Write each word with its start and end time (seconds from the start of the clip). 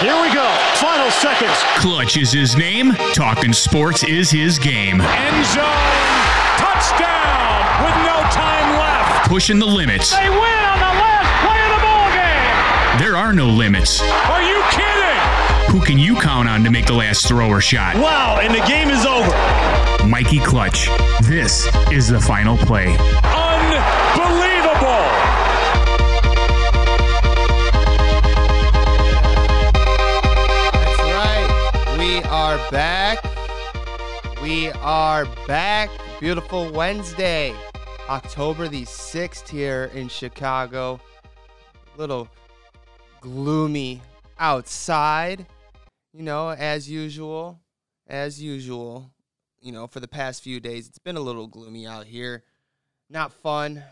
Here 0.00 0.20
we 0.20 0.32
go. 0.32 0.46
Final 0.74 1.10
seconds. 1.10 1.56
Clutch 1.78 2.18
is 2.18 2.30
his 2.30 2.54
name. 2.54 2.92
Talking 3.14 3.52
sports 3.54 4.04
is 4.04 4.30
his 4.30 4.58
game. 4.58 5.00
End 5.00 5.46
zone. 5.46 5.64
Touchdown 6.58 7.82
with 7.82 7.96
no 8.04 8.20
time 8.30 8.78
left. 8.78 9.28
Pushing 9.28 9.58
the 9.58 9.66
limits. 9.66 10.10
They 10.14 10.28
win 10.28 10.38
on 10.38 10.78
the 10.78 10.92
last 11.00 11.46
play 11.46 11.62
of 11.62 11.70
the 11.76 11.82
ball 11.82 12.08
game. 12.12 12.98
There 12.98 13.16
are 13.16 13.32
no 13.32 13.46
limits. 13.48 14.02
Are 14.02 14.42
you 14.42 14.62
kidding? 14.70 15.72
Who 15.72 15.80
can 15.84 15.98
you 15.98 16.14
count 16.16 16.46
on 16.46 16.62
to 16.64 16.70
make 16.70 16.84
the 16.86 16.94
last 16.94 17.26
throw 17.26 17.48
or 17.48 17.62
shot? 17.62 17.96
Wow, 17.96 18.38
and 18.42 18.54
the 18.54 18.64
game 18.66 18.90
is 18.90 19.06
over. 19.06 20.06
Mikey 20.06 20.40
Clutch. 20.40 20.88
This 21.22 21.66
is 21.90 22.06
the 22.08 22.20
final 22.20 22.58
play. 22.58 22.96
We 34.46 34.70
are 34.70 35.26
back. 35.48 35.90
Beautiful 36.20 36.70
Wednesday, 36.70 37.52
October 38.08 38.68
the 38.68 38.84
6th 38.84 39.48
here 39.48 39.90
in 39.92 40.06
Chicago. 40.06 41.00
Little 41.96 42.28
gloomy 43.20 44.02
outside, 44.38 45.46
you 46.12 46.22
know, 46.22 46.50
as 46.50 46.88
usual. 46.88 47.58
As 48.06 48.40
usual, 48.40 49.10
you 49.60 49.72
know, 49.72 49.88
for 49.88 49.98
the 49.98 50.06
past 50.06 50.44
few 50.44 50.60
days, 50.60 50.86
it's 50.86 51.00
been 51.00 51.16
a 51.16 51.20
little 51.20 51.48
gloomy 51.48 51.84
out 51.84 52.06
here. 52.06 52.44
Not 53.10 53.32
fun. 53.32 53.82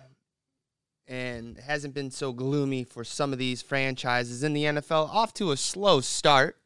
And 1.09 1.59
hasn't 1.59 1.95
been 1.95 2.12
so 2.12 2.33
gloomy 2.33 2.84
for 2.84 3.03
some 3.03 3.33
of 3.33 3.41
these 3.41 3.61
franchises 3.61 4.45
in 4.45 4.53
the 4.53 4.67
NFL. 4.67 5.09
Off 5.09 5.34
to 5.34 5.51
a 5.51 5.57
slow 5.57 6.01
start. 6.01 6.57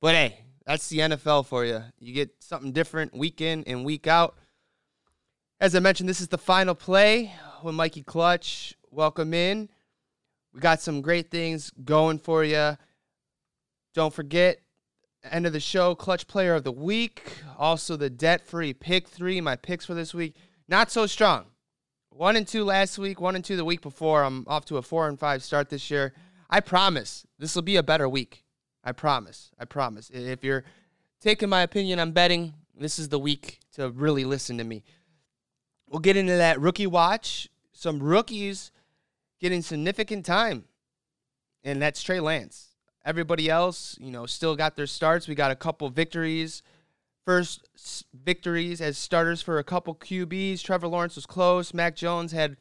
But 0.00 0.14
hey, 0.14 0.38
that's 0.66 0.88
the 0.88 0.98
NFL 0.98 1.46
for 1.46 1.64
you. 1.64 1.82
You 1.98 2.14
get 2.14 2.30
something 2.40 2.72
different 2.72 3.16
week 3.16 3.40
in 3.40 3.64
and 3.64 3.84
week 3.84 4.06
out. 4.06 4.36
As 5.60 5.74
I 5.74 5.80
mentioned, 5.80 6.08
this 6.08 6.20
is 6.20 6.28
the 6.28 6.38
final 6.38 6.74
play 6.74 7.32
with 7.62 7.74
Mikey 7.74 8.02
Clutch. 8.02 8.74
Welcome 8.90 9.34
in. 9.34 9.68
We 10.52 10.60
got 10.60 10.80
some 10.80 11.00
great 11.00 11.30
things 11.30 11.72
going 11.84 12.18
for 12.18 12.44
you. 12.44 12.76
Don't 13.94 14.12
forget, 14.12 14.60
end 15.30 15.46
of 15.46 15.52
the 15.52 15.60
show, 15.60 15.94
Clutch 15.94 16.26
Player 16.26 16.54
of 16.54 16.64
the 16.64 16.72
Week. 16.72 17.22
Also, 17.58 17.96
the 17.96 18.10
debt 18.10 18.46
free 18.46 18.72
pick 18.72 19.08
three. 19.08 19.40
My 19.40 19.56
picks 19.56 19.86
for 19.86 19.94
this 19.94 20.14
week, 20.14 20.36
not 20.68 20.90
so 20.90 21.06
strong. 21.06 21.46
One 22.10 22.36
and 22.36 22.46
two 22.46 22.64
last 22.64 22.98
week, 22.98 23.20
one 23.20 23.36
and 23.36 23.44
two 23.44 23.56
the 23.56 23.64
week 23.64 23.80
before. 23.80 24.22
I'm 24.22 24.44
off 24.46 24.64
to 24.66 24.76
a 24.76 24.82
four 24.82 25.08
and 25.08 25.18
five 25.18 25.42
start 25.42 25.70
this 25.70 25.90
year. 25.90 26.12
I 26.50 26.60
promise 26.60 27.26
this 27.38 27.54
will 27.54 27.62
be 27.62 27.76
a 27.76 27.82
better 27.82 28.08
week. 28.08 28.41
I 28.84 28.92
promise. 28.92 29.50
I 29.58 29.64
promise. 29.64 30.10
If 30.10 30.42
you're 30.42 30.64
taking 31.20 31.48
my 31.48 31.62
opinion 31.62 31.98
on 31.98 32.12
betting, 32.12 32.54
this 32.76 32.98
is 32.98 33.08
the 33.08 33.18
week 33.18 33.60
to 33.74 33.90
really 33.90 34.24
listen 34.24 34.58
to 34.58 34.64
me. 34.64 34.82
We'll 35.88 36.00
get 36.00 36.16
into 36.16 36.36
that 36.36 36.60
rookie 36.60 36.86
watch. 36.86 37.48
Some 37.72 38.02
rookies 38.02 38.70
getting 39.40 39.62
significant 39.62 40.24
time, 40.24 40.64
and 41.64 41.82
that's 41.82 42.02
Trey 42.02 42.20
Lance. 42.20 42.68
Everybody 43.04 43.50
else, 43.50 43.96
you 44.00 44.10
know, 44.10 44.26
still 44.26 44.54
got 44.54 44.76
their 44.76 44.86
starts. 44.86 45.26
We 45.26 45.34
got 45.34 45.50
a 45.50 45.56
couple 45.56 45.88
victories. 45.90 46.62
First 47.24 47.66
victories 48.14 48.80
as 48.80 48.98
starters 48.98 49.42
for 49.42 49.58
a 49.58 49.64
couple 49.64 49.94
QBs. 49.94 50.62
Trevor 50.62 50.88
Lawrence 50.88 51.16
was 51.16 51.26
close. 51.26 51.74
Mac 51.74 51.96
Jones 51.96 52.32
had 52.32 52.56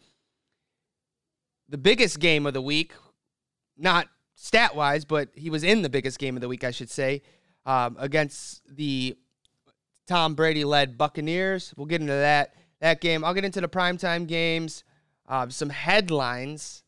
the 1.69 1.77
biggest 1.77 2.19
game 2.19 2.45
of 2.45 2.53
the 2.53 2.61
week, 2.61 2.93
not 3.77 4.07
stat 4.41 4.75
wise, 4.75 5.05
but 5.05 5.29
he 5.35 5.51
was 5.51 5.63
in 5.63 5.83
the 5.83 5.89
biggest 5.89 6.17
game 6.17 6.35
of 6.35 6.41
the 6.41 6.47
week, 6.47 6.63
I 6.63 6.71
should 6.71 6.89
say, 6.89 7.21
um, 7.63 7.95
against 7.99 8.63
the 8.75 9.15
Tom 10.07 10.33
Brady 10.33 10.63
led 10.63 10.97
Buccaneers. 10.97 11.73
We'll 11.77 11.85
get 11.85 12.01
into 12.01 12.13
that 12.13 12.55
that 12.79 13.01
game. 13.01 13.23
I'll 13.23 13.35
get 13.35 13.45
into 13.45 13.61
the 13.61 13.69
primetime 13.69 14.25
games, 14.25 14.83
uh, 15.29 15.49
some 15.49 15.69
headlines, 15.69 16.83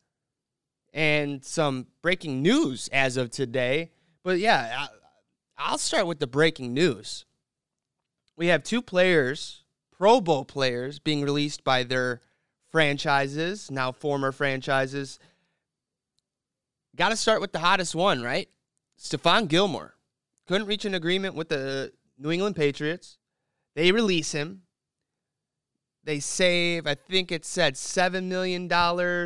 and 0.93 1.45
some 1.45 1.85
breaking 2.01 2.41
news 2.41 2.89
as 2.91 3.17
of 3.17 3.29
today. 3.29 3.91
But 4.23 4.39
yeah, 4.39 4.75
I, 4.75 4.87
I'll 5.55 5.77
start 5.77 6.07
with 6.07 6.19
the 6.19 6.25
breaking 6.25 6.73
news. 6.73 7.25
We 8.35 8.47
have 8.47 8.63
two 8.63 8.81
players, 8.81 9.63
Pro 9.95 10.19
Bowl 10.19 10.43
players, 10.43 10.97
being 10.97 11.21
released 11.21 11.63
by 11.63 11.83
their 11.83 12.21
franchises, 12.71 13.69
now 13.69 13.91
former 13.91 14.31
franchises. 14.31 15.19
Got 16.95 17.09
to 17.09 17.15
start 17.15 17.41
with 17.41 17.51
the 17.51 17.59
hottest 17.59 17.95
one, 17.95 18.21
right? 18.21 18.49
Stephon 18.99 19.47
Gilmore. 19.47 19.95
Couldn't 20.47 20.67
reach 20.67 20.85
an 20.85 20.93
agreement 20.93 21.35
with 21.35 21.49
the 21.49 21.91
New 22.17 22.31
England 22.31 22.55
Patriots. 22.55 23.17
They 23.75 23.91
release 23.91 24.31
him. 24.31 24.61
They 26.03 26.19
save, 26.19 26.85
I 26.85 26.95
think 26.95 27.31
it 27.31 27.45
said 27.45 27.75
$7 27.75 28.25
million, 28.25 28.69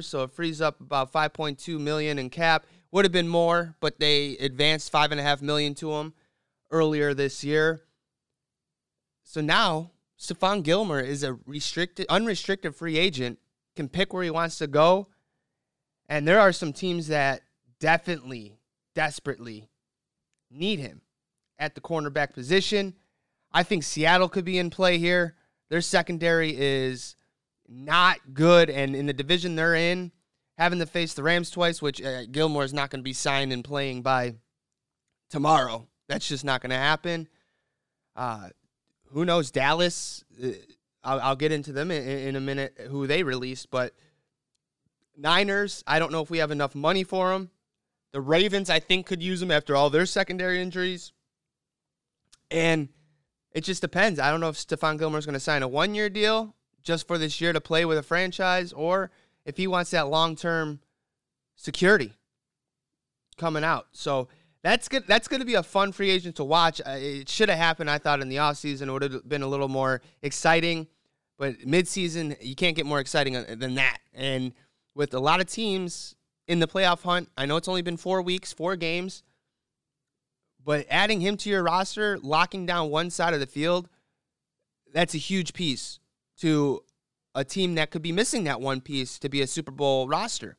so 0.04 0.24
it 0.24 0.32
frees 0.32 0.62
up 0.62 0.80
about 0.80 1.12
5.2 1.12 1.80
million 1.80 2.20
in 2.20 2.30
cap. 2.30 2.66
Would 2.92 3.04
have 3.04 3.12
been 3.12 3.28
more, 3.28 3.76
but 3.80 4.00
they 4.00 4.38
advanced 4.38 4.94
5.5 4.94 5.42
million 5.42 5.74
to 5.76 5.94
him 5.94 6.14
earlier 6.72 7.14
this 7.14 7.44
year. 7.44 7.82
So 9.24 9.42
now 9.42 9.92
Stephon 10.18 10.64
Gilmore 10.64 11.02
is 11.02 11.24
a 11.24 11.34
restricted, 11.46 12.06
unrestricted 12.10 12.76
free 12.76 12.98
agent, 12.98 13.40
can 13.76 13.90
pick 13.90 14.14
where 14.14 14.24
he 14.24 14.30
wants 14.30 14.58
to 14.60 14.68
go. 14.68 15.08
And 16.08 16.28
there 16.28 16.40
are 16.40 16.54
some 16.54 16.72
teams 16.72 17.08
that 17.08 17.42
definitely, 17.80 18.58
desperately 18.96 19.70
need 20.50 20.80
him 20.80 21.02
at 21.60 21.76
the 21.76 21.82
cornerback 21.82 22.34
position. 22.34 22.94
I 23.52 23.64
think 23.64 23.84
Seattle 23.84 24.30
could 24.30 24.46
be 24.46 24.58
in 24.58 24.70
play 24.70 24.98
here. 24.98 25.36
Their 25.70 25.82
secondary 25.82 26.56
is 26.58 27.16
not 27.68 28.34
good, 28.34 28.70
and 28.70 28.96
in 28.96 29.06
the 29.06 29.14
division 29.14 29.56
they're 29.56 29.76
in, 29.76 30.12
having 30.58 30.80
to 30.80 30.86
face 30.86 31.14
the 31.14 31.24
Rams 31.24 31.50
twice, 31.50 31.82
which 31.82 32.02
uh, 32.02 32.26
Gilmore 32.26 32.64
is 32.64 32.74
not 32.74 32.90
going 32.90 33.00
to 33.00 33.04
be 33.04 33.14
signed 33.14 33.52
and 33.52 33.64
playing 33.64 34.02
by 34.02 34.36
tomorrow. 35.30 35.88
That's 36.08 36.28
just 36.28 36.46
not 36.46 36.62
going 36.62 36.70
to 36.72 36.78
happen. 36.78 37.28
Uh, 38.16 38.50
who 39.12 39.26
knows? 39.26 39.52
Dallas. 39.52 40.24
Uh, 40.42 40.50
I'll, 41.04 41.20
I'll, 41.22 41.36
get 41.36 41.52
into 41.52 41.72
them 41.72 41.92
in, 41.92 42.04
in, 42.04 42.36
a 42.36 42.42
minute. 42.42 42.78
Who 42.90 43.08
they 43.08 43.24
released, 43.24 43.70
but 43.70 43.94
Niners. 45.16 45.84
I 45.86 46.00
don't 46.00 46.12
know 46.12 46.22
if 46.22 46.30
we 46.30 46.40
have 46.40 46.52
enough 46.52 46.76
money 46.76 47.04
for 47.04 47.32
them. 47.32 47.52
The 48.13 48.22
Ravens, 48.22 48.69
I 48.69 48.79
think, 48.79 49.06
could 49.06 49.22
use 49.22 49.40
them 49.40 49.51
after 49.51 49.75
all 49.75 49.90
their 49.90 50.06
secondary 50.06 50.62
injuries. 50.62 51.12
And 52.50 52.90
it 53.51 53.63
just 53.63 53.81
depends. 53.81 54.19
I 54.19 54.31
don't 54.31 54.40
know 54.40 54.50
if 54.50 54.56
Stephon 54.56 54.97
Gilmore 54.97 55.19
is 55.19 55.25
going 55.25 55.34
to 55.34 55.40
sign 55.40 55.63
a 55.63 55.68
one-year 55.68 56.09
deal 56.09 56.56
just 56.84 57.07
for 57.07 57.18
this 57.18 57.41
year 57.41 57.51
to 57.53 57.59
play 57.59 57.85
with 57.85 57.97
a 57.97 58.03
franchise, 58.03 58.72
or 58.72 59.12
if 59.45 59.57
he 59.57 59.68
wants 59.68 59.91
that 59.91 60.07
long-term 60.07 60.79
security 61.56 62.13
coming 63.38 63.63
out. 63.63 63.88
So 63.91 64.29
that's 64.63 64.88
good. 64.88 65.06
That's 65.07 65.28
going 65.28 65.39
to 65.39 65.45
be 65.45 65.56
a 65.56 65.63
fun 65.63 65.91
free 65.91 66.09
agent 66.09 66.35
to 66.38 66.44
watch. 66.44 66.81
It 66.85 67.29
should 67.29 67.50
have 67.50 67.57
happened, 67.57 67.89
I 67.89 67.97
thought, 67.97 68.22
in 68.22 68.29
the 68.29 68.38
offseason. 68.38 68.88
It 68.88 68.91
would 68.91 69.01
have 69.03 69.28
been 69.28 69.41
a 69.41 69.47
little 69.47 69.68
more 69.68 70.01
exciting. 70.22 70.88
But 71.38 71.59
midseason, 71.59 72.35
you 72.41 72.56
can't 72.56 72.75
get 72.75 72.85
more 72.85 73.00
exciting 73.00 73.35
uh, 73.35 73.56
than 73.57 73.75
that. 73.75 74.00
And 74.13 74.53
with 74.95 75.13
a 75.13 75.19
lot 75.19 75.39
of 75.39 75.45
teams 75.45 76.16
in 76.47 76.59
the 76.59 76.68
playoff 76.68 77.02
hunt, 77.02 77.30
I 77.38 77.46
know 77.46 77.58
it's 77.58 77.68
only 77.68 77.81
been 77.81 77.97
four 77.97 78.22
weeks, 78.22 78.53
four 78.53 78.75
games, 78.75 79.24
but 80.63 80.85
adding 80.90 81.22
him 81.22 81.38
to 81.38 81.50
your 81.50 81.63
roster, 81.63 82.18
locking 82.19 82.66
down 82.66 82.90
one 82.90 83.09
side 83.09 83.34
of 83.34 83.40
the 83.40 83.47
field, 83.47 83.90
that's 84.94 85.13
a 85.13 85.19
huge 85.19 85.53
piece 85.53 86.00
to 86.40 86.84
a 87.36 87.44
team 87.44 87.75
that 87.75 87.91
could 87.91 88.02
be 88.02 88.12
missing 88.12 88.46
that 88.46 88.62
one 88.62 88.81
piece 88.81 89.19
to 89.19 89.30
be 89.30 89.41
a 89.41 89.47
Super 89.47 89.72
Bowl 89.72 90.07
roster. 90.07 90.57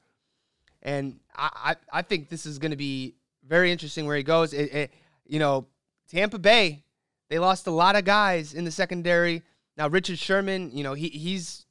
And 0.82 1.20
I, 1.34 1.50
I, 1.92 1.98
I 1.98 2.02
think 2.02 2.28
this 2.28 2.46
is 2.46 2.58
going 2.58 2.70
to 2.70 2.76
be 2.76 3.16
very 3.46 3.72
interesting 3.72 4.06
where 4.06 4.16
he 4.16 4.22
goes. 4.22 4.52
It, 4.52 4.72
it, 4.72 4.92
you 5.26 5.38
know, 5.38 5.66
Tampa 6.08 6.38
Bay, 6.38 6.84
they 7.28 7.38
lost 7.38 7.66
a 7.66 7.70
lot 7.70 7.96
of 7.96 8.04
guys 8.04 8.54
in 8.54 8.64
the 8.64 8.70
secondary. 8.70 9.42
Now, 9.76 9.88
Richard 9.88 10.18
Sherman, 10.18 10.70
you 10.72 10.84
know, 10.84 10.94
he, 10.94 11.08
he's 11.08 11.66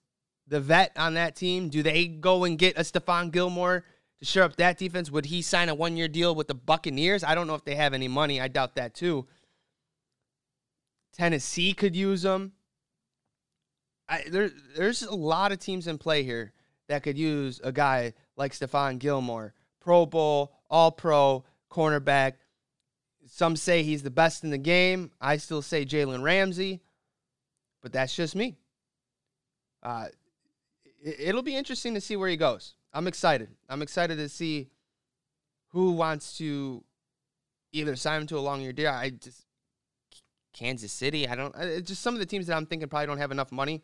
the 0.47 0.59
vet 0.59 0.92
on 0.97 1.13
that 1.15 1.36
team. 1.36 1.69
Do 1.69 1.83
they 1.83 2.07
go 2.07 2.44
and 2.44 2.57
get 2.57 2.77
a 2.77 2.81
Stephon 2.81 3.31
Gilmore 3.31 3.83
to 4.19 4.25
shore 4.25 4.44
up 4.44 4.56
that 4.58 4.78
defense? 4.78 5.12
Would 5.12 5.25
he 5.25 5.42
sign 5.42 5.69
a 5.69 5.75
one 5.75 5.98
year 5.98 6.08
deal 6.08 6.36
with 6.36 6.48
the 6.48 6.56
Buccaneers? 6.56 7.24
I 7.24 7.36
don't 7.36 7.48
know 7.48 7.56
if 7.56 7.66
they 7.66 7.75
have 7.75 7.94
any 7.94 8.08
money. 8.08 8.42
I 8.42 8.48
doubt 8.48 8.75
that 8.75 8.94
too. 8.94 9.28
Tennessee 11.18 11.74
could 11.74 11.96
use 11.96 12.24
him. 12.24 12.54
I, 14.10 14.24
there, 14.30 14.52
there's 14.75 15.02
a 15.02 15.16
lot 15.16 15.52
of 15.52 15.60
teams 15.60 15.88
in 15.88 15.98
play 15.98 16.24
here 16.24 16.54
that 16.88 17.04
could 17.04 17.18
use 17.18 17.60
a 17.64 17.72
guy 17.72 18.14
like 18.38 18.54
Stephon 18.54 19.00
Gilmore, 19.00 19.54
Pro 19.81 20.06
Bowl, 20.06 20.54
All 20.69 20.92
Pro, 20.92 21.44
cornerback. 21.69 22.34
Some 23.25 23.56
say 23.58 23.84
he's 23.84 24.04
the 24.04 24.12
best 24.12 24.44
in 24.44 24.52
the 24.52 24.58
game. 24.58 25.12
I 25.19 25.38
still 25.38 25.62
say 25.62 25.86
Jalen 25.86 26.24
Ramsey, 26.24 26.81
but 27.81 27.92
that's 27.92 28.16
just 28.16 28.36
me. 28.36 28.58
Uh, 29.84 30.06
it, 31.02 31.36
will 31.36 31.42
be 31.42 31.56
interesting 31.56 31.94
to 31.94 32.02
see 32.02 32.16
where 32.16 32.30
he 32.30 32.38
goes. 32.38 32.75
I'm 32.94 33.07
excited. 33.07 33.50
I'm 33.69 33.81
excited 33.81 34.18
to 34.18 34.30
see 34.30 34.69
who 35.69 35.92
wants 35.92 36.38
to 36.38 36.84
either 37.72 37.95
sign 37.95 38.22
him 38.22 38.28
to 38.28 38.38
a 38.38 38.39
long 38.39 38.62
year 38.62 38.74
deal. 38.74 38.89
I 38.89 39.10
just 39.12 39.45
Kansas 40.54 40.92
City. 40.92 41.28
I 41.28 41.36
don't. 41.36 41.54
It's 41.57 41.88
just 41.88 42.01
some 42.01 42.13
of 42.13 42.19
the 42.19 42.25
teams 42.25 42.48
that 42.48 42.56
I'm 42.56 42.66
thinking 42.66 42.88
probably 42.89 43.07
don't 43.07 43.19
have 43.19 43.31
enough 43.31 43.51
money. 43.51 43.84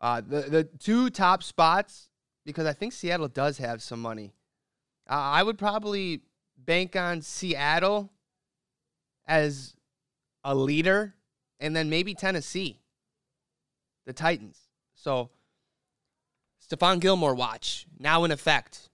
Uh, 0.00 0.20
the 0.20 0.42
the 0.42 0.64
two 0.64 1.10
top 1.10 1.42
spots 1.42 2.08
because 2.44 2.66
I 2.66 2.72
think 2.72 2.92
Seattle 2.92 3.28
does 3.28 3.58
have 3.58 3.82
some 3.82 4.00
money. 4.00 4.34
Uh, 5.08 5.14
I 5.14 5.42
would 5.42 5.58
probably 5.58 6.22
bank 6.56 6.96
on 6.96 7.22
Seattle 7.22 8.10
as 9.26 9.74
a 10.42 10.54
leader, 10.54 11.14
and 11.60 11.76
then 11.76 11.88
maybe 11.88 12.14
Tennessee, 12.14 12.80
the 14.06 14.12
Titans. 14.12 14.58
So 14.94 15.30
Stephon 16.72 17.00
Gilmore 17.00 17.34
watch 17.34 17.86
now 17.98 18.24
in 18.24 18.30
effect. 18.30 18.88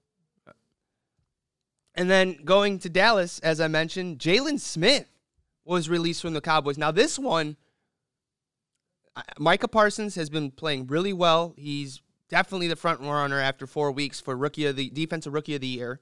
And 1.95 2.11
then 2.11 2.39
going 2.45 2.79
to 2.81 2.89
Dallas, 2.89 3.39
as 3.41 3.61
I 3.61 3.69
mentioned, 3.69 4.19
Jaylon 4.19 4.61
Smith 4.61 5.09
was 5.65 5.89
released 5.89 6.23
from 6.23 6.33
the 6.33 6.41
Cowboys. 6.41 6.79
Now, 6.79 6.91
this 6.91 7.19
one, 7.19 7.57
Micah 9.39 9.69
Parsons 9.69 10.15
has 10.15 10.31
been 10.31 10.51
playing 10.51 10.87
really 10.87 11.13
well. 11.13 11.55
He's 11.57 12.01
definitely 12.29 12.69
the 12.69 12.77
front 12.77 13.01
runner 13.01 13.41
after 13.41 13.67
four 13.67 13.91
weeks 13.91 14.21
for 14.21 14.37
rookie 14.37 14.67
of 14.67 14.77
the 14.77 14.91
defensive 14.91 15.35
rookie 15.35 15.55
of 15.55 15.61
the 15.61 15.67
year. 15.67 16.01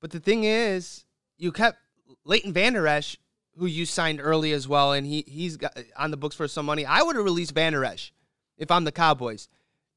But 0.00 0.10
the 0.12 0.20
thing 0.20 0.44
is, 0.44 1.04
you 1.36 1.52
kept 1.52 1.78
Leighton 2.24 2.52
Vander 2.52 2.86
Esch, 2.86 3.18
who 3.58 3.66
you 3.66 3.84
signed 3.84 4.20
early 4.22 4.52
as 4.52 4.66
well, 4.66 4.92
and 4.92 5.06
he 5.06 5.24
he's 5.26 5.56
got 5.56 5.76
on 5.96 6.10
the 6.10 6.16
books 6.16 6.36
for 6.36 6.48
some 6.48 6.64
money. 6.66 6.86
I 6.86 7.02
would 7.02 7.16
have 7.16 7.24
released 7.24 7.52
Vander 7.52 7.84
Esch 7.84 8.12
if 8.56 8.70
I'm 8.70 8.84
the 8.84 8.92
Cowboys. 8.92 9.48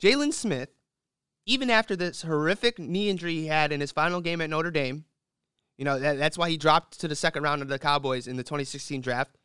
Jaylon 0.01 0.33
Smith, 0.33 0.69
even 1.45 1.69
after 1.69 1.95
this 1.95 2.24
horrific 2.24 2.80
knee 2.80 3.09
injury 3.09 3.36
he 3.36 3.48
had 3.48 3.71
in 3.71 3.81
his 3.81 3.92
final 3.92 4.21
game 4.21 4.42
at 4.42 4.50
Notre 4.50 4.71
Dame, 4.71 5.06
you 5.77 5.86
know, 5.86 6.00
that, 6.00 6.18
that's 6.18 6.38
why 6.38 6.50
he 6.50 6.57
dropped 6.57 7.00
to 7.00 7.07
the 7.07 7.15
second 7.15 7.44
round 7.44 7.62
of 7.62 7.68
the 7.68 7.80
Cowboys 7.80 8.27
in 8.27 8.36
the 8.36 8.44
2016 8.44 9.01
draft. 9.01 9.38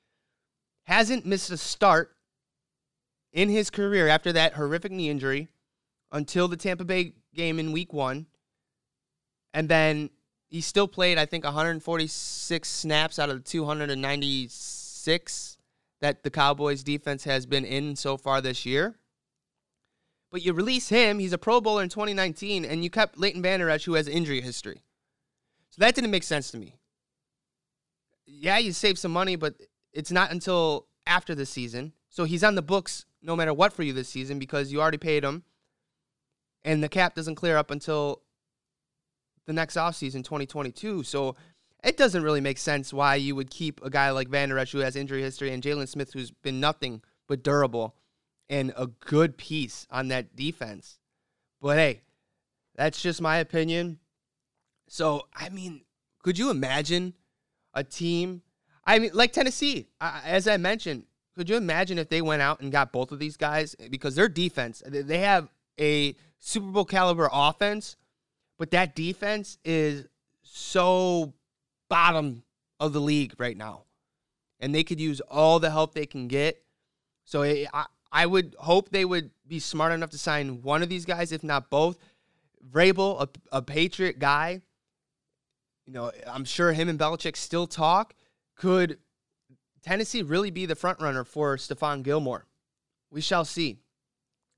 Hasn't 0.85 1.26
missed 1.26 1.50
a 1.50 1.56
start 1.56 2.17
in 3.32 3.49
his 3.49 3.70
career 3.70 4.08
after 4.08 4.32
that 4.32 4.55
horrific 4.55 4.93
knee 4.93 5.11
injury 5.11 5.49
until 6.12 6.49
the 6.49 6.56
Tampa 6.56 6.85
Bay 6.85 7.14
game 7.35 7.59
in 7.59 7.73
week 7.73 7.93
one. 7.93 8.26
And 9.52 9.69
then 9.69 10.11
he 10.49 10.61
still 10.61 10.88
played, 10.88 11.19
I 11.19 11.26
think, 11.26 11.44
146 11.44 12.69
snaps 12.69 13.19
out 13.19 13.31
of 13.31 13.37
the 13.37 13.43
296 13.43 15.59
that 16.00 16.23
the 16.23 16.31
Cowboys 16.31 16.82
defense 16.82 17.25
has 17.25 17.47
been 17.47 17.64
in 17.64 17.97
so 17.97 18.17
far 18.17 18.41
this 18.41 18.64
year. 18.64 18.97
But 20.31 20.43
you 20.43 20.52
release 20.52 20.88
him, 20.88 21.19
he's 21.19 21.32
a 21.32 21.38
Pro 21.38 21.61
Bowler 21.61 21.82
in 21.82 21.88
2019, 21.88 22.64
and 22.64 22.82
you 22.82 22.90
kept 22.90 23.19
Leighton 23.19 23.43
Vander 23.43 23.70
Esch, 23.70 23.84
who 23.84 23.94
has 23.94 24.08
injury 24.08 24.40
history. 24.40 24.82
So 25.70 25.81
that 25.81 25.94
didn't 25.94 26.11
make 26.11 26.25
sense 26.25 26.50
to 26.50 26.58
me. 26.58 26.76
Yeah, 28.26 28.58
you 28.58 28.73
save 28.73 28.99
some 28.99 29.12
money, 29.12 29.37
but 29.37 29.55
it's 29.93 30.11
not 30.11 30.32
until 30.32 30.87
after 31.06 31.34
the 31.34 31.46
season. 31.46 31.93
So 32.08 32.25
he's 32.25 32.43
on 32.43 32.55
the 32.55 32.62
books 32.62 33.06
no 33.23 33.37
matter 33.37 33.55
what 33.55 33.73
for 33.73 33.82
you 33.82 33.93
this 33.93 34.08
season 34.08 34.38
because 34.38 34.73
you 34.73 34.81
already 34.81 34.99
paid 34.99 35.25
him. 35.25 35.44
And 36.64 36.82
the 36.82 36.88
cap 36.88 37.14
doesn't 37.14 37.37
clear 37.37 37.56
up 37.56 37.70
until 37.70 38.23
the 39.46 39.52
next 39.52 39.76
offseason, 39.76 40.25
2022. 40.25 41.05
So 41.05 41.37
it 41.84 41.96
doesn't 41.96 42.23
really 42.23 42.40
make 42.40 42.58
sense 42.58 42.93
why 42.93 43.14
you 43.14 43.37
would 43.37 43.50
keep 43.50 43.81
a 43.84 43.90
guy 43.90 44.11
like 44.11 44.28
Vander 44.28 44.58
Esch 44.58 44.73
who 44.73 44.78
has 44.78 44.96
injury 44.96 45.23
history 45.23 45.52
and 45.52 45.62
Jaylon 45.62 45.88
Smith 45.88 46.12
who's 46.12 46.31
been 46.31 46.58
nothing 46.58 47.02
but 47.28 47.43
durable 47.43 47.94
and 48.48 48.72
a 48.76 48.87
good 48.87 49.37
piece 49.37 49.87
on 49.90 50.08
that 50.08 50.37
defense. 50.37 50.98
But 51.60 51.78
hey, 51.78 52.02
that's 52.75 53.00
just 53.00 53.20
my 53.20 53.38
opinion. 53.38 53.98
So, 54.88 55.26
I 55.34 55.48
mean, 55.48 55.82
could 56.22 56.38
you 56.38 56.50
imagine 56.50 57.14
a 57.75 57.82
team? 57.82 58.43
I 58.84 58.98
mean, 58.98 59.10
like 59.14 59.32
Tennessee, 59.32 59.88
as 60.00 60.46
I 60.46 60.58
mentioned, 60.58 61.04
could 61.34 61.50
you 61.50 61.56
imagine 61.56 61.98
if 61.98 62.08
they 62.08 62.22
went 62.22 62.40
out 62.43 62.60
and 62.60 62.70
got 62.70 62.93
both 62.93 63.12
of 63.12 63.19
these 63.19 63.37
guys? 63.37 63.75
Because 63.90 64.14
their 64.14 64.28
defense, 64.28 64.82
they 64.87 65.19
have 65.19 65.49
a 65.78 66.14
Super 66.38 66.69
Bowl 66.69 66.84
caliber 66.84 67.28
offense, 67.32 67.96
but 68.58 68.70
that 68.70 68.94
defense 68.94 69.58
is 69.64 70.06
so 70.42 71.34
bottom 71.88 72.44
of 72.78 72.92
the 72.92 73.00
league 73.00 73.34
right 73.38 73.56
now. 73.56 73.82
And 74.60 74.75
they 74.75 74.84
could 74.84 75.00
use 75.00 75.20
all 75.20 75.58
the 75.58 75.70
help 75.70 75.92
they 75.92 76.06
can 76.06 76.28
get. 76.28 76.62
So 77.25 77.42
I, 77.42 77.87
I 78.16 78.24
would 78.24 78.56
hope 78.58 78.88
they 78.88 79.04
would 79.04 79.30
be 79.46 79.58
smart 79.58 79.92
enough 79.92 80.08
to 80.10 80.18
sign 80.18 80.62
one 80.62 80.82
of 80.82 80.88
these 80.88 81.04
guys, 81.04 81.32
if 81.32 81.44
not 81.44 81.68
both. 81.68 81.98
Vrabel, 82.66 83.20
a, 83.20 83.28
a 83.58 83.60
Patriot 83.60 84.18
guy, 84.18 84.62
you 85.86 85.92
know, 85.92 86.10
I'm 86.26 86.46
sure 86.46 86.72
him 86.72 86.88
and 86.88 86.98
Belichick 86.98 87.36
still 87.36 87.66
talk. 87.66 88.14
Could 88.56 88.98
Tennessee 89.82 90.22
really 90.22 90.50
be 90.50 90.64
the 90.64 90.74
front 90.74 90.98
runner 90.98 91.24
for 91.24 91.58
Stephon 91.58 92.02
Gilmore? 92.02 92.46
We 93.10 93.20
shall 93.20 93.44
see. 93.44 93.80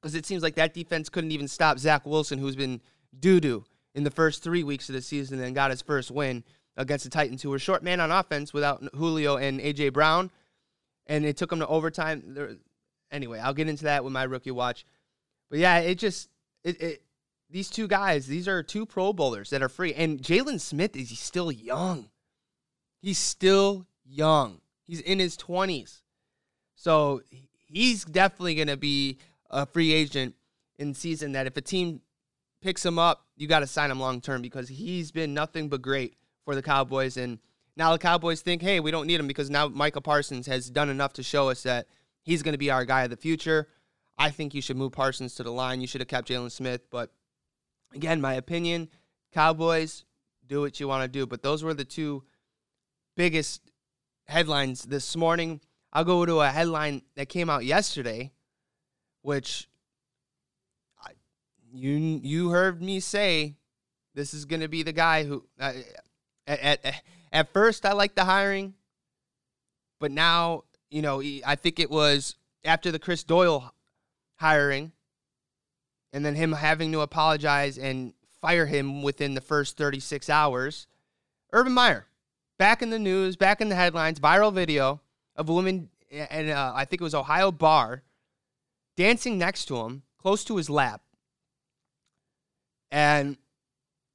Because 0.00 0.14
it 0.14 0.24
seems 0.24 0.44
like 0.44 0.54
that 0.54 0.72
defense 0.72 1.08
couldn't 1.08 1.32
even 1.32 1.48
stop 1.48 1.80
Zach 1.80 2.06
Wilson, 2.06 2.38
who's 2.38 2.54
been 2.54 2.80
doo 3.18 3.40
doo 3.40 3.64
in 3.92 4.04
the 4.04 4.10
first 4.12 4.44
three 4.44 4.62
weeks 4.62 4.88
of 4.88 4.94
the 4.94 5.02
season 5.02 5.40
and 5.40 5.56
got 5.56 5.72
his 5.72 5.82
first 5.82 6.12
win 6.12 6.44
against 6.76 7.02
the 7.02 7.10
Titans, 7.10 7.42
who 7.42 7.50
were 7.50 7.58
short 7.58 7.82
man 7.82 7.98
on 7.98 8.12
offense 8.12 8.54
without 8.54 8.84
Julio 8.94 9.36
and 9.36 9.60
A.J. 9.60 9.88
Brown. 9.88 10.30
And 11.08 11.24
it 11.24 11.36
took 11.36 11.50
them 11.50 11.58
to 11.58 11.66
overtime. 11.66 12.60
Anyway, 13.10 13.38
I'll 13.38 13.54
get 13.54 13.68
into 13.68 13.84
that 13.84 14.04
with 14.04 14.12
my 14.12 14.24
rookie 14.24 14.50
watch. 14.50 14.84
But 15.50 15.58
yeah, 15.58 15.78
it 15.78 15.96
just, 15.96 16.28
it, 16.64 16.80
it 16.80 17.02
these 17.50 17.70
two 17.70 17.88
guys, 17.88 18.26
these 18.26 18.48
are 18.48 18.62
two 18.62 18.84
Pro 18.84 19.12
Bowlers 19.12 19.50
that 19.50 19.62
are 19.62 19.68
free. 19.68 19.94
And 19.94 20.20
Jaylon 20.20 20.60
Smith 20.60 20.94
is 20.96 21.08
he's 21.08 21.20
still 21.20 21.50
young. 21.50 22.10
He's 23.00 23.18
still 23.18 23.86
young. 24.04 24.60
He's 24.84 25.00
in 25.00 25.18
his 25.18 25.36
20s. 25.36 26.02
So 26.74 27.22
he's 27.66 28.04
definitely 28.04 28.54
going 28.54 28.68
to 28.68 28.76
be 28.76 29.18
a 29.50 29.66
free 29.66 29.92
agent 29.92 30.34
in 30.78 30.94
season 30.94 31.32
that 31.32 31.46
if 31.46 31.56
a 31.56 31.60
team 31.60 32.00
picks 32.60 32.84
him 32.84 32.98
up, 32.98 33.24
you 33.36 33.46
got 33.46 33.60
to 33.60 33.66
sign 33.66 33.90
him 33.90 34.00
long 34.00 34.20
term 34.20 34.42
because 34.42 34.68
he's 34.68 35.10
been 35.10 35.34
nothing 35.34 35.68
but 35.68 35.82
great 35.82 36.14
for 36.44 36.54
the 36.54 36.62
Cowboys. 36.62 37.16
And 37.16 37.38
now 37.76 37.92
the 37.92 37.98
Cowboys 37.98 38.40
think, 38.40 38.62
hey, 38.62 38.80
we 38.80 38.90
don't 38.90 39.06
need 39.06 39.20
him 39.20 39.26
because 39.26 39.50
now 39.50 39.68
Micah 39.68 40.00
Parsons 40.00 40.46
has 40.46 40.68
done 40.68 40.88
enough 40.88 41.14
to 41.14 41.22
show 41.22 41.48
us 41.48 41.62
that 41.62 41.86
he's 42.28 42.42
going 42.42 42.52
to 42.52 42.58
be 42.58 42.70
our 42.70 42.84
guy 42.84 43.02
of 43.02 43.10
the 43.10 43.16
future. 43.16 43.68
I 44.16 44.30
think 44.30 44.54
you 44.54 44.62
should 44.62 44.76
move 44.76 44.92
Parsons 44.92 45.34
to 45.36 45.42
the 45.42 45.52
line. 45.52 45.80
You 45.80 45.86
should 45.86 46.00
have 46.00 46.08
kept 46.08 46.28
Jaylon 46.28 46.50
Smith, 46.50 46.82
but 46.90 47.10
Again, 47.94 48.20
my 48.20 48.34
opinion 48.34 48.88
Cowboys, 49.32 50.04
do 50.46 50.60
what 50.62 50.80
you 50.80 50.88
want 50.88 51.02
to 51.04 51.08
do. 51.08 51.26
But 51.26 51.42
those 51.42 51.62
were 51.62 51.74
the 51.74 51.84
two 51.84 52.24
biggest 53.16 53.60
headlines 54.26 54.84
this 54.84 55.14
morning. 55.16 55.60
I'll 55.92 56.04
go 56.04 56.24
to 56.24 56.40
a 56.40 56.48
headline 56.48 57.02
that 57.16 57.28
came 57.28 57.50
out 57.50 57.64
yesterday, 57.64 58.32
which 59.22 59.68
I, 61.02 61.10
you 61.70 61.92
you 62.22 62.50
heard 62.50 62.82
me 62.82 63.00
say 63.00 63.56
this 64.14 64.32
is 64.32 64.44
going 64.44 64.60
to 64.60 64.68
be 64.68 64.82
the 64.82 64.92
guy 64.92 65.24
who 65.24 65.44
uh, 65.60 65.72
at, 66.46 66.84
at 66.84 67.02
at 67.30 67.52
first 67.52 67.84
I 67.84 67.92
liked 67.92 68.16
the 68.16 68.24
hiring, 68.24 68.74
but 69.98 70.10
now 70.10 70.64
you 70.90 71.02
know 71.02 71.20
I 71.46 71.54
think 71.54 71.78
it 71.78 71.90
was 71.90 72.36
after 72.64 72.90
the 72.90 72.98
Chris 72.98 73.24
Doyle 73.24 73.72
hiring 74.36 74.92
and 76.12 76.24
then 76.24 76.34
him 76.34 76.52
having 76.52 76.92
to 76.92 77.00
apologize 77.00 77.78
and 77.78 78.14
fire 78.40 78.66
him 78.66 79.02
within 79.02 79.34
the 79.34 79.40
first 79.40 79.76
36 79.76 80.30
hours. 80.30 80.86
Urban 81.52 81.72
Meyer, 81.72 82.06
back 82.58 82.82
in 82.82 82.90
the 82.90 82.98
news, 82.98 83.36
back 83.36 83.60
in 83.60 83.68
the 83.68 83.74
headlines, 83.74 84.20
viral 84.20 84.52
video 84.52 85.00
of 85.36 85.48
a 85.48 85.52
woman, 85.52 85.90
and 86.10 86.50
uh, 86.50 86.72
I 86.74 86.84
think 86.84 87.00
it 87.00 87.04
was 87.04 87.14
Ohio 87.14 87.50
bar, 87.50 88.02
dancing 88.96 89.38
next 89.38 89.66
to 89.66 89.76
him, 89.76 90.02
close 90.18 90.44
to 90.44 90.56
his 90.56 90.68
lap, 90.70 91.02
and 92.90 93.36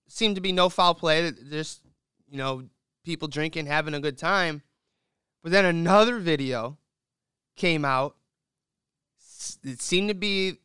seemed 0.08 0.36
to 0.36 0.42
be 0.42 0.52
no 0.52 0.70
foul 0.70 0.96
play. 0.96 1.32
Just 1.50 1.82
you 2.30 2.38
know, 2.38 2.64
people 3.04 3.28
drinking, 3.28 3.66
having 3.66 3.94
a 3.94 4.00
good 4.00 4.18
time. 4.18 4.62
But 5.44 5.52
then 5.52 5.66
another 5.66 6.20
video 6.20 6.78
came 7.56 7.84
out. 7.84 8.16
It 9.64 9.82
seemed 9.82 10.08
to 10.08 10.16
be 10.16 10.60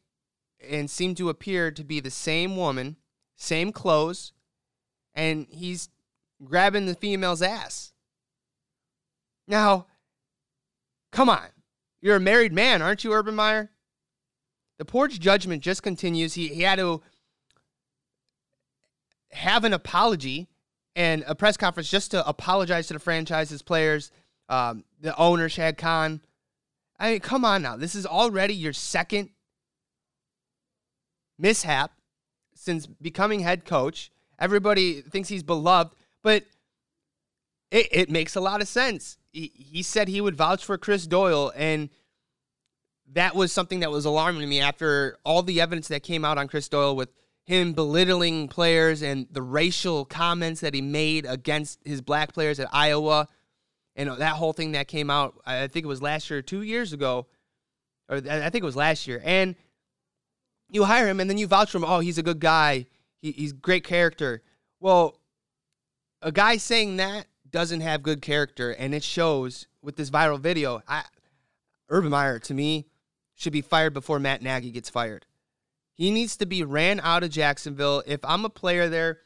and 0.66 0.88
seemed 0.88 1.16
to 1.16 1.28
appear 1.28 1.70
to 1.73 1.85
be 1.85 2.00
the 2.00 2.11
same 2.11 2.56
woman, 2.56 2.97
same 3.37 3.73
clothes, 3.73 4.32
and 5.14 5.47
he's 5.50 5.88
grabbing 6.44 6.87
the 6.87 6.94
female's 6.94 7.42
ass. 7.42 7.92
Now, 9.47 9.87
come 11.11 11.28
on. 11.28 11.49
You're 12.00 12.16
a 12.16 12.20
married 12.20 12.52
man, 12.52 12.80
aren't 12.80 13.02
you, 13.02 13.12
Urban 13.12 13.35
Meyer? 13.35 13.70
The 14.78 14.85
porch 14.85 15.18
judgment 15.18 15.62
just 15.62 15.82
continues. 15.82 16.35
He, 16.35 16.49
he 16.49 16.62
had 16.62 16.78
to 16.78 17.02
have 19.32 19.64
an 19.64 19.73
apology 19.73 20.49
and 20.94 21.25
a 21.26 21.35
press 21.35 21.56
conference 21.56 21.90
just 21.90 22.12
to 22.12 22.26
apologize 22.26 22.87
to 22.88 22.94
the 22.94 23.00
franchise's 23.00 23.62
players, 23.62 24.12
um, 24.49 24.85
the 25.00 25.17
owner, 25.17 25.49
Shad 25.49 25.78
Khan. 25.78 26.21
I 26.99 27.12
mean, 27.12 27.21
come 27.21 27.45
on 27.45 27.62
now. 27.62 27.76
This 27.76 27.95
is 27.95 28.07
already 28.07 28.55
your 28.55 28.73
second 28.73 29.31
mishap 31.38 31.93
since 32.55 32.87
becoming 32.87 33.40
head 33.40 33.64
coach. 33.64 34.11
Everybody 34.38 35.00
thinks 35.00 35.28
he's 35.28 35.43
beloved, 35.43 35.95
but 36.23 36.45
it, 37.71 37.88
it 37.90 38.11
makes 38.11 38.35
a 38.35 38.40
lot 38.40 38.61
of 38.61 38.69
sense. 38.69 39.19
He, 39.33 39.52
he 39.55 39.83
said 39.83 40.09
he 40.09 40.21
would 40.21 40.37
vouch 40.37 40.64
for 40.64 40.78
Chris 40.78 41.07
Doyle, 41.07 41.52
and 41.55 41.90
that 43.12 43.35
was 43.35 43.52
something 43.52 43.81
that 43.81 43.90
was 43.90 44.05
alarming 44.05 44.40
to 44.40 44.47
me 44.47 44.61
after 44.61 45.19
all 45.25 45.43
the 45.43 45.61
evidence 45.61 45.88
that 45.88 46.02
came 46.02 46.25
out 46.25 46.38
on 46.38 46.49
Chris 46.49 46.69
Doyle 46.69 46.97
with 46.97 47.11
him 47.45 47.73
belittling 47.73 48.49
players 48.49 49.02
and 49.02 49.26
the 49.31 49.43
racial 49.43 50.05
comments 50.05 50.61
that 50.61 50.75
he 50.75 50.83
made 50.83 51.25
against 51.25 51.78
his 51.85 52.02
black 52.02 52.35
players 52.35 52.61
at 52.61 52.69
Iowa, 52.73 53.28
and 53.99 54.09
that 54.19 54.37
whole 54.37 54.52
thing 54.52 54.73
that 54.73 54.87
came 54.87 55.11
out. 55.11 55.35
I 55.45 55.67
think 55.67 55.85
it 55.85 55.88
was 55.88 56.00
last 56.00 56.31
year, 56.31 56.40
two 56.40 56.62
years 56.62 56.93
ago, 56.93 57.26
or 58.09 58.17
I 58.17 58.49
think 58.49 58.62
it 58.62 58.64
was 58.64 58.76
last 58.76 59.07
year, 59.07 59.21
and 59.25 59.57
you 60.71 60.85
hire 60.85 61.09
him 61.09 61.21
and 61.21 61.28
then 61.28 61.37
you 61.37 61.49
vouch 61.49 61.73
for 61.73 61.78
him. 61.78 61.85
Oh, 61.85 61.99
he's 61.99 62.17
a 62.17 62.23
good 62.23 62.38
guy. 62.38 62.87
He, 63.21 63.33
he's 63.33 63.52
great 63.52 63.85
character. 63.85 64.43
Well, 64.81 65.21
a 66.23 66.31
guy 66.31 66.57
saying 66.59 66.97
that 66.99 67.26
doesn't 67.50 67.81
have 67.81 68.02
good 68.02 68.23
character, 68.23 68.71
and 68.71 68.95
it 68.95 69.02
shows 69.02 69.67
with 69.83 69.97
this 69.97 70.11
viral 70.11 70.38
video. 70.38 70.81
I, 70.87 71.02
Urban 71.88 72.11
Meyer, 72.11 72.38
to 72.38 72.55
me, 72.55 72.87
should 73.35 73.52
be 73.52 73.62
fired 73.62 73.95
before 73.95 74.21
Matt 74.21 74.43
Nagy 74.43 74.71
gets 74.71 74.88
fired. 74.88 75.26
He 75.95 76.12
needs 76.12 76.37
to 76.37 76.47
be 76.47 76.62
ran 76.62 77.00
out 77.00 77.25
of 77.25 77.31
Jacksonville. 77.31 78.05
If 78.07 78.21
I'm 78.25 78.45
a 78.45 78.50
player 78.50 78.88
there, 78.88 79.19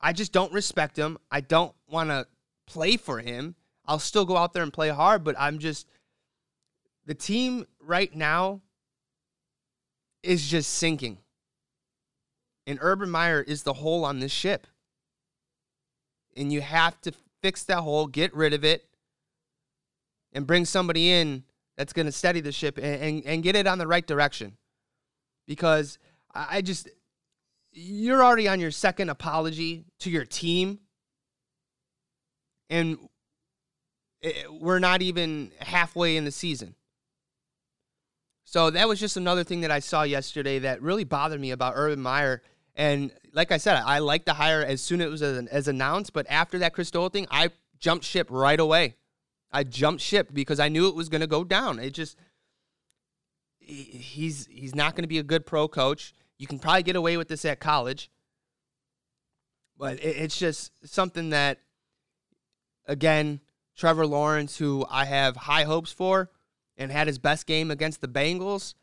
I 0.00 0.12
just 0.12 0.32
don't 0.32 0.52
respect 0.52 0.96
him. 0.96 1.18
I 1.30 1.40
don't 1.40 1.74
want 1.88 2.10
to 2.10 2.28
play 2.66 2.96
for 2.96 3.18
him. 3.18 3.56
I'll 3.86 3.98
still 3.98 4.24
go 4.24 4.36
out 4.36 4.52
there 4.52 4.62
and 4.62 4.72
play 4.72 4.88
hard, 4.88 5.24
but 5.24 5.36
I'm 5.38 5.58
just 5.58 5.86
the 7.06 7.14
team 7.14 7.66
right 7.80 8.14
now 8.14 8.60
is 10.22 10.46
just 10.46 10.74
sinking. 10.74 11.18
And 12.66 12.78
Urban 12.82 13.10
Meyer 13.10 13.40
is 13.40 13.62
the 13.62 13.74
hole 13.74 14.04
on 14.04 14.18
this 14.18 14.32
ship. 14.32 14.66
And 16.36 16.52
you 16.52 16.60
have 16.60 17.00
to 17.02 17.12
fix 17.42 17.62
that 17.64 17.78
hole, 17.78 18.08
get 18.08 18.34
rid 18.34 18.52
of 18.52 18.64
it, 18.64 18.88
and 20.32 20.46
bring 20.46 20.64
somebody 20.64 21.10
in 21.10 21.44
that's 21.76 21.92
going 21.92 22.06
to 22.06 22.12
steady 22.12 22.40
the 22.40 22.52
ship 22.52 22.76
and, 22.76 23.02
and, 23.02 23.24
and, 23.24 23.42
get 23.42 23.54
it 23.54 23.66
on 23.66 23.78
the 23.78 23.86
right 23.86 24.06
direction. 24.06 24.56
Because 25.46 25.98
I 26.34 26.60
just, 26.60 26.88
you're 27.72 28.24
already 28.24 28.48
on 28.48 28.58
your 28.58 28.70
second 28.72 29.10
apology 29.10 29.84
to 30.00 30.10
your 30.10 30.24
team. 30.24 30.80
And 32.68 32.98
Eh, 34.26 34.32
eh, 34.34 34.42
we're 34.50 34.80
not 34.80 35.02
even 35.02 35.52
halfway 35.60 36.16
in 36.16 36.24
the 36.24 36.32
season. 36.32 36.74
So 38.44 38.70
that 38.70 38.88
was 38.88 38.98
just 38.98 39.16
another 39.16 39.44
thing 39.44 39.60
that 39.60 39.70
I 39.70 39.78
saw 39.78 40.02
yesterday 40.02 40.58
that 40.60 40.82
really 40.82 41.04
bothered 41.04 41.40
me 41.40 41.52
about 41.52 41.74
Urban 41.76 42.00
Meyer. 42.00 42.42
And 42.74 43.12
like 43.32 43.52
I 43.52 43.56
said, 43.56 43.80
I 43.84 44.00
liked 44.00 44.26
the 44.26 44.34
hire 44.34 44.62
as 44.62 44.80
soon 44.82 45.00
as 45.00 45.06
it 45.06 45.10
was 45.10 45.22
as, 45.22 45.68
announced. 45.68 46.12
But 46.12 46.26
after 46.28 46.58
that 46.58 46.72
Chris 46.72 46.90
Doyle 46.90 47.08
thing, 47.08 47.26
I 47.30 47.50
jumped 47.78 48.04
ship 48.04 48.26
right 48.30 48.58
away. 48.58 48.96
I 49.52 49.62
jumped 49.62 50.02
ship 50.02 50.30
because 50.32 50.60
I 50.60 50.68
knew 50.68 50.88
it 50.88 50.94
was 50.94 51.08
going 51.08 51.20
to 51.20 51.26
go 51.26 51.44
down. 51.44 51.78
It 51.78 51.90
just 51.90 52.16
he's 53.58 54.46
he's 54.46 54.74
not 54.74 54.94
going 54.94 55.04
to 55.04 55.08
be 55.08 55.18
a 55.18 55.24
good 55.24 55.46
pro 55.46 55.68
coach. 55.68 56.14
You 56.38 56.46
can 56.46 56.58
probably 56.58 56.82
get 56.82 56.96
away 56.96 57.16
with 57.16 57.28
this 57.28 57.44
at 57.44 57.60
college, 57.60 58.10
but 59.78 59.98
it's 60.02 60.38
just 60.38 60.72
something 60.84 61.30
that 61.30 61.58
again, 62.86 63.40
Trevor 63.76 64.06
Lawrence, 64.06 64.56
who 64.56 64.86
I 64.90 65.04
have 65.04 65.36
high 65.36 65.64
hopes 65.64 65.92
for, 65.92 66.30
and 66.76 66.90
had 66.90 67.06
his 67.06 67.18
best 67.18 67.46
game 67.46 67.70
against 67.70 68.00
the 68.00 68.08
Bengals, 68.08 68.74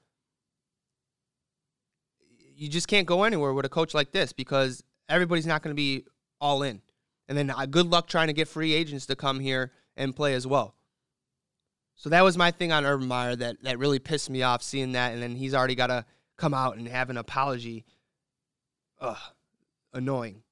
you 2.55 2.69
just 2.69 2.87
can't 2.87 3.07
go 3.07 3.23
anywhere 3.23 3.53
with 3.53 3.65
a 3.65 3.69
coach 3.69 3.93
like 3.93 4.11
this 4.11 4.31
because 4.31 4.83
everybody's 5.09 5.47
not 5.47 5.63
going 5.63 5.75
to 5.75 5.79
be 5.79 6.05
all 6.39 6.63
in. 6.63 6.81
And 7.27 7.37
then 7.37 7.49
uh, 7.49 7.65
good 7.65 7.87
luck 7.87 8.07
trying 8.07 8.27
to 8.27 8.33
get 8.33 8.47
free 8.47 8.73
agents 8.73 9.05
to 9.07 9.15
come 9.15 9.39
here 9.39 9.71
and 9.97 10.15
play 10.15 10.33
as 10.33 10.45
well. 10.45 10.75
So 11.95 12.09
that 12.09 12.23
was 12.23 12.37
my 12.37 12.51
thing 12.51 12.71
on 12.71 12.85
Urban 12.85 13.07
Meyer 13.07 13.35
that, 13.35 13.63
that 13.63 13.79
really 13.79 13.99
pissed 13.99 14.29
me 14.29 14.43
off 14.43 14.61
seeing 14.61 14.91
that. 14.93 15.13
And 15.13 15.21
then 15.21 15.35
he's 15.35 15.53
already 15.53 15.75
got 15.75 15.87
to 15.87 16.05
come 16.37 16.53
out 16.53 16.77
and 16.77 16.87
have 16.87 17.09
an 17.09 17.17
apology. 17.17 17.85
Ugh, 18.99 19.17
annoying. 19.93 20.43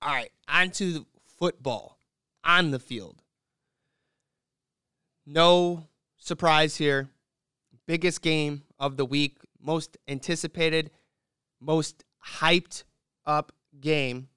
All 0.00 0.12
right, 0.12 0.32
on 0.48 0.70
to 0.70 1.06
football 1.38 1.98
on 2.44 2.70
the 2.70 2.78
field. 2.78 3.22
No 5.26 5.88
surprise 6.18 6.76
here. 6.76 7.08
Biggest 7.86 8.22
game 8.22 8.62
of 8.78 8.96
the 8.96 9.04
week, 9.04 9.38
most 9.60 9.96
anticipated, 10.08 10.90
most 11.60 12.04
hyped 12.38 12.84
up 13.26 13.52
game. 13.80 14.28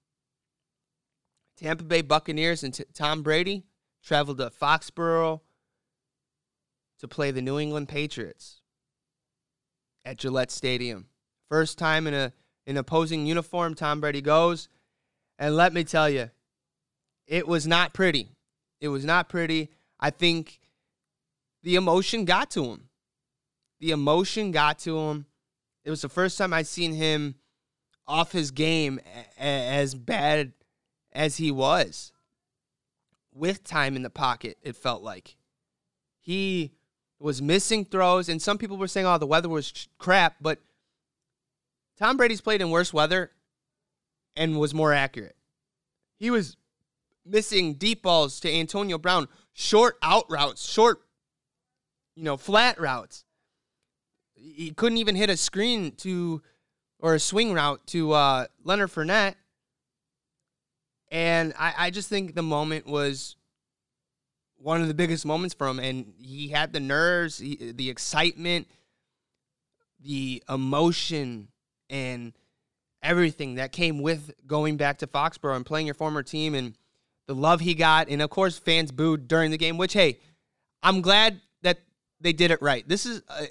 Tampa 1.58 1.84
Bay 1.84 2.02
Buccaneers 2.02 2.64
and 2.64 2.74
t- 2.74 2.84
Tom 2.94 3.24
Brady 3.24 3.64
traveled 4.04 4.40
to 4.40 4.50
Foxborough 4.50 5.42
to 7.00 7.08
play 7.08 7.32
the 7.32 7.42
New 7.42 7.60
England 7.60 7.88
Patriots 7.88 8.62
at 10.04 10.18
Gillette 10.18 10.52
Stadium. 10.52 11.08
First 11.50 11.78
time 11.78 12.08
in 12.08 12.14
a 12.14 12.34
in 12.66 12.78
opposing 12.78 13.28
uniform 13.28 13.76
Tom 13.76 14.02
Brady 14.02 14.22
goes, 14.22 14.70
and 15.38 15.56
let 15.56 15.72
me 15.72 15.84
tell 15.84 16.10
you, 16.10 16.32
it 17.28 17.48
was 17.48 17.66
not 17.66 17.94
pretty. 17.94 18.30
It 18.82 18.90
was 18.90 19.06
not 19.06 19.30
pretty. 19.30 19.70
I 20.00 20.10
think 20.10 20.60
the 21.64 21.76
emotion 21.76 22.26
got 22.26 22.52
to 22.52 22.66
him. 22.66 22.90
The 23.80 23.92
emotion 23.92 24.52
got 24.52 24.80
to 24.80 24.98
him. 24.98 25.26
It 25.84 25.90
was 25.90 26.02
the 26.02 26.10
first 26.10 26.38
time 26.38 26.54
I'd 26.54 26.68
seen 26.68 26.94
him 26.94 27.36
off 28.08 28.32
his 28.32 28.52
game 28.52 29.00
as 29.38 29.96
bad 29.96 30.54
as 31.12 31.38
he 31.38 31.52
was 31.52 32.12
with 33.34 33.64
time 33.64 33.96
in 33.96 34.04
the 34.04 34.10
pocket, 34.10 34.58
it 34.62 34.76
felt 34.76 35.02
like. 35.02 35.36
He 36.20 36.74
was 37.20 37.42
missing 37.42 37.86
throws, 37.86 38.30
and 38.30 38.42
some 38.42 38.58
people 38.58 38.78
were 38.78 38.88
saying, 38.88 39.06
oh, 39.06 39.18
the 39.18 39.28
weather 39.28 39.50
was 39.50 39.88
crap, 39.98 40.36
but 40.42 40.60
Tom 41.98 42.18
Brady's 42.18 42.42
played 42.42 42.62
in 42.62 42.70
worse 42.70 42.94
weather 42.94 43.32
and 44.36 44.60
was 44.60 44.74
more 44.74 44.94
accurate. 44.94 45.36
He 46.18 46.30
was 46.30 46.58
missing 47.26 47.74
deep 47.74 48.04
balls 48.04 48.40
to 48.42 48.52
Antonio 48.52 48.98
Brown, 48.98 49.28
short 49.54 49.98
out 50.02 50.26
routes, 50.30 50.70
short 50.70 51.02
you 52.16 52.24
know, 52.24 52.38
flat 52.38 52.80
routes. 52.80 53.26
He 54.34 54.72
couldn't 54.72 54.98
even 54.98 55.16
hit 55.16 55.30
a 55.30 55.38
screen 55.38 55.92
to 55.98 56.42
or 57.00 57.16
a 57.16 57.20
swing 57.20 57.54
route 57.54 57.86
to 57.88 58.14
uh, 58.14 58.46
Leonard 58.64 58.90
Fournette. 58.90 59.36
And 61.12 61.54
I, 61.60 61.74
I 61.78 61.90
just 61.92 62.10
think 62.10 62.36
the 62.36 62.42
moment 62.42 62.88
was 62.88 63.36
one 64.58 64.82
of 64.82 64.88
the 64.88 64.94
biggest 64.94 65.26
moments 65.26 65.54
for 65.54 65.68
him. 65.68 65.80
And 65.80 66.14
he 66.18 66.50
had 66.50 66.74
the 66.74 66.80
nerves, 66.80 67.38
he, 67.38 67.74
the 67.76 67.90
excitement, 67.90 68.68
the 70.02 70.42
emotion, 70.50 71.50
and 71.90 72.34
everything 73.04 73.56
that 73.56 73.72
came 73.72 74.02
with 74.02 74.32
going 74.48 74.78
back 74.78 74.98
to 75.00 75.08
Foxborough 75.08 75.56
and 75.56 75.66
playing 75.66 75.86
your 75.86 75.96
former 75.96 76.24
team 76.24 76.56
and 76.56 76.76
the 77.28 77.36
love 77.36 77.60
he 77.60 77.74
got. 77.74 78.10
And 78.10 78.22
of 78.22 78.30
course, 78.30 78.58
fans 78.58 78.92
booed 78.92 79.28
during 79.28 79.52
the 79.52 79.58
game, 79.58 79.78
which, 79.78 79.94
hey, 79.94 80.20
I'm 80.84 81.02
glad 81.02 81.42
that 81.64 81.80
they 82.22 82.34
did 82.34 82.52
it 82.52 82.62
right. 82.62 82.88
This 82.88 83.06
is 83.06 83.22
uh, 83.30 83.46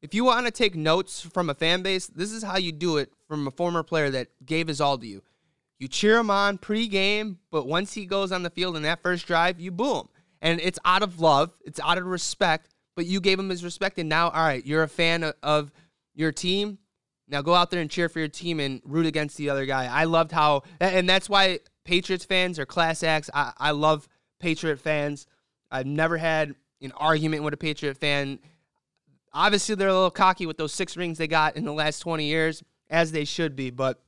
if 0.00 0.14
you 0.14 0.24
want 0.24 0.46
to 0.46 0.52
take 0.52 0.76
notes 0.76 1.20
from 1.20 1.50
a 1.50 1.54
fan 1.54 1.82
base, 1.82 2.06
this 2.06 2.32
is 2.32 2.42
how 2.42 2.56
you 2.56 2.72
do 2.72 2.98
it 2.98 3.12
from 3.26 3.46
a 3.46 3.50
former 3.50 3.82
player 3.82 4.10
that 4.10 4.28
gave 4.44 4.68
his 4.68 4.80
all 4.80 4.96
to 4.98 5.06
you. 5.06 5.22
You 5.78 5.88
cheer 5.88 6.18
him 6.18 6.30
on 6.30 6.58
pre-game, 6.58 7.38
but 7.50 7.66
once 7.66 7.92
he 7.94 8.06
goes 8.06 8.32
on 8.32 8.42
the 8.42 8.50
field 8.50 8.76
in 8.76 8.82
that 8.82 9.02
first 9.02 9.26
drive, 9.26 9.60
you 9.60 9.70
boo 9.70 9.98
him. 9.98 10.08
And 10.40 10.60
it's 10.60 10.78
out 10.84 11.02
of 11.02 11.20
love, 11.20 11.52
it's 11.64 11.80
out 11.80 11.98
of 11.98 12.06
respect, 12.06 12.68
but 12.94 13.06
you 13.06 13.20
gave 13.20 13.38
him 13.38 13.48
his 13.48 13.64
respect 13.64 13.98
and 13.98 14.08
now 14.08 14.30
all 14.30 14.42
right, 14.42 14.64
you're 14.64 14.82
a 14.84 14.88
fan 14.88 15.32
of 15.42 15.72
your 16.14 16.32
team. 16.32 16.78
Now 17.28 17.42
go 17.42 17.54
out 17.54 17.70
there 17.70 17.80
and 17.80 17.90
cheer 17.90 18.08
for 18.08 18.20
your 18.20 18.28
team 18.28 18.60
and 18.60 18.80
root 18.84 19.06
against 19.06 19.36
the 19.36 19.50
other 19.50 19.66
guy. 19.66 19.86
I 19.86 20.04
loved 20.04 20.32
how 20.32 20.62
and 20.80 21.08
that's 21.08 21.28
why 21.28 21.60
Patriots 21.88 22.26
fans 22.26 22.58
are 22.58 22.66
class 22.66 23.02
acts. 23.02 23.30
I, 23.32 23.52
I 23.56 23.70
love 23.70 24.06
Patriot 24.40 24.78
fans. 24.78 25.26
I've 25.70 25.86
never 25.86 26.18
had 26.18 26.54
an 26.82 26.92
argument 26.92 27.44
with 27.44 27.54
a 27.54 27.56
Patriot 27.56 27.96
fan. 27.96 28.40
Obviously, 29.32 29.74
they're 29.74 29.88
a 29.88 29.94
little 29.94 30.10
cocky 30.10 30.44
with 30.44 30.58
those 30.58 30.74
six 30.74 30.98
rings 30.98 31.16
they 31.16 31.26
got 31.26 31.56
in 31.56 31.64
the 31.64 31.72
last 31.72 32.00
20 32.00 32.26
years, 32.26 32.62
as 32.90 33.10
they 33.10 33.24
should 33.24 33.56
be. 33.56 33.70
But 33.70 34.02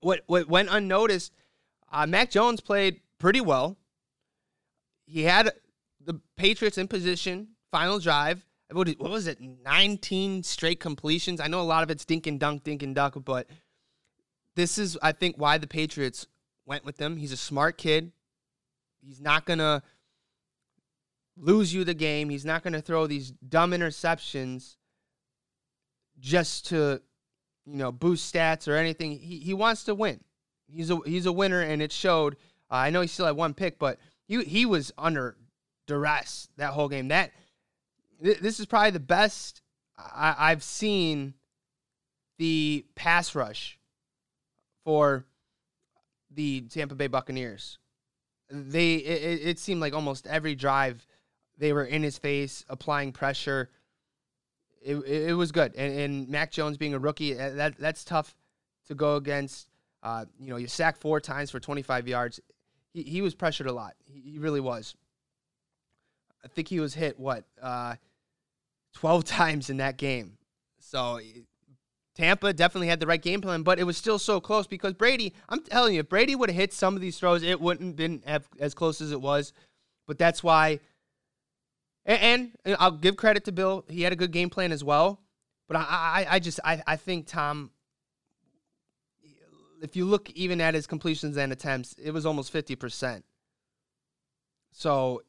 what, 0.00 0.22
what 0.28 0.48
went 0.48 0.70
unnoticed, 0.70 1.34
uh, 1.92 2.06
Mac 2.06 2.30
Jones 2.30 2.62
played 2.62 3.00
pretty 3.18 3.42
well. 3.42 3.76
He 5.04 5.24
had 5.24 5.52
the 6.00 6.18
Patriots 6.38 6.78
in 6.78 6.88
position, 6.88 7.48
final 7.70 7.98
drive. 7.98 8.46
What 8.72 8.96
was 8.98 9.26
it? 9.26 9.42
19 9.42 10.42
straight 10.42 10.80
completions. 10.80 11.38
I 11.38 11.48
know 11.48 11.60
a 11.60 11.62
lot 11.62 11.82
of 11.82 11.90
it's 11.90 12.06
dink 12.06 12.26
and 12.26 12.40
dunk, 12.40 12.64
dink 12.64 12.82
and 12.82 12.94
dunk, 12.94 13.22
but 13.26 13.46
this 14.56 14.78
is, 14.78 14.96
I 15.02 15.12
think, 15.12 15.36
why 15.36 15.58
the 15.58 15.66
Patriots 15.66 16.26
went 16.66 16.84
with 16.84 17.00
him. 17.00 17.16
He's 17.16 17.32
a 17.32 17.36
smart 17.36 17.78
kid. 17.78 18.12
He's 19.00 19.20
not 19.20 19.44
going 19.44 19.58
to 19.58 19.82
lose 21.36 21.74
you 21.74 21.84
the 21.84 21.94
game. 21.94 22.28
He's 22.28 22.44
not 22.44 22.62
going 22.62 22.72
to 22.72 22.80
throw 22.80 23.06
these 23.06 23.30
dumb 23.30 23.72
interceptions 23.72 24.76
just 26.18 26.66
to, 26.68 27.00
you 27.66 27.76
know, 27.76 27.92
boost 27.92 28.32
stats 28.32 28.68
or 28.68 28.76
anything. 28.76 29.18
He, 29.18 29.38
he 29.38 29.54
wants 29.54 29.84
to 29.84 29.94
win. 29.94 30.20
He's 30.72 30.90
a 30.90 30.98
he's 31.04 31.26
a 31.26 31.32
winner, 31.32 31.60
and 31.60 31.82
it 31.82 31.92
showed. 31.92 32.34
Uh, 32.70 32.76
I 32.76 32.90
know 32.90 33.02
he 33.02 33.06
still 33.06 33.26
had 33.26 33.36
one 33.36 33.54
pick, 33.54 33.78
but 33.78 33.98
he 34.26 34.42
he 34.44 34.66
was 34.66 34.92
under 34.96 35.36
duress 35.86 36.48
that 36.56 36.72
whole 36.72 36.88
game. 36.88 37.08
That 37.08 37.32
th- 38.22 38.38
this 38.38 38.58
is 38.58 38.66
probably 38.66 38.90
the 38.90 39.00
best 39.00 39.60
I, 39.98 40.34
I've 40.38 40.62
seen 40.62 41.34
the 42.38 42.86
pass 42.94 43.34
rush 43.34 43.78
for 44.84 45.26
the 46.34 46.62
Tampa 46.62 46.94
Bay 46.94 47.06
Buccaneers. 47.06 47.78
They 48.50 48.94
it, 48.96 49.40
it 49.46 49.58
seemed 49.58 49.80
like 49.80 49.94
almost 49.94 50.26
every 50.26 50.54
drive 50.54 51.06
they 51.58 51.72
were 51.72 51.84
in 51.84 52.02
his 52.02 52.18
face, 52.18 52.64
applying 52.68 53.12
pressure. 53.12 53.70
It, 54.82 54.96
it, 54.96 55.34
was 55.34 55.50
good, 55.50 55.74
and, 55.76 55.98
and 55.98 56.28
Mac 56.28 56.50
Jones 56.50 56.76
being 56.76 56.92
a 56.92 56.98
rookie, 56.98 57.38
uh, 57.38 57.50
that 57.54 57.78
that's 57.78 58.04
tough 58.04 58.36
to 58.88 58.94
go 58.94 59.16
against. 59.16 59.68
Uh, 60.02 60.26
you 60.38 60.50
know, 60.50 60.56
you 60.56 60.66
sack 60.66 60.98
four 60.98 61.20
times 61.20 61.50
for 61.50 61.58
25 61.58 62.06
yards. 62.06 62.38
He, 62.92 63.02
he 63.02 63.22
was 63.22 63.34
pressured 63.34 63.66
a 63.66 63.72
lot. 63.72 63.94
He, 64.04 64.32
he 64.32 64.38
really 64.38 64.60
was. 64.60 64.94
I 66.44 66.48
think 66.48 66.68
he 66.68 66.80
was 66.80 66.92
hit 66.92 67.18
what 67.18 67.44
uh, 67.62 67.94
12 68.92 69.24
times 69.24 69.70
in 69.70 69.78
that 69.78 69.96
game. 69.96 70.36
So 70.80 71.18
Tampa 72.14 72.52
definitely 72.52 72.88
had 72.88 73.00
the 73.00 73.06
right 73.06 73.20
game 73.20 73.40
plan, 73.40 73.62
but 73.62 73.78
it 73.78 73.84
was 73.84 73.96
still 73.96 74.18
so 74.18 74.40
close 74.40 74.66
because 74.66 74.94
Brady, 74.94 75.34
I'm 75.48 75.62
telling 75.62 75.94
you, 75.94 76.00
if 76.00 76.08
Brady 76.08 76.36
would 76.36 76.48
have 76.48 76.56
hit 76.56 76.72
some 76.72 76.94
of 76.94 77.00
these 77.00 77.18
throws, 77.18 77.42
it 77.42 77.60
wouldn't 77.60 77.88
have 77.88 77.96
been 77.96 78.22
as 78.60 78.74
close 78.74 79.00
as 79.00 79.10
it 79.10 79.20
was. 79.20 79.52
But 80.06 80.18
that's 80.18 80.42
why 80.42 80.80
and, 82.06 82.52
and, 82.64 82.76
I'll 82.78 82.90
give 82.90 83.16
credit 83.16 83.44
to 83.44 83.52
Bill. 83.52 83.84
He 83.88 84.02
had 84.02 84.12
a 84.12 84.16
good 84.16 84.30
game 84.30 84.50
plan 84.50 84.72
as 84.72 84.84
well. 84.84 85.20
But 85.66 85.78
I, 85.78 85.80
I, 85.80 86.26
I 86.32 86.38
just 86.38 86.60
I, 86.64 86.82
I 86.86 86.96
think 86.96 87.26
Tom 87.26 87.70
if 89.82 89.96
you 89.96 90.06
look 90.06 90.30
even 90.30 90.60
at 90.60 90.74
his 90.74 90.86
completions 90.86 91.36
and 91.36 91.52
attempts, 91.52 91.94
it 92.02 92.10
was 92.10 92.24
almost 92.24 92.52
50%. 92.52 93.22
So 94.72 95.22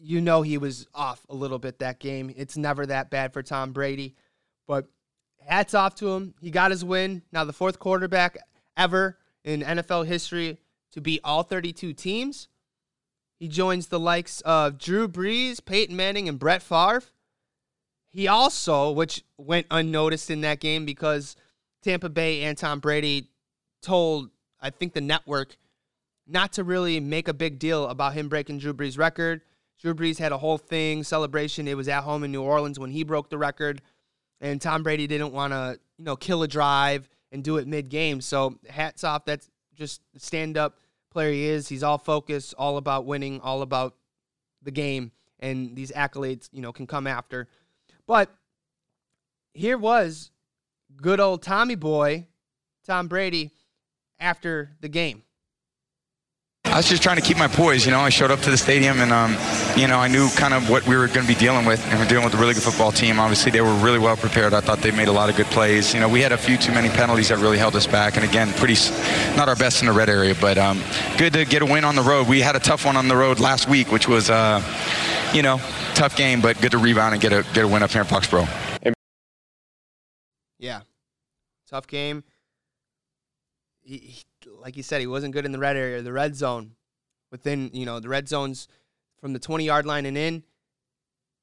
you 0.00 0.22
know 0.22 0.40
he 0.40 0.56
was 0.56 0.86
off 0.94 1.24
a 1.28 1.34
little 1.34 1.58
bit 1.58 1.78
that 1.80 1.98
game. 1.98 2.32
It's 2.34 2.56
never 2.56 2.86
that 2.86 3.10
bad 3.10 3.32
for 3.32 3.42
Tom 3.42 3.72
Brady. 3.72 4.14
But 4.66 4.86
hats 5.46 5.74
off 5.74 5.94
to 5.96 6.12
him. 6.12 6.34
He 6.40 6.50
got 6.50 6.70
his 6.70 6.84
win. 6.84 7.22
Now 7.32 7.44
the 7.44 7.52
fourth 7.52 7.78
quarterback 7.78 8.38
ever 8.76 9.18
in 9.44 9.62
NFL 9.62 10.06
history 10.06 10.58
to 10.92 11.00
beat 11.00 11.20
all 11.24 11.42
32 11.42 11.92
teams. 11.92 12.48
He 13.38 13.48
joins 13.48 13.86
the 13.86 14.00
likes 14.00 14.42
of 14.42 14.78
Drew 14.78 15.08
Brees, 15.08 15.64
Peyton 15.64 15.96
Manning, 15.96 16.28
and 16.28 16.38
Brett 16.38 16.62
Favre. 16.62 17.02
He 18.10 18.28
also, 18.28 18.90
which 18.90 19.24
went 19.38 19.66
unnoticed 19.70 20.30
in 20.30 20.42
that 20.42 20.60
game 20.60 20.84
because 20.84 21.36
Tampa 21.82 22.08
Bay 22.08 22.42
and 22.42 22.58
Tom 22.58 22.80
Brady 22.80 23.30
told, 23.80 24.30
I 24.60 24.70
think, 24.70 24.92
the 24.92 25.00
network 25.00 25.56
not 26.26 26.52
to 26.54 26.64
really 26.64 27.00
make 27.00 27.28
a 27.28 27.34
big 27.34 27.58
deal 27.58 27.86
about 27.86 28.12
him 28.12 28.28
breaking 28.28 28.58
Drew 28.58 28.74
Brees' 28.74 28.98
record. 28.98 29.40
Drew 29.80 29.94
Brees 29.94 30.18
had 30.18 30.32
a 30.32 30.38
whole 30.38 30.58
thing, 30.58 31.02
celebration. 31.02 31.66
It 31.66 31.76
was 31.76 31.88
at 31.88 32.02
home 32.02 32.24
in 32.24 32.32
New 32.32 32.42
Orleans 32.42 32.78
when 32.78 32.90
he 32.90 33.04
broke 33.04 33.30
the 33.30 33.38
record. 33.38 33.80
And 34.40 34.60
Tom 34.60 34.82
Brady 34.82 35.06
didn't 35.06 35.32
want 35.32 35.52
to, 35.52 35.78
you 35.98 36.04
know, 36.04 36.16
kill 36.16 36.42
a 36.42 36.48
drive 36.48 37.08
and 37.30 37.44
do 37.44 37.58
it 37.58 37.66
mid 37.66 37.88
game. 37.88 38.20
So 38.20 38.58
hats 38.68 39.04
off. 39.04 39.24
That's 39.24 39.50
just 39.74 40.00
stand 40.16 40.56
up 40.56 40.78
player 41.10 41.32
he 41.32 41.46
is. 41.46 41.68
He's 41.68 41.82
all 41.82 41.98
focused, 41.98 42.54
all 42.56 42.76
about 42.76 43.04
winning, 43.04 43.40
all 43.40 43.62
about 43.62 43.96
the 44.62 44.70
game, 44.70 45.12
and 45.40 45.74
these 45.74 45.90
accolades, 45.92 46.48
you 46.52 46.62
know, 46.62 46.72
can 46.72 46.86
come 46.86 47.06
after. 47.06 47.48
But 48.06 48.32
here 49.52 49.78
was 49.78 50.30
good 50.96 51.20
old 51.20 51.42
Tommy 51.42 51.74
boy, 51.74 52.26
Tom 52.86 53.08
Brady, 53.08 53.50
after 54.18 54.72
the 54.80 54.88
game. 54.88 55.22
I 56.64 56.76
was 56.76 56.88
just 56.88 57.02
trying 57.02 57.16
to 57.16 57.22
keep 57.22 57.36
my 57.36 57.48
poise. 57.48 57.84
You 57.84 57.90
know, 57.90 58.00
I 58.00 58.10
showed 58.10 58.30
up 58.30 58.40
to 58.40 58.50
the 58.50 58.56
stadium 58.56 59.00
and, 59.00 59.12
um, 59.12 59.36
you 59.76 59.86
know, 59.86 59.98
I 59.98 60.08
knew 60.08 60.28
kind 60.30 60.54
of 60.54 60.68
what 60.68 60.86
we 60.86 60.96
were 60.96 61.06
going 61.06 61.22
to 61.22 61.26
be 61.26 61.34
dealing 61.34 61.64
with. 61.64 61.84
And 61.86 61.98
we're 61.98 62.06
dealing 62.06 62.24
with 62.24 62.34
a 62.34 62.36
really 62.36 62.54
good 62.54 62.62
football 62.62 62.92
team. 62.92 63.18
Obviously, 63.18 63.50
they 63.50 63.60
were 63.60 63.74
really 63.74 63.98
well 63.98 64.16
prepared. 64.16 64.54
I 64.54 64.60
thought 64.60 64.78
they 64.78 64.90
made 64.90 65.08
a 65.08 65.12
lot 65.12 65.30
of 65.30 65.36
good 65.36 65.46
plays. 65.46 65.94
You 65.94 66.00
know, 66.00 66.08
we 66.08 66.20
had 66.20 66.32
a 66.32 66.38
few 66.38 66.56
too 66.56 66.72
many 66.72 66.88
penalties 66.88 67.28
that 67.28 67.38
really 67.38 67.58
held 67.58 67.76
us 67.76 67.86
back. 67.86 68.16
And 68.16 68.24
again, 68.24 68.52
pretty 68.54 68.74
not 69.36 69.48
our 69.48 69.56
best 69.56 69.80
in 69.82 69.86
the 69.86 69.92
red 69.92 70.08
area, 70.08 70.34
but 70.40 70.58
um, 70.58 70.82
good 71.18 71.32
to 71.34 71.44
get 71.44 71.62
a 71.62 71.66
win 71.66 71.84
on 71.84 71.94
the 71.94 72.02
road. 72.02 72.28
We 72.28 72.40
had 72.40 72.56
a 72.56 72.60
tough 72.60 72.84
one 72.84 72.96
on 72.96 73.08
the 73.08 73.16
road 73.16 73.40
last 73.40 73.68
week, 73.68 73.90
which 73.92 74.08
was, 74.08 74.30
uh, 74.30 74.62
you 75.32 75.42
know, 75.42 75.58
tough 75.94 76.16
game, 76.16 76.40
but 76.40 76.60
good 76.60 76.72
to 76.72 76.78
rebound 76.78 77.14
and 77.14 77.22
get 77.22 77.32
a 77.32 77.44
get 77.52 77.64
a 77.64 77.68
win 77.68 77.82
up 77.82 77.90
here 77.90 78.02
in 78.02 78.06
Foxborough. 78.06 78.48
Yeah, 80.58 80.80
tough 81.68 81.86
game. 81.86 82.24
He, 83.82 83.96
he 83.96 84.24
like 84.60 84.76
you 84.76 84.82
said, 84.82 85.00
he 85.00 85.06
wasn't 85.06 85.32
good 85.32 85.44
in 85.44 85.52
the 85.52 85.58
red 85.58 85.76
area, 85.76 86.02
the 86.02 86.12
red 86.12 86.36
zone, 86.36 86.72
within 87.30 87.70
you 87.72 87.86
know 87.86 88.00
the 88.00 88.08
red 88.08 88.28
zones 88.28 88.68
from 89.20 89.32
the 89.32 89.38
20 89.38 89.64
yard 89.64 89.86
line 89.86 90.06
and 90.06 90.16
in. 90.16 90.42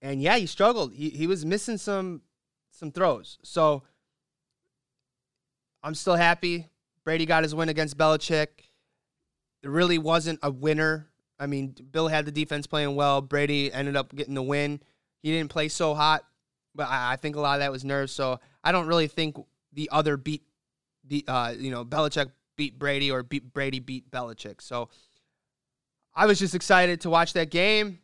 And 0.02 0.22
yeah, 0.22 0.38
he 0.38 0.46
struggled. 0.46 0.94
He 0.94 1.10
he 1.10 1.26
was 1.28 1.46
missing 1.46 1.78
some 1.78 2.22
some 2.70 2.92
throws. 2.92 3.40
So 3.44 3.84
I'm 5.84 5.96
still 5.96 6.16
happy. 6.16 6.68
Brady 7.04 7.26
got 7.26 7.44
his 7.44 7.56
win 7.56 7.70
against 7.70 7.98
Belichick. 7.98 8.48
There 9.62 9.72
really 9.72 9.98
wasn't 9.98 10.40
a 10.44 10.52
winner. 10.52 11.08
I 11.40 11.48
mean, 11.48 11.76
Bill 11.92 12.08
had 12.08 12.26
the 12.26 12.32
defense 12.32 12.68
playing 12.68 12.96
well. 12.96 13.22
Brady 13.22 13.72
ended 13.72 13.96
up 13.96 14.14
getting 14.14 14.34
the 14.34 14.44
win. 14.44 14.82
He 15.22 15.32
didn't 15.32 15.50
play 15.50 15.68
so 15.68 15.94
hot, 15.96 16.26
but 16.76 16.88
I, 16.88 17.14
I 17.14 17.16
think 17.16 17.36
a 17.36 17.40
lot 17.40 17.56
of 17.56 17.60
that 17.62 17.72
was 17.72 17.84
nerves. 17.84 18.12
So 18.12 18.40
I 18.64 18.72
don't 18.72 18.88
really 18.88 19.08
think 19.08 19.38
the 19.74 19.90
other 19.92 20.18
beat 20.18 20.44
the 21.04 21.24
uh, 21.28 21.54
you 21.58 21.72
know 21.72 21.86
Belichick 21.86 22.32
beat 22.56 22.78
Brady 22.78 23.10
or 23.10 23.24
beat 23.24 23.54
Brady 23.54 23.80
beat 23.80 24.12
Belichick. 24.12 24.62
So 24.62 24.90
I 26.18 26.26
was 26.26 26.40
just 26.40 26.56
excited 26.56 27.02
to 27.02 27.12
watch 27.12 27.34
that 27.34 27.52
game. 27.52 28.00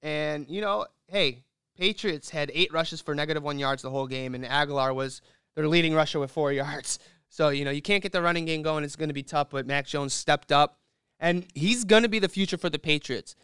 And, 0.00 0.48
you 0.48 0.62
know, 0.62 0.86
hey, 1.08 1.44
Patriots 1.76 2.30
had 2.30 2.50
eight 2.54 2.72
rushes 2.72 3.02
for 3.02 3.14
negative 3.14 3.42
one 3.42 3.58
yards 3.58 3.82
the 3.82 3.90
whole 3.90 4.06
game, 4.06 4.34
and 4.34 4.46
Aguilar 4.46 4.94
was 4.94 5.20
their 5.54 5.68
leading 5.68 5.92
rusher 5.92 6.18
with 6.18 6.30
four 6.30 6.50
yards. 6.52 6.98
So, 7.28 7.50
you 7.50 7.66
know, 7.66 7.70
you 7.70 7.82
can't 7.82 8.02
get 8.02 8.12
the 8.12 8.22
running 8.22 8.46
game 8.46 8.62
going. 8.62 8.84
It's 8.84 8.96
going 8.96 9.10
to 9.10 9.14
be 9.14 9.22
tough, 9.22 9.50
but 9.50 9.66
Mac 9.66 9.86
Jones 9.86 10.14
stepped 10.14 10.50
up, 10.50 10.78
and 11.20 11.46
he's 11.54 11.84
going 11.84 12.04
to 12.04 12.08
be 12.08 12.18
the 12.18 12.28
future 12.28 12.56
for 12.56 12.70
the 12.70 12.78
Patriots. 12.78 13.36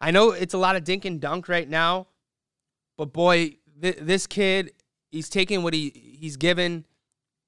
I 0.00 0.10
know 0.10 0.32
it's 0.32 0.54
a 0.54 0.58
lot 0.58 0.74
of 0.74 0.82
dink 0.82 1.04
and 1.04 1.20
dunk 1.20 1.48
right 1.48 1.68
now, 1.68 2.08
but 2.98 3.12
boy, 3.12 3.58
th- 3.80 3.98
this 4.00 4.26
kid, 4.26 4.72
he's 5.12 5.28
taking 5.28 5.62
what 5.62 5.72
he, 5.72 6.16
he's 6.18 6.36
given, 6.36 6.84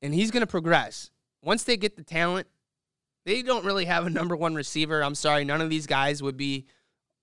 and 0.00 0.14
he's 0.14 0.30
going 0.30 0.42
to 0.42 0.46
progress 0.46 1.10
once 1.42 1.64
they 1.64 1.76
get 1.76 1.96
the 1.96 2.04
talent, 2.04 2.46
they 3.24 3.42
don't 3.42 3.64
really 3.64 3.86
have 3.86 4.06
a 4.06 4.10
number 4.10 4.36
one 4.36 4.54
receiver. 4.54 5.02
I'm 5.02 5.14
sorry, 5.14 5.44
none 5.44 5.60
of 5.60 5.70
these 5.70 5.86
guys 5.86 6.22
would 6.22 6.36
be 6.36 6.66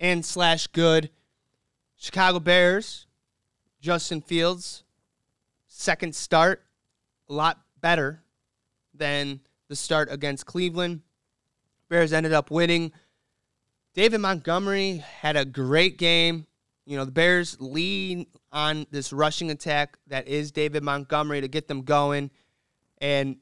and 0.01 0.25
slash 0.25 0.67
good. 0.67 1.11
Chicago 1.97 2.41
Bears, 2.41 3.07
Justin 3.81 4.21
Fields, 4.21 4.85
second 5.67 6.15
start 6.15 6.63
a 7.29 7.33
lot 7.33 7.61
better 7.81 8.23
than 8.95 9.41
the 9.69 9.77
start 9.77 10.09
against 10.11 10.47
Cleveland. 10.47 11.01
Bears 11.89 12.13
ended 12.13 12.33
up 12.33 12.51
winning. 12.51 12.93
David 13.95 14.21
Montgomery 14.21 14.99
had 15.21 15.37
a 15.37 15.45
great 15.45 15.99
game. 15.99 16.47
You 16.85 16.97
know, 16.97 17.05
the 17.05 17.13
Bears 17.13 17.57
lean 17.61 18.27
on 18.53 18.87
this 18.91 19.13
rushing 19.13 19.51
attack 19.51 19.97
that 20.09 20.29
is 20.29 20.51
David 20.51 20.83
Montgomery 20.83 21.41
to 21.41 21.49
get 21.49 21.69
them 21.69 21.83
going. 21.83 22.31
And, 22.99 23.37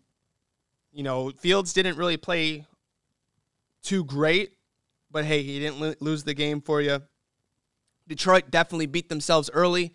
you 0.92 1.02
know, 1.02 1.30
Fields 1.30 1.72
didn't 1.72 1.96
really 1.96 2.16
play 2.16 2.66
too 3.82 4.04
great, 4.04 4.52
but 5.10 5.24
hey, 5.24 5.42
he 5.42 5.58
didn't 5.58 5.80
lo- 5.80 5.94
lose 6.00 6.24
the 6.24 6.34
game 6.34 6.60
for 6.60 6.80
you. 6.80 7.02
Detroit 8.06 8.50
definitely 8.50 8.86
beat 8.86 9.08
themselves 9.08 9.50
early. 9.52 9.94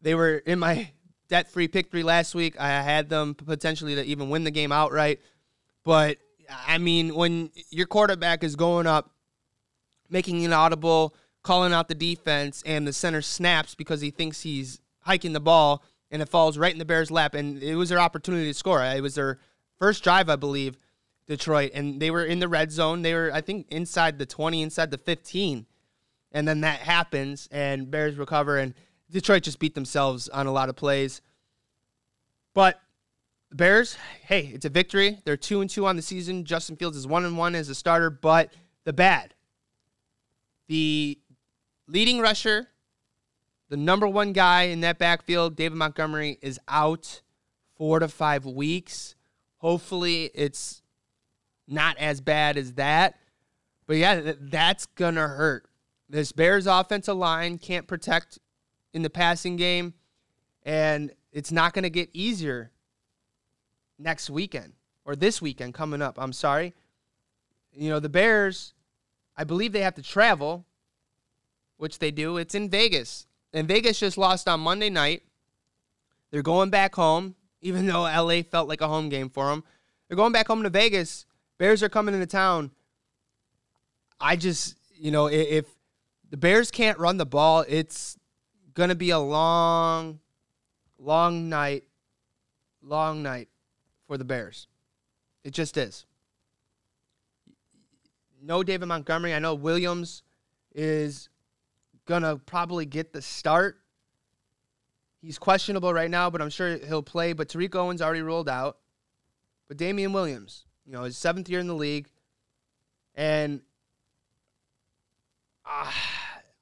They 0.00 0.14
were 0.14 0.36
in 0.36 0.58
my 0.58 0.90
debt 1.28 1.50
free 1.50 1.68
pick 1.68 1.90
three 1.90 2.02
last 2.02 2.34
week. 2.34 2.58
I 2.58 2.68
had 2.68 3.08
them 3.08 3.34
potentially 3.34 3.94
to 3.94 4.04
even 4.04 4.30
win 4.30 4.44
the 4.44 4.50
game 4.50 4.72
outright. 4.72 5.20
But, 5.84 6.18
I 6.66 6.78
mean, 6.78 7.14
when 7.14 7.50
your 7.70 7.86
quarterback 7.86 8.42
is 8.44 8.56
going 8.56 8.86
up, 8.86 9.10
making 10.10 10.44
an 10.44 10.52
audible, 10.52 11.14
calling 11.42 11.72
out 11.72 11.88
the 11.88 11.94
defense, 11.94 12.62
and 12.66 12.86
the 12.86 12.92
center 12.92 13.22
snaps 13.22 13.74
because 13.74 14.00
he 14.00 14.10
thinks 14.10 14.42
he's 14.42 14.80
hiking 15.00 15.32
the 15.32 15.40
ball 15.40 15.82
and 16.10 16.22
it 16.22 16.28
falls 16.28 16.56
right 16.56 16.72
in 16.72 16.78
the 16.78 16.84
Bears' 16.84 17.10
lap. 17.10 17.34
And 17.34 17.62
it 17.62 17.74
was 17.74 17.90
their 17.90 17.98
opportunity 17.98 18.46
to 18.46 18.54
score. 18.54 18.82
It 18.82 19.02
was 19.02 19.14
their 19.14 19.38
first 19.78 20.02
drive, 20.02 20.28
I 20.30 20.36
believe, 20.36 20.78
Detroit. 21.26 21.72
And 21.74 22.00
they 22.00 22.10
were 22.10 22.24
in 22.24 22.38
the 22.38 22.48
red 22.48 22.72
zone. 22.72 23.02
They 23.02 23.14
were, 23.14 23.30
I 23.32 23.42
think, 23.42 23.66
inside 23.70 24.18
the 24.18 24.26
20, 24.26 24.62
inside 24.62 24.90
the 24.90 24.98
15. 24.98 25.66
And 26.32 26.46
then 26.46 26.60
that 26.60 26.80
happens, 26.80 27.48
and 27.50 27.90
Bears 27.90 28.16
recover, 28.16 28.58
and 28.58 28.74
Detroit 29.10 29.42
just 29.42 29.58
beat 29.58 29.74
themselves 29.74 30.28
on 30.28 30.46
a 30.46 30.52
lot 30.52 30.68
of 30.68 30.76
plays. 30.76 31.20
But 32.54 32.80
the 33.50 33.56
Bears, 33.56 33.96
hey, 34.26 34.50
it's 34.52 34.64
a 34.64 34.68
victory. 34.68 35.18
They're 35.24 35.36
two 35.36 35.60
and 35.60 35.70
two 35.70 35.86
on 35.86 35.96
the 35.96 36.02
season. 36.02 36.44
Justin 36.44 36.76
Fields 36.76 36.96
is 36.96 37.06
one 37.06 37.24
and 37.24 37.38
one 37.38 37.54
as 37.54 37.68
a 37.68 37.74
starter, 37.74 38.10
but 38.10 38.52
the 38.84 38.92
bad. 38.92 39.34
The 40.66 41.18
leading 41.86 42.20
rusher, 42.20 42.68
the 43.70 43.76
number 43.76 44.06
one 44.06 44.32
guy 44.32 44.64
in 44.64 44.80
that 44.80 44.98
backfield, 44.98 45.56
David 45.56 45.76
Montgomery, 45.76 46.38
is 46.42 46.60
out 46.68 47.22
four 47.76 48.00
to 48.00 48.08
five 48.08 48.44
weeks. 48.44 49.14
Hopefully, 49.58 50.30
it's 50.34 50.82
not 51.66 51.96
as 51.98 52.20
bad 52.20 52.56
as 52.56 52.74
that. 52.74 53.18
But 53.86 53.96
yeah, 53.96 54.32
that's 54.38 54.86
to 54.96 55.12
hurt. 55.12 55.66
This 56.10 56.32
Bears 56.32 56.66
offensive 56.66 57.16
line 57.16 57.58
can't 57.58 57.86
protect 57.86 58.38
in 58.92 59.02
the 59.02 59.10
passing 59.10 59.56
game, 59.56 59.94
and 60.64 61.12
it's 61.32 61.52
not 61.52 61.72
going 61.72 61.82
to 61.82 61.90
get 61.90 62.10
easier 62.12 62.70
next 63.98 64.30
weekend 64.30 64.72
or 65.04 65.16
this 65.16 65.40
weekend 65.42 65.74
coming 65.74 66.02
up. 66.02 66.16
I'm 66.18 66.32
sorry. 66.32 66.74
You 67.72 67.90
know, 67.90 68.00
the 68.00 68.08
Bears, 68.08 68.74
I 69.36 69.44
believe 69.44 69.72
they 69.72 69.82
have 69.82 69.94
to 69.94 70.02
travel, 70.02 70.66
which 71.76 71.98
they 71.98 72.10
do. 72.10 72.36
It's 72.38 72.54
in 72.54 72.68
Vegas. 72.70 73.26
And 73.52 73.66
Vegas 73.66 73.98
just 73.98 74.18
lost 74.18 74.48
on 74.48 74.60
Monday 74.60 74.90
night. 74.90 75.22
They're 76.30 76.42
going 76.42 76.70
back 76.70 76.94
home, 76.94 77.34
even 77.60 77.86
though 77.86 78.02
LA 78.02 78.42
felt 78.42 78.68
like 78.68 78.80
a 78.80 78.88
home 78.88 79.08
game 79.08 79.30
for 79.30 79.46
them. 79.46 79.64
They're 80.08 80.16
going 80.16 80.32
back 80.32 80.48
home 80.48 80.62
to 80.62 80.70
Vegas. 80.70 81.24
Bears 81.56 81.82
are 81.82 81.88
coming 81.88 82.14
into 82.14 82.26
town. 82.26 82.70
I 84.20 84.36
just, 84.36 84.76
you 84.94 85.10
know, 85.10 85.26
if 85.26 85.66
the 86.30 86.36
Bears 86.36 86.70
can't 86.70 86.98
run 86.98 87.16
the 87.16 87.26
ball, 87.26 87.64
it's 87.68 88.18
to 88.86 88.94
be 88.94 89.10
a 89.10 89.18
long, 89.18 90.20
long 90.98 91.48
night, 91.48 91.84
long 92.80 93.22
night 93.22 93.48
for 94.06 94.16
the 94.16 94.24
Bears. 94.24 94.68
It 95.42 95.52
just 95.52 95.76
is. 95.76 96.06
No 98.40 98.62
David 98.62 98.86
Montgomery. 98.86 99.34
I 99.34 99.40
know 99.40 99.54
Williams 99.54 100.22
is 100.74 101.28
to 102.08 102.40
probably 102.46 102.86
get 102.86 103.12
the 103.12 103.20
start. 103.20 103.78
He's 105.20 105.38
questionable 105.38 105.92
right 105.92 106.10
now, 106.10 106.30
but 106.30 106.40
I'm 106.40 106.50
sure 106.50 106.78
he'll 106.78 107.02
play. 107.02 107.32
But 107.32 107.48
Tariq 107.48 107.74
Owens 107.74 108.00
already 108.00 108.22
rolled 108.22 108.48
out. 108.48 108.78
But 109.66 109.76
Damien 109.76 110.12
Williams, 110.12 110.64
you 110.86 110.92
know, 110.92 111.02
his 111.02 111.18
seventh 111.18 111.48
year 111.48 111.60
in 111.60 111.66
the 111.66 111.74
league. 111.74 112.08
And 113.14 113.60
uh, 115.66 115.90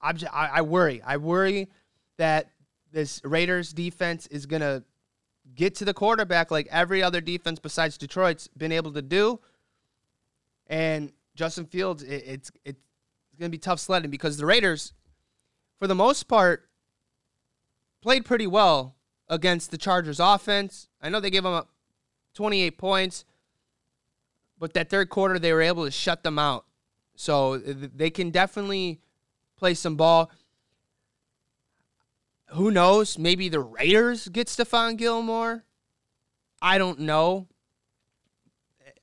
I'm 0.00 0.16
just, 0.16 0.34
I, 0.34 0.46
I 0.54 0.62
worry. 0.62 1.02
I 1.02 1.18
worry 1.18 1.68
that 2.16 2.50
this 2.92 3.20
Raiders 3.24 3.72
defense 3.72 4.26
is 4.28 4.46
going 4.46 4.62
to 4.62 4.82
get 5.54 5.74
to 5.76 5.84
the 5.84 5.94
quarterback 5.94 6.50
like 6.50 6.66
every 6.70 7.02
other 7.02 7.20
defense 7.20 7.58
besides 7.58 7.96
Detroit's 7.98 8.48
been 8.48 8.72
able 8.72 8.92
to 8.92 9.02
do. 9.02 9.40
And 10.66 11.12
Justin 11.34 11.66
Fields, 11.66 12.02
it, 12.02 12.24
it's 12.26 12.50
it's 12.64 12.80
going 13.38 13.50
to 13.50 13.54
be 13.54 13.58
tough 13.58 13.78
sledding 13.78 14.10
because 14.10 14.36
the 14.36 14.46
Raiders, 14.46 14.92
for 15.78 15.86
the 15.86 15.94
most 15.94 16.24
part, 16.24 16.68
played 18.00 18.24
pretty 18.24 18.46
well 18.46 18.96
against 19.28 19.70
the 19.70 19.78
Chargers 19.78 20.20
offense. 20.20 20.88
I 21.00 21.08
know 21.08 21.20
they 21.20 21.30
gave 21.30 21.42
them 21.42 21.52
up 21.52 21.68
28 22.34 22.78
points, 22.78 23.24
but 24.58 24.74
that 24.74 24.88
third 24.88 25.10
quarter 25.10 25.38
they 25.38 25.52
were 25.52 25.62
able 25.62 25.84
to 25.84 25.90
shut 25.90 26.22
them 26.22 26.38
out. 26.38 26.64
So 27.14 27.58
they 27.58 28.10
can 28.10 28.30
definitely 28.30 29.00
play 29.56 29.74
some 29.74 29.96
ball. 29.96 30.30
Who 32.50 32.70
knows? 32.70 33.18
Maybe 33.18 33.48
the 33.48 33.60
Raiders 33.60 34.28
get 34.28 34.46
Stephon 34.46 34.96
Gilmore. 34.96 35.64
I 36.62 36.78
don't 36.78 37.00
know. 37.00 37.48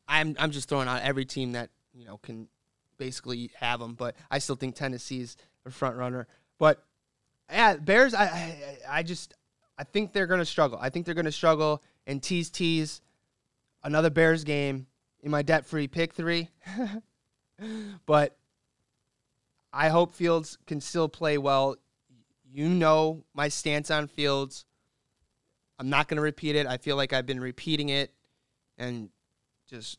I'm 0.08 0.36
I'm 0.39 0.51
just 0.51 0.69
throwing 0.69 0.88
out 0.88 1.01
every 1.01 1.25
team 1.25 1.53
that 1.53 1.69
you 1.93 2.06
know 2.06 2.17
can 2.17 2.47
basically 2.97 3.51
have 3.60 3.79
them, 3.79 3.95
but 3.95 4.15
I 4.29 4.39
still 4.39 4.56
think 4.56 4.75
Tennessee's 4.75 5.38
the 5.63 5.71
front 5.71 5.95
runner. 5.95 6.27
But 6.58 6.84
yeah, 7.49 7.77
Bears. 7.77 8.13
I 8.13 8.25
I, 8.25 8.77
I 8.89 9.03
just 9.03 9.34
I 9.77 9.84
think 9.84 10.13
they're 10.13 10.27
gonna 10.27 10.45
struggle. 10.45 10.77
I 10.82 10.89
think 10.89 11.06
they're 11.06 11.15
gonna 11.15 11.32
struggle 11.32 11.84
and 12.08 12.21
tease 12.21 12.49
tease 12.49 13.01
another 13.84 14.10
Bears 14.10 14.43
game 14.43 14.88
in 15.21 15.32
my 15.32 15.41
debt 15.41 15.65
free 15.65 15.88
pick 15.88 16.13
three. 16.13 16.49
but 18.06 18.38
I 19.71 19.89
hope 19.89 20.13
Fields 20.13 20.58
can 20.67 20.82
still 20.82 21.10
play 21.10 21.38
well. 21.38 21.75
You 22.54 22.70
know 22.70 23.24
my 23.34 23.48
stance 23.48 23.89
on 23.89 24.08
Fields. 24.08 24.66
I'm 25.80 25.89
not 25.89 26.08
going 26.08 26.18
to 26.18 26.22
repeat 26.22 26.56
it. 26.56 26.68
I 26.68 26.78
feel 26.78 26.96
like 26.96 27.12
I've 27.12 27.26
been 27.26 27.39
repeating 27.39 27.89
it 27.89 28.13
and 28.78 29.10
just 29.68 29.98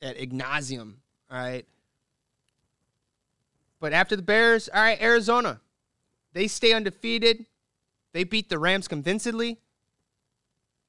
at 0.00 0.16
ignazium. 0.16 0.94
All 1.30 1.38
right. 1.38 1.66
But 3.80 3.92
after 3.92 4.16
the 4.16 4.22
Bears, 4.22 4.70
all 4.72 4.80
right, 4.80 5.00
Arizona. 5.00 5.60
They 6.32 6.48
stay 6.48 6.72
undefeated. 6.72 7.44
They 8.14 8.24
beat 8.24 8.48
the 8.48 8.58
Rams 8.58 8.88
convincingly. 8.88 9.58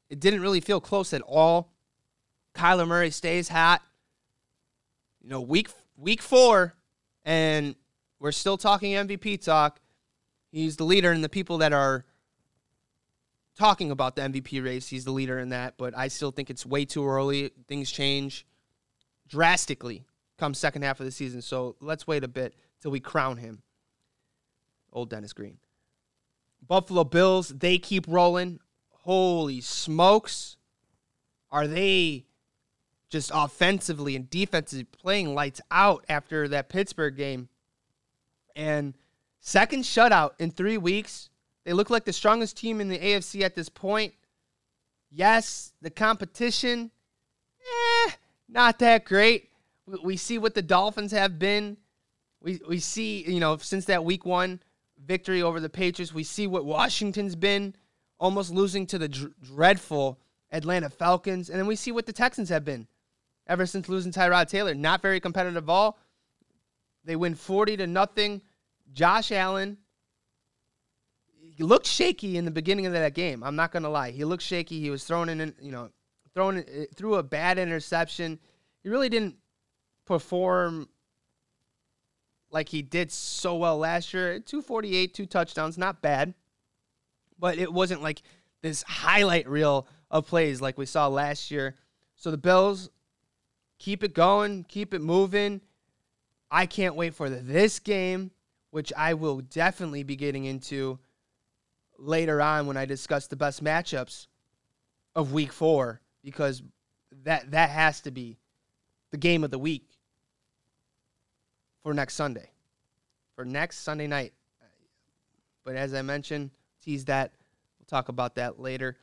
It 0.10 0.22
didn't 0.22 0.42
really 0.42 0.62
feel 0.62 0.80
close 0.80 1.14
at 1.14 1.22
all. 1.24 1.74
Kyler 2.56 2.88
Murray 2.88 3.12
stays 3.12 3.50
hot. 3.50 3.82
You 5.22 5.30
know, 5.30 5.42
week 5.42 5.70
week 5.98 6.22
four, 6.22 6.74
and 7.26 7.76
we're 8.20 8.32
still 8.32 8.58
talking 8.58 8.94
MVP 8.94 9.44
talk. 9.44 9.81
He's 10.52 10.78
the 10.78 10.84
leader, 10.84 11.12
and 11.12 11.24
the 11.24 11.30
people 11.30 11.60
that 11.60 11.74
are 11.74 12.06
talking 13.58 13.92
about 13.92 14.16
the 14.16 14.24
MVP 14.24 14.64
race, 14.64 14.88
he's 14.88 15.06
the 15.06 15.12
leader 15.12 15.40
in 15.40 15.50
that. 15.50 15.76
But 15.78 15.98
I 15.98 16.08
still 16.08 16.32
think 16.32 16.50
it's 16.50 16.66
way 16.66 16.86
too 16.86 17.08
early. 17.08 17.52
Things 17.68 17.92
change 17.92 18.46
drastically 19.28 20.06
come 20.38 20.54
second 20.54 20.82
half 20.82 21.00
of 21.00 21.06
the 21.06 21.12
season. 21.12 21.42
So 21.42 21.76
let's 21.80 22.08
wait 22.08 22.24
a 22.24 22.28
bit 22.28 22.56
till 22.82 22.92
we 22.92 23.00
crown 23.00 23.38
him. 23.38 23.62
Old 24.92 25.10
Dennis 25.10 25.34
Green. 25.34 25.58
Buffalo 26.68 27.04
Bills, 27.04 27.50
they 27.50 27.78
keep 27.78 28.06
rolling. 28.08 28.60
Holy 28.90 29.62
smokes. 29.62 30.58
Are 31.52 31.68
they 31.68 32.26
just 33.10 33.32
offensively 33.34 34.16
and 34.16 34.30
defensively 34.30 34.84
playing 34.86 35.34
lights 35.34 35.62
out 35.70 36.06
after 36.10 36.48
that 36.48 36.70
Pittsburgh 36.70 37.16
game? 37.16 37.50
And 38.56 38.96
second 39.42 39.84
shutout 39.84 40.32
in 40.40 40.52
three 40.52 40.78
weeks. 40.78 41.30
They 41.66 41.74
look 41.74 41.90
like 41.90 42.06
the 42.06 42.14
strongest 42.14 42.56
team 42.56 42.80
in 42.80 42.88
the 42.88 42.98
AFC 42.98 43.42
at 43.42 43.56
this 43.56 43.68
point. 43.68 44.14
Yes, 45.12 45.74
the 45.82 45.90
competition, 45.90 46.92
eh, 47.60 48.12
not 48.48 48.80
that 48.80 49.04
great. 49.04 49.50
We, 50.04 50.16
see 50.16 50.38
what 50.38 50.56
the 50.56 50.62
Dolphins 50.62 51.12
have 51.12 51.38
been. 51.38 51.76
We, 52.42 52.62
we 52.68 52.80
see, 52.80 53.24
you 53.30 53.42
know, 53.42 53.58
since 53.58 53.86
that 53.86 54.06
week 54.06 54.26
one 54.26 54.62
victory 55.06 55.42
over 55.42 55.60
the 55.60 55.70
Patriots, 55.70 56.14
we 56.14 56.24
see 56.24 56.48
what 56.48 56.64
Washington's 56.64 57.36
been, 57.36 57.76
almost 58.20 58.52
losing 58.52 58.88
to 58.88 58.98
the 58.98 59.10
dr- 59.10 59.34
dreadful 59.44 60.18
Atlanta 60.52 60.90
Falcons. 60.90 61.50
And 61.50 61.60
then 61.60 61.68
we 61.68 61.76
see 61.76 61.92
what 61.92 62.06
the 62.06 62.14
Texans 62.14 62.50
have 62.50 62.64
been 62.64 62.88
ever 63.48 63.66
since 63.66 63.90
losing 63.90 64.14
Tyrod 64.14 64.48
Taylor. 64.48 64.74
Not 64.74 65.02
very 65.02 65.20
competitive 65.20 65.64
at 65.64 65.72
all. 65.72 65.98
They 67.04 67.16
win 67.18 67.36
40 67.36 67.78
to 67.78 67.88
nothing. 67.88 68.42
Josh 68.94 69.32
Allen 69.32 69.78
he 71.62 71.64
looked 71.64 71.86
shaky 71.86 72.38
in 72.38 72.46
the 72.46 72.52
beginning 72.52 72.86
of 72.86 72.94
that 72.94 73.14
game. 73.14 73.44
I'm 73.44 73.56
not 73.56 73.72
gonna 73.72 73.90
lie. 73.90 74.12
He 74.12 74.26
looked 74.26 74.44
shaky. 74.44 74.80
He 74.80 74.90
was 74.90 75.04
thrown 75.04 75.30
in, 75.30 75.54
you 75.62 75.72
know, 75.72 75.90
thrown 76.34 76.60
uh, 76.60 76.64
through 76.96 77.16
a 77.16 77.24
bad 77.24 77.60
interception. 77.60 78.40
He 78.82 78.90
really 78.90 79.10
didn't 79.10 79.36
perform 80.06 80.90
like 82.52 82.70
he 82.70 82.82
did 82.82 83.12
so 83.12 83.56
well 83.56 83.78
last 83.78 84.14
year. 84.14 84.40
248, 84.40 85.14
two 85.14 85.26
touchdowns, 85.26 85.78
not 85.78 86.02
bad. 86.02 86.34
But 87.38 87.58
it 87.58 87.72
wasn't 87.72 88.02
like 88.02 88.22
this 88.62 88.84
highlight 88.84 89.48
reel 89.48 89.88
of 90.10 90.28
plays 90.28 90.62
like 90.62 90.78
we 90.78 90.86
saw 90.86 91.08
last 91.08 91.52
year. 91.52 91.76
So 92.16 92.32
the 92.32 92.38
Bills 92.38 92.90
keep 93.80 94.04
it 94.04 94.14
going, 94.14 94.64
keep 94.64 94.94
it 94.94 95.02
moving. 95.02 95.62
I 96.50 96.66
can't 96.66 96.96
wait 96.96 97.16
for 97.16 97.30
this 97.30 97.80
game, 97.80 98.32
which 98.72 98.92
I 98.98 99.14
will 99.14 99.42
definitely 99.42 100.04
be 100.04 100.16
getting 100.16 100.46
into 100.46 101.00
later 101.98 102.42
on 102.42 102.66
when 102.66 102.78
I 102.78 102.86
discuss 102.86 103.28
the 103.28 103.36
best 103.36 103.64
matchups 103.64 104.28
of 105.16 105.34
week 105.34 105.52
4 105.54 106.02
because 106.24 106.64
that 107.24 107.52
that 107.52 107.70
has 107.70 108.02
to 108.02 108.12
be 108.12 108.38
the 109.12 109.18
game 109.18 109.44
of 109.44 109.52
the 109.52 109.60
week 109.60 109.88
for 111.84 111.94
next 111.94 112.16
Sunday. 112.16 112.50
For 113.36 113.46
next 113.46 113.80
Sunday 113.80 114.08
night. 114.08 114.34
But 115.64 115.76
as 115.76 115.94
I 115.94 116.02
mentioned, 116.02 116.52
tease 116.84 117.06
that. 117.06 117.34
We'll 117.80 117.86
talk 117.86 118.10
about 118.10 118.36
that 118.36 118.60
later. 118.60 118.98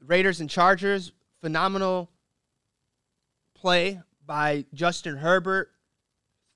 Raiders 0.00 0.40
and 0.40 0.50
Chargers, 0.50 1.12
phenomenal 1.40 2.10
play 3.54 4.00
by 4.24 4.66
Justin 4.74 5.16
Herbert. 5.16 5.70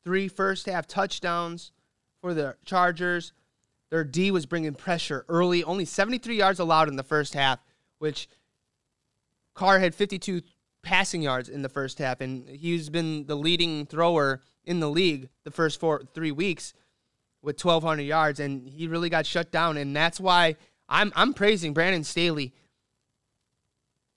Three 0.05 0.29
first 0.29 0.67
half 0.67 0.87
touchdowns 0.87 1.73
for 2.21 2.35
the 2.35 2.57
Chargers. 2.65 3.33
Their 3.91 4.05
D 4.05 4.31
was 4.31 4.47
bringing 4.47 4.75
pressure 4.75 5.25
early, 5.29 5.65
only 5.65 5.85
73 5.85 6.37
yards 6.37 6.61
allowed 6.61 6.89
in 6.89 6.97
the 6.97 7.03
first 7.03 7.35
half, 7.35 7.59
which 7.99 8.29
Carr 9.55 9.81
had 9.81 9.95
52 9.95 10.43
passing 10.83 11.23
yards 11.23 11.49
in 11.49 11.63
the 11.63 11.69
first 11.69 11.99
half, 11.99 12.21
and 12.21 12.49
he's 12.49 12.89
been 12.89 13.27
the 13.27 13.35
leading 13.35 13.87
thrower 13.87 14.41
in 14.65 14.81
the 14.81 14.89
league 14.89 15.29
the 15.45 15.51
first 15.51 15.81
four 15.81 16.03
three 16.15 16.31
weeks 16.33 16.73
with 17.43 17.63
1,200 17.63 18.03
yards, 18.03 18.41
and 18.41 18.69
he 18.69 18.87
really 18.87 19.09
got 19.09 19.27
shut 19.27 19.51
down, 19.51 19.77
and 19.77 19.95
that's 19.95 20.21
why 20.21 20.57
I'm 20.89 21.13
I'm 21.17 21.35
praising 21.35 21.73
Brandon 21.73 22.05
Staley. 22.05 22.55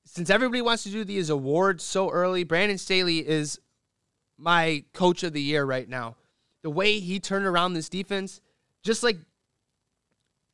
Since 0.05 0.29
everybody 0.29 0.61
wants 0.61 0.83
to 0.83 0.89
do 0.89 1.03
these 1.03 1.29
awards 1.29 1.83
so 1.83 2.09
early, 2.09 2.43
Brandon 2.43 2.77
Staley 2.77 3.25
is 3.25 3.59
my 4.43 4.83
coach 4.91 5.23
of 5.23 5.31
the 5.31 5.41
year 5.41 5.63
right 5.63 5.87
now. 5.87 6.17
The 6.63 6.69
way 6.69 6.99
he 6.99 7.19
turned 7.19 7.45
around 7.45 7.73
this 7.73 7.87
defense, 7.87 8.41
just 8.83 9.01
like 9.01 9.17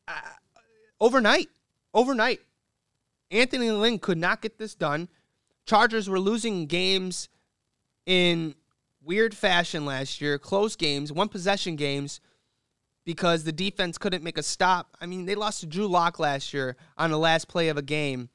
uh, 0.08 0.14
overnight, 1.02 1.50
overnight, 1.94 2.40
Anthony 3.32 3.72
Lynn 3.72 4.00
could 4.00 4.18
not 4.18 4.42
get 4.42 4.58
this 4.58 4.76
done. 4.76 5.10
Chargers 5.66 6.08
were 6.08 6.20
losing 6.20 6.68
games 6.68 7.30
in 8.06 8.56
weird 9.04 9.36
fashion 9.36 9.86
last 9.86 10.22
year, 10.22 10.38
close 10.38 10.76
games, 10.76 11.12
one 11.12 11.30
possession 11.30 11.76
games, 11.76 12.22
because 13.06 13.44
the 13.44 13.52
defense 13.52 13.98
couldn't 13.98 14.24
make 14.24 14.38
a 14.38 14.44
stop. 14.44 14.96
I 15.02 15.08
mean, 15.08 15.26
they 15.26 15.36
lost 15.36 15.62
to 15.62 15.66
Drew 15.66 15.88
Lock 15.88 16.20
last 16.20 16.54
year 16.54 16.76
on 16.98 17.10
the 17.10 17.18
last 17.18 17.48
play 17.48 17.70
of 17.70 17.78
a 17.78 17.82
game 17.82 18.30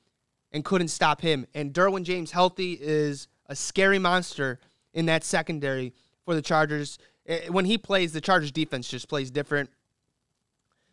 and 0.51 0.65
couldn't 0.65 0.89
stop 0.89 1.21
him. 1.21 1.47
And 1.55 1.73
Derwin 1.73 2.03
James 2.03 2.33
healthy 2.33 2.79
is 2.81 3.29
a 3.47 3.55
scary 3.55 3.99
monster 3.99 4.59
in 4.95 5.07
that 5.07 5.25
secondary 5.25 5.93
for 6.25 6.35
the 6.35 6.43
Chargers. 6.43 6.99
Eh, 7.27 7.49
when 7.49 7.67
he 7.67 7.77
plays, 7.77 8.13
the 8.13 8.21
Chargers 8.21 8.53
defense 8.53 8.89
just 8.89 9.09
plays 9.09 9.31
different. 9.31 9.69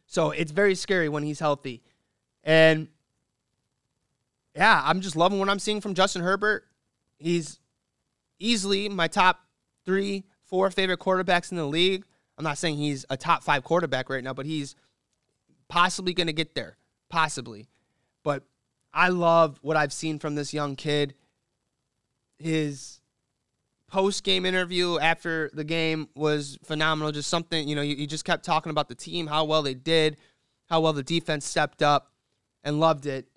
So 0.08 0.32
it's 0.32 0.52
very 0.52 0.76
scary 0.76 1.08
when 1.08 1.24
he's 1.24 1.40
healthy. 1.40 1.82
And 2.44 2.90
yeah, 4.56 4.82
I'm 4.84 5.00
just 5.00 5.16
loving 5.16 5.40
what 5.40 5.48
I'm 5.48 5.60
seeing 5.60 5.80
from 5.80 5.94
Justin 5.94 6.22
Herbert. 6.22 6.66
He's 7.18 7.60
easily 8.40 8.90
my 8.90 9.08
top 9.08 9.40
three, 9.86 10.26
four 10.44 10.70
favorite 10.72 11.00
quarterbacks 11.00 11.52
in 11.52 11.58
the 11.58 11.66
league. 11.66 12.04
I'm 12.38 12.44
not 12.44 12.58
saying 12.58 12.78
he's 12.78 13.06
a 13.10 13.16
top 13.16 13.44
five 13.44 13.64
quarterback 13.64 14.10
right 14.10 14.24
now, 14.24 14.34
but 14.34 14.46
he's 14.46 14.76
possibly 15.70 16.14
going 16.14 16.28
to 16.28 16.34
get 16.34 16.56
there. 16.56 16.78
Possibly. 17.10 17.68
But 18.24 18.44
I 18.94 19.10
love 19.10 19.60
what 19.62 19.78
I've 19.78 19.94
seen 19.94 20.20
from 20.20 20.36
this 20.36 20.54
young 20.54 20.76
kid. 20.76 21.14
His 22.40 23.01
post 23.92 24.24
game 24.24 24.46
interview 24.46 24.98
after 25.00 25.52
the 25.54 25.64
game 25.64 26.08
was 26.16 26.58
phenomenal. 26.64 27.12
Just 27.12 27.30
something, 27.30 27.68
you 27.68 27.76
know, 27.76 27.82
you, 27.82 27.96
you 27.96 28.08
just 28.08 28.26
kept 28.26 28.46
talking 28.46 28.70
about 28.72 28.88
the 28.88 28.96
team, 28.96 29.28
how 29.28 29.44
well 29.44 29.62
they 29.62 29.74
did, 29.74 30.18
how 30.70 30.80
well 30.80 30.94
the 30.94 31.04
defense 31.04 31.46
stepped 31.46 31.84
up, 31.84 32.12
and 32.64 32.80
loved 32.80 33.06
it. 33.06 33.28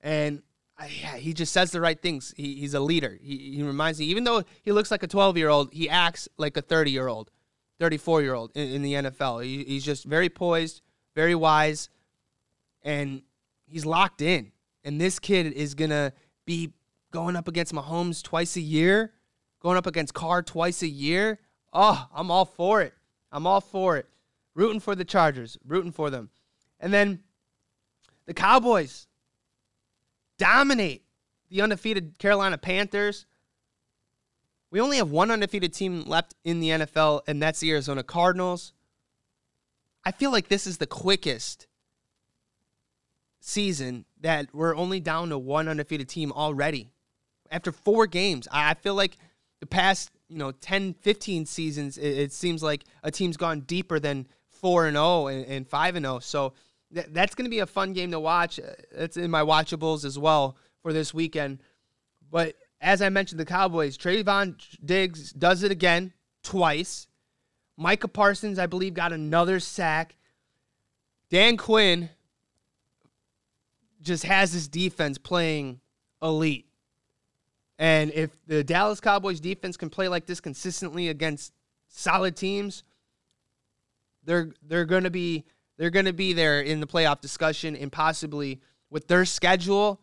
And 0.00 0.42
yeah, 0.80 1.16
he 1.16 1.32
just 1.32 1.52
says 1.52 1.70
the 1.70 1.80
right 1.80 2.00
things. 2.00 2.34
He, 2.36 2.56
he's 2.56 2.74
a 2.74 2.80
leader. 2.80 3.18
He, 3.22 3.54
he 3.56 3.62
reminds 3.62 4.00
me, 4.00 4.06
even 4.06 4.24
though 4.24 4.42
he 4.62 4.72
looks 4.72 4.90
like 4.90 5.02
a 5.02 5.06
12 5.06 5.36
year 5.36 5.48
old, 5.48 5.72
he 5.72 5.88
acts 5.88 6.28
like 6.36 6.56
a 6.56 6.62
30 6.62 6.90
year 6.90 7.06
old, 7.06 7.30
34 7.78 8.22
year 8.22 8.34
old 8.34 8.50
in, 8.54 8.68
in, 8.68 8.82
the 8.82 8.94
NFL. 8.94 9.44
He, 9.44 9.64
he's 9.64 9.84
just 9.84 10.04
very 10.04 10.28
poised, 10.28 10.82
very 11.14 11.36
wise, 11.36 11.88
and 12.82 13.22
he's 13.66 13.86
locked 13.86 14.22
in. 14.22 14.50
And 14.82 15.00
this 15.00 15.18
kid 15.18 15.52
is 15.52 15.74
going 15.74 15.90
to 15.90 16.12
be 16.46 16.72
going 17.12 17.36
up 17.36 17.46
against 17.46 17.72
Mahomes 17.72 18.22
twice 18.22 18.56
a 18.56 18.60
year, 18.60 19.12
going 19.60 19.76
up 19.76 19.86
against 19.86 20.14
Carr 20.14 20.42
twice 20.42 20.82
a 20.82 20.88
year. 20.88 21.38
Oh, 21.72 22.08
I'm 22.14 22.30
all 22.30 22.44
for 22.44 22.82
it. 22.82 22.94
I'm 23.30 23.46
all 23.46 23.60
for 23.60 23.96
it. 23.96 24.06
Rooting 24.54 24.80
for 24.80 24.94
the 24.94 25.04
Chargers, 25.04 25.56
rooting 25.64 25.92
for 25.92 26.10
them. 26.10 26.30
And 26.80 26.92
then 26.92 27.20
the 28.26 28.34
Cowboys 28.34 29.06
dominate 30.38 31.04
the 31.50 31.62
undefeated 31.62 32.18
Carolina 32.18 32.58
Panthers. 32.58 33.26
We 34.70 34.80
only 34.80 34.96
have 34.96 35.10
one 35.10 35.30
undefeated 35.30 35.72
team 35.74 36.04
left 36.04 36.34
in 36.44 36.60
the 36.60 36.70
NFL, 36.70 37.22
and 37.26 37.42
that's 37.42 37.60
the 37.60 37.70
Arizona 37.70 38.02
Cardinals. 38.02 38.72
I 40.04 40.12
feel 40.12 40.30
like 40.30 40.48
this 40.48 40.66
is 40.66 40.78
the 40.78 40.86
quickest 40.86 41.66
season 43.40 44.04
that 44.20 44.54
we're 44.54 44.76
only 44.76 45.00
down 45.00 45.30
to 45.30 45.38
one 45.38 45.68
undefeated 45.68 46.08
team 46.08 46.32
already. 46.32 46.90
After 47.50 47.72
four 47.72 48.06
games, 48.06 48.46
I 48.50 48.74
feel 48.74 48.94
like 48.94 49.16
the 49.60 49.66
past, 49.66 50.10
you 50.28 50.38
know, 50.38 50.52
10, 50.52 50.94
15 50.94 51.46
seasons, 51.46 51.98
it, 51.98 52.32
seems 52.32 52.62
like 52.62 52.84
a 53.02 53.10
team's 53.10 53.36
gone 53.36 53.60
deeper 53.60 54.00
than 54.00 54.26
4 54.48 54.86
and 54.86 54.96
0 54.96 55.28
and 55.28 55.68
5 55.68 55.96
and 55.96 56.04
0. 56.04 56.18
So 56.20 56.54
that's 56.90 57.34
going 57.34 57.44
to 57.44 57.50
be 57.50 57.60
a 57.60 57.66
fun 57.66 57.92
game 57.92 58.10
to 58.10 58.20
watch. 58.20 58.58
Uh, 58.58 58.72
it's 58.92 59.16
in 59.16 59.30
my 59.30 59.42
watchables 59.42 60.04
as 60.04 60.18
well 60.18 60.56
for 60.82 60.92
this 60.92 61.14
weekend. 61.14 61.62
But 62.30 62.56
as 62.80 63.02
I 63.02 63.10
mentioned, 63.10 63.38
the 63.38 63.44
Cowboys, 63.44 63.98
Trevon 63.98 64.56
Diggs 64.84 65.32
does 65.32 65.62
it 65.62 65.70
again 65.70 66.12
twice. 66.42 67.06
Micah 67.76 68.08
Parsons, 68.08 68.58
I 68.58 68.66
believe, 68.66 68.94
got 68.94 69.12
another 69.12 69.60
sack. 69.60 70.16
Dan 71.30 71.56
Quinn 71.56 72.10
just 74.00 74.24
has 74.24 74.52
his 74.52 74.68
defense 74.68 75.18
playing 75.18 75.80
elite. 76.22 76.69
And 77.80 78.12
if 78.12 78.30
the 78.46 78.62
Dallas 78.62 79.00
Cowboys 79.00 79.40
defense 79.40 79.76
can 79.78 79.88
play 79.88 80.06
like 80.06 80.26
this 80.26 80.38
consistently 80.38 81.08
against 81.08 81.54
solid 81.88 82.36
teams, 82.36 82.84
they're 84.22 84.52
they're 84.62 84.84
going 84.84 85.04
to 85.04 85.10
be 85.10 85.46
they're 85.78 85.90
going 85.90 86.04
to 86.04 86.12
be 86.12 86.34
there 86.34 86.60
in 86.60 86.80
the 86.80 86.86
playoff 86.86 87.22
discussion 87.22 87.74
and 87.74 87.90
possibly 87.90 88.60
with 88.90 89.08
their 89.08 89.24
schedule, 89.24 89.98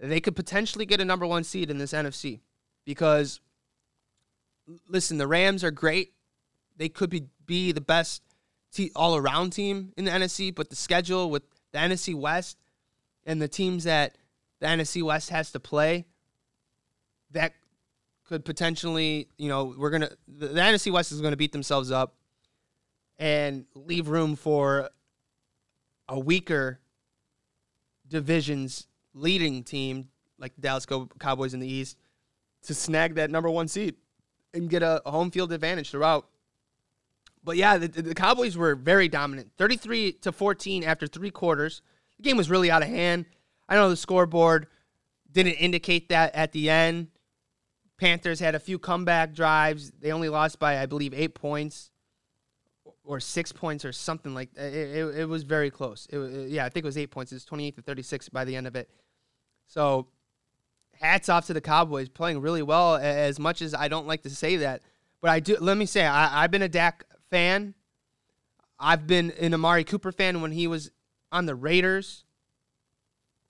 they 0.00 0.20
could 0.20 0.34
potentially 0.34 0.86
get 0.86 1.00
a 1.00 1.04
number 1.04 1.26
one 1.26 1.44
seed 1.44 1.70
in 1.70 1.76
this 1.76 1.92
NFC 1.92 2.40
because, 2.86 3.40
listen, 4.88 5.18
the 5.18 5.26
Rams 5.26 5.62
are 5.64 5.70
great. 5.70 6.14
They 6.78 6.88
could 6.88 7.10
be, 7.10 7.24
be 7.44 7.72
the 7.72 7.80
best 7.82 8.22
all 8.94 9.16
around 9.16 9.50
team 9.50 9.92
in 9.96 10.04
the 10.04 10.10
NFC, 10.10 10.54
but 10.54 10.70
the 10.70 10.76
schedule 10.76 11.30
with 11.30 11.42
the 11.72 11.78
NFC 11.78 12.14
West 12.14 12.58
and 13.24 13.40
the 13.40 13.48
teams 13.48 13.84
that 13.84 14.16
the 14.60 14.66
NFC 14.66 15.02
West 15.02 15.30
has 15.30 15.50
to 15.52 15.60
play, 15.60 16.06
that 17.36 17.52
could 18.28 18.44
potentially, 18.44 19.28
you 19.38 19.48
know, 19.48 19.74
we're 19.76 19.90
to, 19.98 20.16
the, 20.26 20.48
the 20.48 20.60
NFC 20.60 20.92
West 20.92 21.12
is 21.12 21.20
going 21.20 21.32
to 21.32 21.36
beat 21.36 21.52
themselves 21.52 21.90
up 21.90 22.16
and 23.18 23.64
leave 23.74 24.08
room 24.08 24.36
for 24.36 24.90
a 26.08 26.18
weaker 26.18 26.80
division's 28.08 28.86
leading 29.14 29.62
team 29.62 30.08
like 30.38 30.54
the 30.54 30.60
Dallas 30.60 30.86
Cowboys 31.18 31.54
in 31.54 31.60
the 31.60 31.68
East 31.68 31.96
to 32.64 32.74
snag 32.74 33.14
that 33.14 33.30
number 33.30 33.48
one 33.48 33.68
seed 33.68 33.94
and 34.52 34.68
get 34.68 34.82
a, 34.82 35.00
home 35.06 35.30
field 35.30 35.52
advantage 35.52 35.90
throughout. 35.90 36.26
But 37.42 37.56
yeah, 37.56 37.78
the, 37.78 37.88
the 37.88 38.14
Cowboys 38.14 38.56
were 38.56 38.74
very 38.74 39.08
dominant, 39.08 39.52
33 39.56 40.12
to 40.12 40.32
14 40.32 40.84
after 40.84 41.06
three 41.06 41.30
quarters. 41.30 41.80
The 42.16 42.24
game 42.24 42.36
was 42.36 42.50
really 42.50 42.70
out 42.70 42.82
of 42.82 42.88
hand. 42.88 43.26
I 43.68 43.76
know 43.76 43.88
the 43.88 43.96
scoreboard 43.96 44.66
didn't 45.30 45.54
indicate 45.54 46.08
that 46.08 46.34
at 46.34 46.52
the 46.52 46.70
end. 46.70 47.08
Panthers 47.98 48.40
had 48.40 48.54
a 48.54 48.58
few 48.58 48.78
comeback 48.78 49.32
drives. 49.34 49.90
They 50.00 50.12
only 50.12 50.28
lost 50.28 50.58
by, 50.58 50.78
I 50.78 50.86
believe, 50.86 51.14
eight 51.14 51.34
points 51.34 51.90
or 53.04 53.20
six 53.20 53.52
points 53.52 53.84
or 53.84 53.92
something 53.92 54.34
like 54.34 54.50
it, 54.56 54.74
it, 54.74 55.18
it 55.20 55.28
was 55.28 55.44
very 55.44 55.70
close. 55.70 56.06
It, 56.10 56.18
it, 56.18 56.50
yeah, 56.50 56.64
I 56.64 56.68
think 56.68 56.84
it 56.84 56.88
was 56.88 56.98
eight 56.98 57.10
points. 57.10 57.32
It 57.32 57.36
was 57.36 57.44
28 57.44 57.76
to 57.76 57.82
36 57.82 58.28
by 58.30 58.44
the 58.44 58.56
end 58.56 58.66
of 58.66 58.76
it. 58.76 58.90
So 59.66 60.08
hats 61.00 61.28
off 61.28 61.46
to 61.46 61.54
the 61.54 61.60
Cowboys 61.60 62.08
playing 62.08 62.40
really 62.40 62.62
well. 62.62 62.96
As 62.96 63.38
much 63.38 63.62
as 63.62 63.74
I 63.74 63.88
don't 63.88 64.06
like 64.06 64.22
to 64.22 64.30
say 64.30 64.56
that, 64.56 64.82
but 65.20 65.30
I 65.30 65.40
do. 65.40 65.56
Let 65.60 65.76
me 65.76 65.86
say 65.86 66.04
I, 66.04 66.44
I've 66.44 66.50
been 66.50 66.62
a 66.62 66.68
Dak 66.68 67.04
fan. 67.30 67.74
I've 68.78 69.06
been 69.06 69.30
an 69.40 69.54
Amari 69.54 69.84
Cooper 69.84 70.12
fan 70.12 70.42
when 70.42 70.52
he 70.52 70.66
was 70.66 70.90
on 71.32 71.46
the 71.46 71.54
Raiders. 71.54 72.24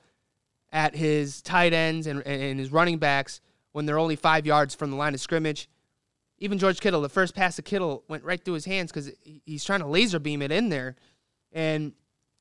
at 0.72 0.96
his 0.96 1.42
tight 1.42 1.74
ends 1.74 2.08
and, 2.08 2.26
and 2.26 2.60
his 2.60 2.72
running 2.72 2.98
backs 2.98 3.42
when 3.72 3.86
they're 3.86 4.00
only 4.00 4.16
five 4.16 4.46
yards 4.46 4.76
from 4.76 4.92
the 4.92 4.98
line 4.98 5.14
of 5.14 5.20
scrimmage. 5.20 5.70
Even 6.40 6.58
George 6.58 6.80
Kittle, 6.80 7.02
the 7.02 7.10
first 7.10 7.36
pass 7.36 7.60
of 7.60 7.66
Kittle 7.66 8.04
went 8.08 8.24
right 8.24 8.44
through 8.44 8.54
his 8.54 8.66
hands 8.66 8.92
because 8.92 9.12
he's 9.46 9.64
trying 9.64 9.82
to 9.82 9.88
laser 9.88 10.20
beam 10.20 10.42
it 10.42 10.52
in 10.52 10.70
there. 10.70 10.96
And 11.52 11.94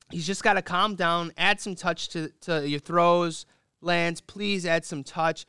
he's 0.09 0.25
just 0.25 0.43
got 0.43 0.53
to 0.53 0.61
calm 0.61 0.95
down, 0.95 1.33
add 1.37 1.59
some 1.59 1.75
touch 1.75 2.09
to, 2.09 2.29
to 2.41 2.67
your 2.67 2.79
throws. 2.79 3.45
Lance, 3.81 4.21
please 4.21 4.65
add 4.65 4.85
some 4.85 5.03
touch. 5.03 5.45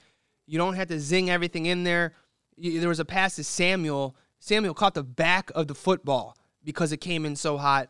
You 0.46 0.58
don't 0.58 0.74
have 0.74 0.88
to 0.88 0.98
zing 0.98 1.30
everything 1.30 1.66
in 1.66 1.84
there. 1.84 2.14
There 2.56 2.88
was 2.88 3.00
a 3.00 3.04
pass 3.04 3.36
to 3.36 3.44
Samuel. 3.44 4.16
Samuel 4.40 4.74
caught 4.74 4.94
the 4.94 5.02
back 5.02 5.50
of 5.54 5.68
the 5.68 5.74
football 5.74 6.36
because 6.64 6.92
it 6.92 6.98
came 6.98 7.24
in 7.24 7.36
so 7.36 7.56
hot. 7.56 7.88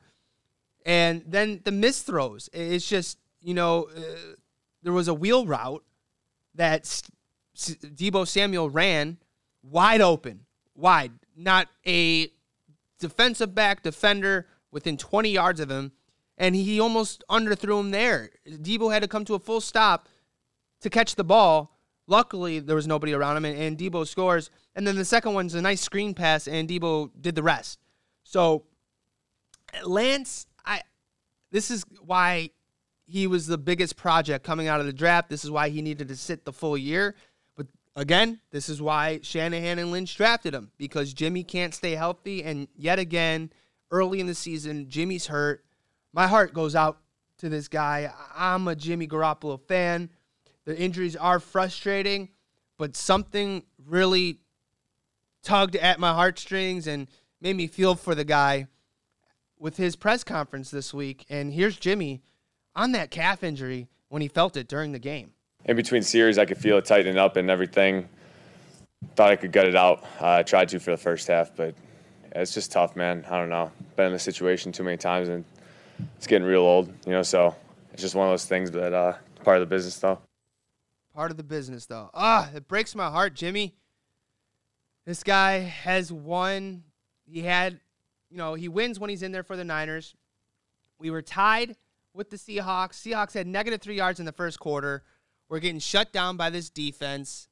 And 0.84 1.22
then 1.26 1.60
the 1.64 1.72
missed 1.72 2.06
throws. 2.06 2.48
It's 2.52 2.88
just, 2.88 3.18
you 3.40 3.54
know, 3.54 3.88
uh, 3.96 4.00
there 4.82 4.92
was 4.92 5.08
a 5.08 5.14
wheel 5.14 5.46
route 5.46 5.84
that 6.54 6.84
Deebo 7.56 8.26
Samuel 8.26 8.70
ran 8.70 9.18
wide 9.62 10.00
open 10.00 10.46
wide, 10.80 11.12
not 11.36 11.68
a 11.86 12.30
defensive 12.98 13.54
back 13.54 13.82
defender 13.82 14.46
within 14.70 14.96
20 14.96 15.30
yards 15.30 15.60
of 15.60 15.70
him, 15.70 15.92
and 16.38 16.54
he 16.54 16.80
almost 16.80 17.22
underthrew 17.30 17.80
him 17.80 17.90
there. 17.90 18.30
Deebo 18.48 18.92
had 18.92 19.02
to 19.02 19.08
come 19.08 19.24
to 19.26 19.34
a 19.34 19.38
full 19.38 19.60
stop 19.60 20.08
to 20.80 20.90
catch 20.90 21.14
the 21.14 21.24
ball. 21.24 21.76
Luckily, 22.06 22.58
there 22.58 22.76
was 22.76 22.86
nobody 22.86 23.12
around 23.12 23.36
him, 23.36 23.44
and, 23.44 23.58
and 23.58 23.78
Deebo 23.78 24.06
scores. 24.06 24.50
And 24.74 24.86
then 24.86 24.96
the 24.96 25.04
second 25.04 25.34
one's 25.34 25.54
a 25.54 25.62
nice 25.62 25.80
screen 25.80 26.14
pass, 26.14 26.48
and 26.48 26.68
Deebo 26.68 27.10
did 27.20 27.34
the 27.34 27.42
rest. 27.42 27.78
So, 28.24 28.64
Lance, 29.84 30.46
I 30.64 30.82
this 31.52 31.70
is 31.70 31.84
why 32.00 32.50
he 33.10 33.26
was 33.26 33.46
the 33.46 33.58
biggest 33.58 33.96
project 33.96 34.44
coming 34.44 34.68
out 34.68 34.80
of 34.80 34.86
the 34.86 34.92
draft. 34.92 35.28
This 35.28 35.44
is 35.44 35.50
why 35.50 35.68
he 35.68 35.82
needed 35.82 36.08
to 36.08 36.16
sit 36.16 36.44
the 36.44 36.52
full 36.52 36.78
year 36.78 37.16
But 37.56 37.66
Again, 37.96 38.40
this 38.52 38.68
is 38.68 38.80
why 38.80 39.20
Shanahan 39.22 39.78
and 39.78 39.90
Lynch 39.90 40.16
drafted 40.16 40.54
him 40.54 40.70
because 40.78 41.12
Jimmy 41.12 41.42
can't 41.42 41.74
stay 41.74 41.96
healthy. 41.96 42.44
And 42.44 42.68
yet 42.76 42.98
again, 42.98 43.50
early 43.90 44.20
in 44.20 44.26
the 44.26 44.34
season, 44.34 44.88
Jimmy's 44.88 45.26
hurt. 45.26 45.64
My 46.12 46.28
heart 46.28 46.54
goes 46.54 46.76
out 46.76 46.98
to 47.38 47.48
this 47.48 47.68
guy. 47.68 48.12
I'm 48.34 48.68
a 48.68 48.76
Jimmy 48.76 49.08
Garoppolo 49.08 49.60
fan. 49.60 50.10
The 50.64 50.78
injuries 50.78 51.16
are 51.16 51.40
frustrating, 51.40 52.28
but 52.78 52.96
something 52.96 53.64
really 53.86 54.38
tugged 55.42 55.74
at 55.76 55.98
my 55.98 56.12
heartstrings 56.12 56.86
and 56.86 57.08
made 57.40 57.56
me 57.56 57.66
feel 57.66 57.94
for 57.96 58.14
the 58.14 58.24
guy 58.24 58.66
with 59.58 59.78
his 59.78 59.96
press 59.96 60.22
conference 60.22 60.70
this 60.70 60.94
week. 60.94 61.26
And 61.28 61.52
here's 61.52 61.76
Jimmy 61.76 62.22
on 62.74 62.92
that 62.92 63.10
calf 63.10 63.42
injury 63.42 63.88
when 64.08 64.22
he 64.22 64.28
felt 64.28 64.56
it 64.56 64.68
during 64.68 64.92
the 64.92 64.98
game 64.98 65.32
in 65.64 65.76
between 65.76 66.02
series, 66.02 66.38
I 66.38 66.46
could 66.46 66.58
feel 66.58 66.78
it 66.78 66.84
tightening 66.84 67.18
up 67.18 67.36
and 67.36 67.50
everything. 67.50 68.08
Thought 69.14 69.30
I 69.30 69.36
could 69.36 69.52
gut 69.52 69.66
it 69.66 69.76
out. 69.76 70.02
Uh, 70.20 70.30
I 70.32 70.42
tried 70.42 70.68
to 70.70 70.80
for 70.80 70.90
the 70.90 70.96
first 70.96 71.28
half, 71.28 71.54
but 71.56 71.74
it's 72.32 72.54
just 72.54 72.72
tough, 72.72 72.96
man. 72.96 73.24
I 73.28 73.38
don't 73.38 73.48
know. 73.48 73.70
Been 73.96 74.06
in 74.06 74.12
this 74.12 74.22
situation 74.22 74.72
too 74.72 74.84
many 74.84 74.96
times, 74.96 75.28
and 75.28 75.44
it's 76.16 76.26
getting 76.26 76.46
real 76.46 76.62
old, 76.62 76.92
you 77.06 77.12
know. 77.12 77.22
So 77.22 77.54
it's 77.92 78.02
just 78.02 78.14
one 78.14 78.26
of 78.26 78.32
those 78.32 78.46
things, 78.46 78.70
but 78.70 78.92
uh, 78.92 79.14
part 79.44 79.56
of 79.56 79.68
the 79.68 79.74
business, 79.74 79.96
though. 79.98 80.18
Part 81.14 81.30
of 81.30 81.36
the 81.36 81.42
business, 81.42 81.86
though. 81.86 82.10
Ah, 82.14 82.50
it 82.54 82.68
breaks 82.68 82.94
my 82.94 83.10
heart, 83.10 83.34
Jimmy. 83.34 83.74
This 85.06 85.22
guy 85.22 85.58
has 85.58 86.12
won. 86.12 86.84
He 87.24 87.42
had, 87.42 87.80
you 88.30 88.36
know, 88.36 88.54
he 88.54 88.68
wins 88.68 89.00
when 89.00 89.10
he's 89.10 89.22
in 89.22 89.32
there 89.32 89.42
for 89.42 89.56
the 89.56 89.64
Niners. 89.64 90.14
We 90.98 91.10
were 91.10 91.22
tied 91.22 91.76
with 92.14 92.30
the 92.30 92.36
Seahawks. 92.36 92.94
Seahawks 92.94 93.34
had 93.34 93.46
negative 93.46 93.80
three 93.80 93.96
yards 93.96 94.20
in 94.20 94.26
the 94.26 94.32
first 94.32 94.58
quarter. 94.58 95.02
We're 95.48 95.60
getting 95.60 95.80
shut 95.80 96.12
down 96.12 96.36
by 96.36 96.50
this 96.50 96.70
defense. 96.70 97.48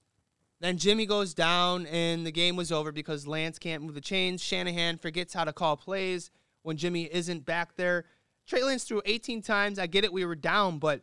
Then 0.60 0.76
Jimmy 0.76 1.06
goes 1.06 1.34
down, 1.34 1.86
and 1.86 2.26
the 2.26 2.32
game 2.32 2.56
was 2.56 2.72
over 2.72 2.90
because 2.90 3.26
Lance 3.26 3.58
can't 3.58 3.82
move 3.82 3.94
the 3.94 4.00
chains. 4.00 4.42
Shanahan 4.42 4.98
forgets 4.98 5.32
how 5.32 5.44
to 5.44 5.52
call 5.52 5.76
plays 5.76 6.30
when 6.62 6.76
Jimmy 6.76 7.08
isn't 7.12 7.44
back 7.44 7.76
there. 7.76 8.04
Trey 8.46 8.62
Lance 8.62 8.84
threw 8.84 9.02
18 9.04 9.42
times. 9.42 9.78
I 9.78 9.86
get 9.86 10.04
it, 10.04 10.12
we 10.12 10.24
were 10.24 10.34
down, 10.34 10.78
but 10.78 11.02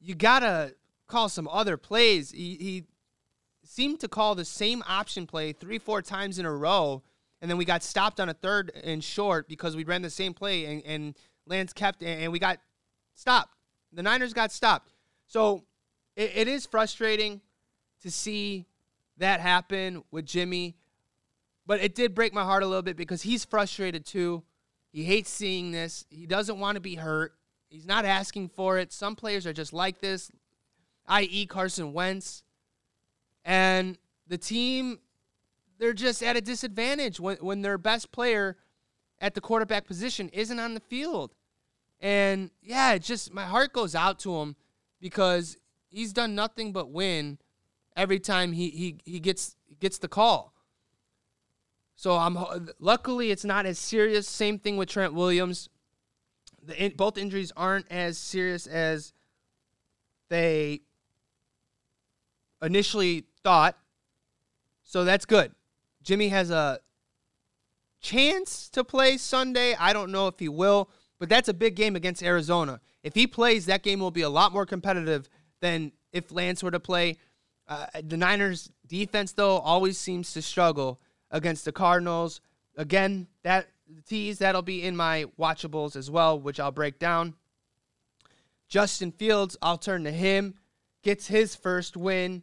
you 0.00 0.14
gotta 0.14 0.74
call 1.06 1.28
some 1.28 1.46
other 1.48 1.76
plays. 1.76 2.32
He, 2.32 2.56
he 2.56 2.84
seemed 3.64 4.00
to 4.00 4.08
call 4.08 4.34
the 4.34 4.44
same 4.44 4.82
option 4.88 5.26
play 5.26 5.52
three, 5.52 5.78
four 5.78 6.02
times 6.02 6.38
in 6.38 6.46
a 6.46 6.52
row, 6.52 7.02
and 7.40 7.50
then 7.50 7.58
we 7.58 7.64
got 7.64 7.82
stopped 7.82 8.18
on 8.18 8.28
a 8.28 8.34
third 8.34 8.72
and 8.82 9.04
short 9.04 9.46
because 9.48 9.76
we 9.76 9.84
ran 9.84 10.02
the 10.02 10.10
same 10.10 10.34
play, 10.34 10.64
and, 10.64 10.82
and 10.84 11.16
Lance 11.46 11.72
kept, 11.72 12.02
and 12.02 12.32
we 12.32 12.38
got 12.38 12.58
stopped. 13.14 13.54
The 13.92 14.02
Niners 14.02 14.32
got 14.32 14.52
stopped. 14.52 14.92
So 15.26 15.64
it, 16.16 16.32
it 16.34 16.48
is 16.48 16.66
frustrating 16.66 17.40
to 18.02 18.10
see 18.10 18.66
that 19.18 19.40
happen 19.40 20.02
with 20.10 20.26
Jimmy, 20.26 20.76
but 21.66 21.80
it 21.80 21.94
did 21.94 22.14
break 22.14 22.32
my 22.32 22.42
heart 22.42 22.62
a 22.62 22.66
little 22.66 22.82
bit 22.82 22.96
because 22.96 23.22
he's 23.22 23.44
frustrated 23.44 24.04
too. 24.04 24.42
He 24.90 25.04
hates 25.04 25.30
seeing 25.30 25.72
this. 25.72 26.04
He 26.10 26.26
doesn't 26.26 26.58
want 26.58 26.76
to 26.76 26.80
be 26.80 26.96
hurt. 26.96 27.34
He's 27.68 27.86
not 27.86 28.04
asking 28.04 28.50
for 28.50 28.78
it. 28.78 28.92
Some 28.92 29.16
players 29.16 29.46
are 29.46 29.52
just 29.52 29.72
like 29.72 30.00
this, 30.00 30.30
i.e., 31.06 31.46
Carson 31.46 31.92
Wentz. 31.92 32.42
And 33.44 33.96
the 34.28 34.36
team, 34.36 34.98
they're 35.78 35.94
just 35.94 36.22
at 36.22 36.36
a 36.36 36.40
disadvantage 36.40 37.18
when, 37.18 37.38
when 37.38 37.62
their 37.62 37.78
best 37.78 38.12
player 38.12 38.56
at 39.22 39.34
the 39.34 39.40
quarterback 39.40 39.86
position 39.86 40.28
isn't 40.30 40.58
on 40.58 40.74
the 40.74 40.80
field. 40.80 41.34
And 42.00 42.50
yeah, 42.60 42.92
it 42.92 43.02
just, 43.02 43.32
my 43.32 43.44
heart 43.44 43.72
goes 43.72 43.94
out 43.94 44.18
to 44.20 44.36
him 44.36 44.56
because 45.00 45.56
he's 45.88 46.12
done 46.12 46.34
nothing 46.34 46.72
but 46.72 46.90
win 46.90 47.38
every 47.96 48.18
time 48.18 48.52
he 48.52 48.70
he, 48.70 48.96
he 49.04 49.20
gets 49.20 49.56
gets 49.80 49.98
the 49.98 50.08
call. 50.08 50.52
So 51.94 52.16
I'm 52.16 52.36
luckily 52.80 53.30
it's 53.30 53.44
not 53.44 53.64
as 53.64 53.78
serious. 53.78 54.26
Same 54.26 54.58
thing 54.58 54.76
with 54.76 54.88
Trent 54.88 55.14
Williams. 55.14 55.68
The 56.64 56.84
in, 56.84 56.96
both 56.96 57.16
injuries 57.16 57.52
aren't 57.56 57.90
as 57.90 58.18
serious 58.18 58.66
as 58.66 59.12
they 60.28 60.80
initially 62.60 63.24
thought. 63.44 63.76
So 64.82 65.04
that's 65.04 65.26
good. 65.26 65.52
Jimmy 66.02 66.28
has 66.28 66.50
a 66.50 66.80
chance 68.02 68.68
to 68.70 68.84
play 68.84 69.16
Sunday. 69.16 69.74
I 69.78 69.92
don't 69.92 70.12
know 70.12 70.26
if 70.26 70.38
he 70.38 70.48
will, 70.48 70.90
but 71.18 71.28
that's 71.28 71.48
a 71.48 71.54
big 71.54 71.76
game 71.76 71.96
against 71.96 72.22
Arizona. 72.22 72.80
If 73.02 73.14
he 73.14 73.26
plays, 73.26 73.66
that 73.66 73.82
game 73.82 74.00
will 74.00 74.10
be 74.10 74.22
a 74.22 74.28
lot 74.28 74.52
more 74.52 74.66
competitive 74.66 75.28
than 75.60 75.92
if 76.12 76.30
Lance 76.30 76.62
were 76.62 76.70
to 76.70 76.80
play. 76.80 77.16
Uh, 77.66 77.86
the 78.02 78.16
Niners 78.16 78.70
defense, 78.86 79.32
though, 79.32 79.58
always 79.58 79.96
seems 79.96 80.32
to 80.34 80.42
struggle 80.42 81.00
against 81.30 81.64
the 81.64 81.72
Cardinals. 81.72 82.40
Again, 82.76 83.28
that 83.44 83.68
tease 84.06 84.38
that'll 84.38 84.62
be 84.62 84.82
in 84.82 84.96
my 84.96 85.26
watchables 85.38 85.96
as 85.96 86.10
well, 86.10 86.38
which 86.38 86.60
I'll 86.60 86.72
break 86.72 86.98
down. 86.98 87.34
Justin 88.68 89.12
Fields, 89.12 89.56
I'll 89.62 89.78
turn 89.78 90.04
to 90.04 90.12
him. 90.12 90.54
Gets 91.02 91.26
his 91.26 91.54
first 91.54 91.96
win, 91.96 92.42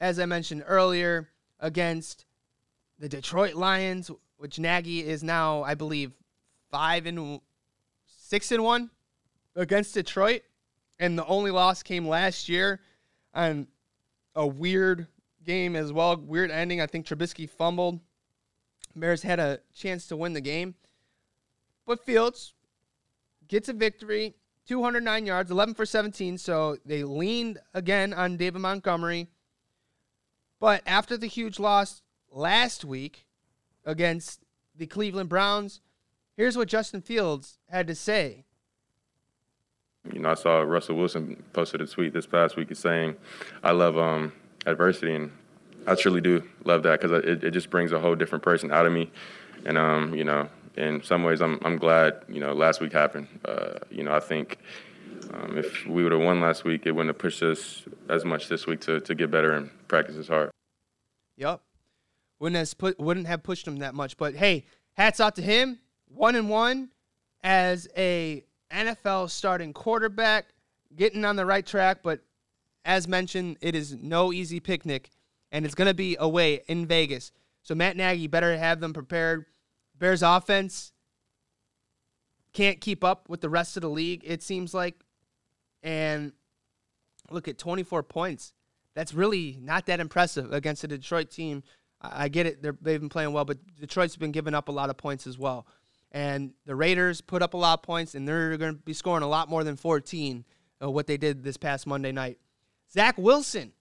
as 0.00 0.18
I 0.18 0.26
mentioned 0.26 0.64
earlier, 0.66 1.28
against 1.60 2.26
the 2.98 3.08
Detroit 3.08 3.54
Lions, 3.54 4.10
which 4.42 4.58
Nagy 4.58 5.06
is 5.06 5.22
now, 5.22 5.62
I 5.62 5.76
believe, 5.76 6.10
five 6.72 7.06
and 7.06 7.40
six 8.06 8.50
and 8.50 8.64
one 8.64 8.90
against 9.54 9.94
Detroit, 9.94 10.42
and 10.98 11.16
the 11.16 11.24
only 11.26 11.52
loss 11.52 11.84
came 11.84 12.08
last 12.08 12.48
year 12.48 12.80
on 13.32 13.68
a 14.34 14.44
weird 14.44 15.06
game 15.44 15.76
as 15.76 15.92
well, 15.92 16.16
weird 16.16 16.50
ending. 16.50 16.80
I 16.80 16.88
think 16.88 17.06
Trubisky 17.06 17.48
fumbled. 17.48 18.00
Bears 18.96 19.22
had 19.22 19.38
a 19.38 19.60
chance 19.76 20.08
to 20.08 20.16
win 20.16 20.32
the 20.32 20.40
game, 20.40 20.74
but 21.86 22.04
Fields 22.04 22.52
gets 23.46 23.68
a 23.68 23.72
victory, 23.72 24.34
209 24.66 25.24
yards, 25.24 25.52
11 25.52 25.74
for 25.74 25.86
17. 25.86 26.36
So 26.36 26.78
they 26.84 27.04
leaned 27.04 27.58
again 27.74 28.12
on 28.12 28.36
David 28.38 28.60
Montgomery. 28.60 29.28
But 30.58 30.82
after 30.84 31.16
the 31.16 31.28
huge 31.28 31.60
loss 31.60 32.02
last 32.28 32.84
week 32.84 33.26
against 33.84 34.40
the 34.76 34.86
Cleveland 34.86 35.28
Browns, 35.28 35.80
here's 36.36 36.56
what 36.56 36.68
Justin 36.68 37.00
Fields 37.00 37.58
had 37.68 37.86
to 37.86 37.94
say 37.94 38.44
you 40.10 40.18
know, 40.18 40.30
I 40.30 40.34
saw 40.34 40.60
Russell 40.60 40.96
Wilson 40.96 41.42
posted 41.52 41.80
a 41.80 41.86
tweet 41.86 42.12
this 42.12 42.26
past 42.26 42.56
week 42.56 42.74
saying, 42.74 43.16
"I 43.62 43.72
love 43.72 43.96
um, 43.96 44.32
adversity," 44.66 45.14
and 45.14 45.30
I 45.86 45.94
truly 45.94 46.20
do 46.20 46.42
love 46.64 46.82
that 46.84 47.00
because 47.00 47.24
it, 47.24 47.44
it 47.44 47.50
just 47.52 47.70
brings 47.70 47.92
a 47.92 48.00
whole 48.00 48.14
different 48.14 48.42
person 48.42 48.72
out 48.72 48.86
of 48.86 48.92
me, 48.92 49.10
and 49.64 49.78
um, 49.78 50.14
you 50.14 50.24
know, 50.24 50.48
in 50.76 51.02
some 51.02 51.22
ways, 51.22 51.40
I'm 51.40 51.60
I'm 51.64 51.78
glad 51.78 52.24
you 52.28 52.40
know 52.40 52.52
last 52.52 52.80
week 52.80 52.92
happened. 52.92 53.28
Uh, 53.44 53.78
you 53.90 54.02
know, 54.02 54.12
I 54.12 54.20
think 54.20 54.58
um, 55.32 55.56
if 55.56 55.86
we 55.86 56.02
would 56.02 56.12
have 56.12 56.20
won 56.20 56.40
last 56.40 56.64
week, 56.64 56.86
it 56.86 56.92
wouldn't 56.92 57.14
have 57.14 57.18
pushed 57.18 57.42
us 57.42 57.84
as 58.08 58.24
much 58.24 58.48
this 58.48 58.66
week 58.66 58.80
to 58.82 59.00
to 59.00 59.14
get 59.14 59.30
better 59.30 59.52
and 59.52 59.70
practice 59.86 60.16
as 60.16 60.26
hard. 60.26 60.50
Yep, 61.36 61.60
wouldn't 62.42 62.58
have 62.58 62.76
put 62.76 62.98
wouldn't 62.98 63.28
have 63.28 63.44
pushed 63.44 63.66
him 63.66 63.76
that 63.76 63.94
much. 63.94 64.16
But 64.16 64.34
hey, 64.34 64.66
hats 64.94 65.20
off 65.20 65.34
to 65.34 65.42
him, 65.42 65.78
one 66.08 66.34
and 66.34 66.50
one 66.50 66.90
as 67.44 67.88
a 67.96 68.44
NFL 68.72 69.30
starting 69.30 69.72
quarterback, 69.72 70.46
getting 70.96 71.24
on 71.24 71.36
the 71.36 71.46
right 71.46 71.64
track, 71.64 71.98
but 72.02 72.20
as 72.84 73.06
mentioned, 73.06 73.58
it 73.60 73.76
is 73.76 73.94
no 73.94 74.32
easy 74.32 74.58
picnic, 74.58 75.10
and 75.52 75.64
it's 75.64 75.76
going 75.76 75.86
to 75.86 75.94
be 75.94 76.16
away 76.18 76.62
in 76.66 76.84
Vegas. 76.84 77.30
So 77.62 77.76
Matt 77.76 77.96
Nagy 77.96 78.26
better 78.26 78.56
have 78.56 78.80
them 78.80 78.92
prepared. 78.92 79.46
Bears 79.96 80.22
offense 80.22 80.90
can't 82.52 82.80
keep 82.80 83.04
up 83.04 83.28
with 83.28 83.40
the 83.40 83.48
rest 83.48 83.76
of 83.76 83.82
the 83.82 83.88
league, 83.88 84.22
it 84.24 84.42
seems 84.42 84.74
like. 84.74 84.96
And 85.84 86.32
look 87.30 87.46
at 87.46 87.56
24 87.56 88.02
points. 88.02 88.52
That's 88.94 89.14
really 89.14 89.58
not 89.60 89.86
that 89.86 90.00
impressive 90.00 90.52
against 90.52 90.82
a 90.82 90.88
Detroit 90.88 91.30
team. 91.30 91.62
I 92.02 92.28
get 92.28 92.46
it; 92.46 92.62
they've 92.62 93.00
been 93.00 93.08
playing 93.08 93.32
well, 93.32 93.44
but 93.44 93.58
Detroit's 93.78 94.16
been 94.16 94.32
giving 94.32 94.54
up 94.54 94.68
a 94.68 94.72
lot 94.72 94.90
of 94.90 94.96
points 94.96 95.26
as 95.26 95.38
well. 95.38 95.66
And 96.10 96.52
the 96.66 96.74
Raiders 96.74 97.20
put 97.20 97.42
up 97.42 97.54
a 97.54 97.56
lot 97.56 97.78
of 97.78 97.82
points, 97.82 98.14
and 98.14 98.28
they're 98.28 98.56
going 98.58 98.74
to 98.74 98.80
be 98.80 98.92
scoring 98.92 99.22
a 99.22 99.28
lot 99.28 99.48
more 99.48 99.64
than 99.64 99.76
14 99.76 100.44
of 100.80 100.92
what 100.92 101.06
they 101.06 101.16
did 101.16 101.42
this 101.42 101.56
past 101.56 101.86
Monday 101.86 102.12
night. 102.12 102.38
Zach 102.92 103.16
Wilson, 103.16 103.72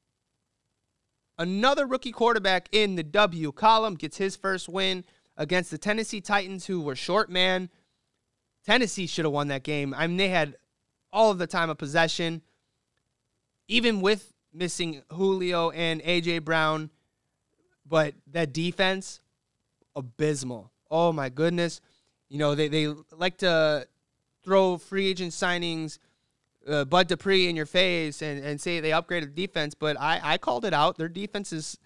another 1.37 1.85
rookie 1.85 2.11
quarterback 2.11 2.69
in 2.71 2.95
the 2.95 3.03
W 3.03 3.51
column, 3.51 3.95
gets 3.95 4.17
his 4.17 4.35
first 4.35 4.69
win 4.69 5.03
against 5.35 5.71
the 5.71 5.77
Tennessee 5.77 6.21
Titans, 6.21 6.67
who 6.67 6.79
were 6.79 6.95
short 6.95 7.29
man. 7.29 7.69
Tennessee 8.65 9.07
should 9.07 9.25
have 9.25 9.33
won 9.33 9.47
that 9.47 9.63
game. 9.63 9.93
I 9.97 10.07
mean, 10.07 10.17
they 10.17 10.29
had 10.29 10.55
all 11.11 11.31
of 11.31 11.37
the 11.37 11.47
time 11.47 11.69
of 11.69 11.77
possession, 11.77 12.41
even 13.67 14.01
with 14.01 14.33
missing 14.53 15.01
Julio 15.11 15.71
and 15.71 16.01
A.J. 16.05 16.39
Brown. 16.39 16.91
But 17.91 18.13
that 18.27 18.53
defense, 18.53 19.19
abysmal. 19.97 20.71
Oh, 20.89 21.11
my 21.11 21.27
goodness. 21.27 21.81
You 22.29 22.39
know, 22.39 22.55
they, 22.55 22.69
they 22.69 22.87
like 23.11 23.39
to 23.39 23.85
throw 24.45 24.77
free 24.77 25.07
agent 25.09 25.33
signings, 25.33 25.99
uh, 26.65 26.85
Bud 26.85 27.09
Dupree 27.09 27.49
in 27.49 27.57
your 27.57 27.65
face 27.65 28.21
and, 28.21 28.41
and 28.41 28.61
say 28.61 28.79
they 28.79 28.91
upgraded 28.91 29.35
the 29.35 29.45
defense, 29.45 29.73
but 29.75 29.99
I, 29.99 30.21
I 30.23 30.37
called 30.37 30.63
it 30.63 30.73
out. 30.73 30.97
Their 30.97 31.09
defense 31.09 31.51
is 31.51 31.77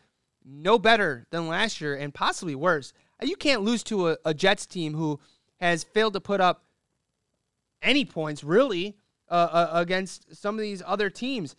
no 0.45 0.77
better 0.77 1.25
than 1.31 1.47
last 1.47 1.81
year 1.81 1.95
and 1.95 2.13
possibly 2.13 2.53
worse. 2.53 2.93
You 3.23 3.35
can't 3.35 3.63
lose 3.63 3.81
to 3.85 4.09
a, 4.09 4.17
a 4.25 4.33
Jets 4.35 4.67
team 4.67 4.93
who 4.93 5.19
has 5.59 5.83
failed 5.83 6.13
to 6.13 6.21
put 6.21 6.39
up 6.39 6.65
any 7.81 8.05
points, 8.05 8.43
really, 8.43 8.95
uh, 9.27 9.33
uh, 9.33 9.69
against 9.73 10.35
some 10.35 10.53
of 10.53 10.61
these 10.61 10.83
other 10.85 11.09
teams. 11.09 11.55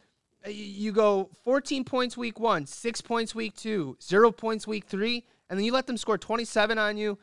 Uh, 0.46 0.50
you 0.50 0.92
go 0.92 1.30
14 1.44 1.84
points 1.84 2.16
week 2.16 2.38
one, 2.38 2.66
six 2.66 3.00
points 3.00 3.34
week 3.34 3.56
two, 3.56 3.96
zero 4.02 4.30
points 4.30 4.66
week 4.66 4.84
three, 4.84 5.24
and 5.50 5.58
then 5.58 5.64
you 5.64 5.72
let 5.72 5.86
them 5.86 5.96
score 5.96 6.18
27 6.18 6.78
on 6.78 6.96
you 6.96 7.18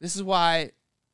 this 0.00 0.16
is 0.16 0.22
why 0.22 0.70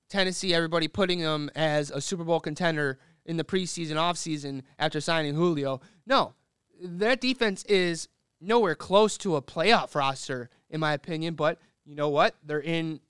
Tennessee, 0.09 0.55
everybody 0.55 0.89
putting 0.89 1.21
them 1.21 1.51
as 1.55 1.91
a 1.91 2.01
Super 2.01 2.25
Bowl 2.25 2.41
contender 2.41 2.99
in 3.25 3.37
the 3.37 3.45
preseason, 3.45 3.95
offseason 3.95 4.63
after 4.79 5.01
signing 5.01 5.35
Julio. 5.35 5.81
No, 6.07 6.35
that 6.81 7.21
defense 7.21 7.65
is 7.65 8.09
nowhere 8.41 8.77
close 8.77 9.19
to 9.19 9.35
a 9.37 9.43
playoff 9.43 9.95
roster, 9.95 10.49
in 10.71 10.79
my 10.79 10.93
opinion. 10.93 11.35
But 11.35 11.59
you 11.85 11.97
know 11.97 12.09
what? 12.09 12.37
They're 12.45 12.61
in 12.61 13.01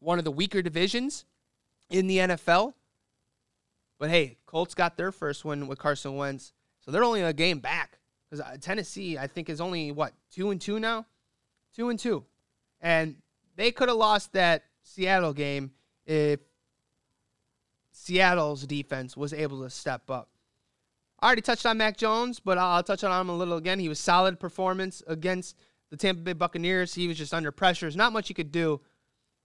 one 0.00 0.18
of 0.18 0.24
the 0.24 0.32
weaker 0.32 0.62
divisions 0.62 1.26
in 1.90 2.06
the 2.06 2.18
NFL. 2.18 2.72
But 3.98 4.08
hey, 4.08 4.38
Colts 4.46 4.74
got 4.74 4.96
their 4.96 5.12
first 5.12 5.44
win 5.44 5.66
with 5.66 5.78
Carson 5.78 6.16
Wentz, 6.16 6.54
so 6.84 6.90
they're 6.90 7.04
only 7.04 7.22
a 7.22 7.32
game 7.32 7.60
back 7.60 7.98
because 8.28 8.44
uh, 8.44 8.56
Tennessee, 8.60 9.18
I 9.18 9.26
think, 9.26 9.48
is 9.48 9.60
only 9.60 9.92
what 9.92 10.12
two 10.30 10.50
and 10.50 10.60
two 10.60 10.78
now, 10.78 11.06
two 11.74 11.88
and 11.88 11.98
two, 11.98 12.24
and 12.80 13.16
they 13.56 13.70
could 13.70 13.88
have 13.88 13.98
lost 13.98 14.32
that 14.32 14.64
Seattle 14.82 15.32
game 15.32 15.72
if 16.06 16.40
Seattle's 17.92 18.66
defense 18.66 19.16
was 19.16 19.32
able 19.32 19.62
to 19.62 19.70
step 19.70 20.10
up. 20.10 20.28
I 21.20 21.26
already 21.26 21.42
touched 21.42 21.66
on 21.66 21.78
Mac 21.78 21.96
Jones, 21.96 22.40
but 22.40 22.58
I'll 22.58 22.82
touch 22.82 23.04
on 23.04 23.20
him 23.20 23.28
a 23.28 23.36
little 23.36 23.56
again. 23.56 23.78
He 23.78 23.88
was 23.88 24.00
solid 24.00 24.40
performance 24.40 25.02
against 25.06 25.56
the 25.90 25.96
Tampa 25.96 26.22
Bay 26.22 26.32
Buccaneers. 26.32 26.94
He 26.94 27.06
was 27.06 27.16
just 27.16 27.32
under 27.32 27.52
pressure. 27.52 27.86
There's 27.86 27.96
not 27.96 28.12
much 28.12 28.26
he 28.26 28.34
could 28.34 28.50
do. 28.50 28.80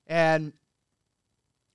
And 0.07 0.53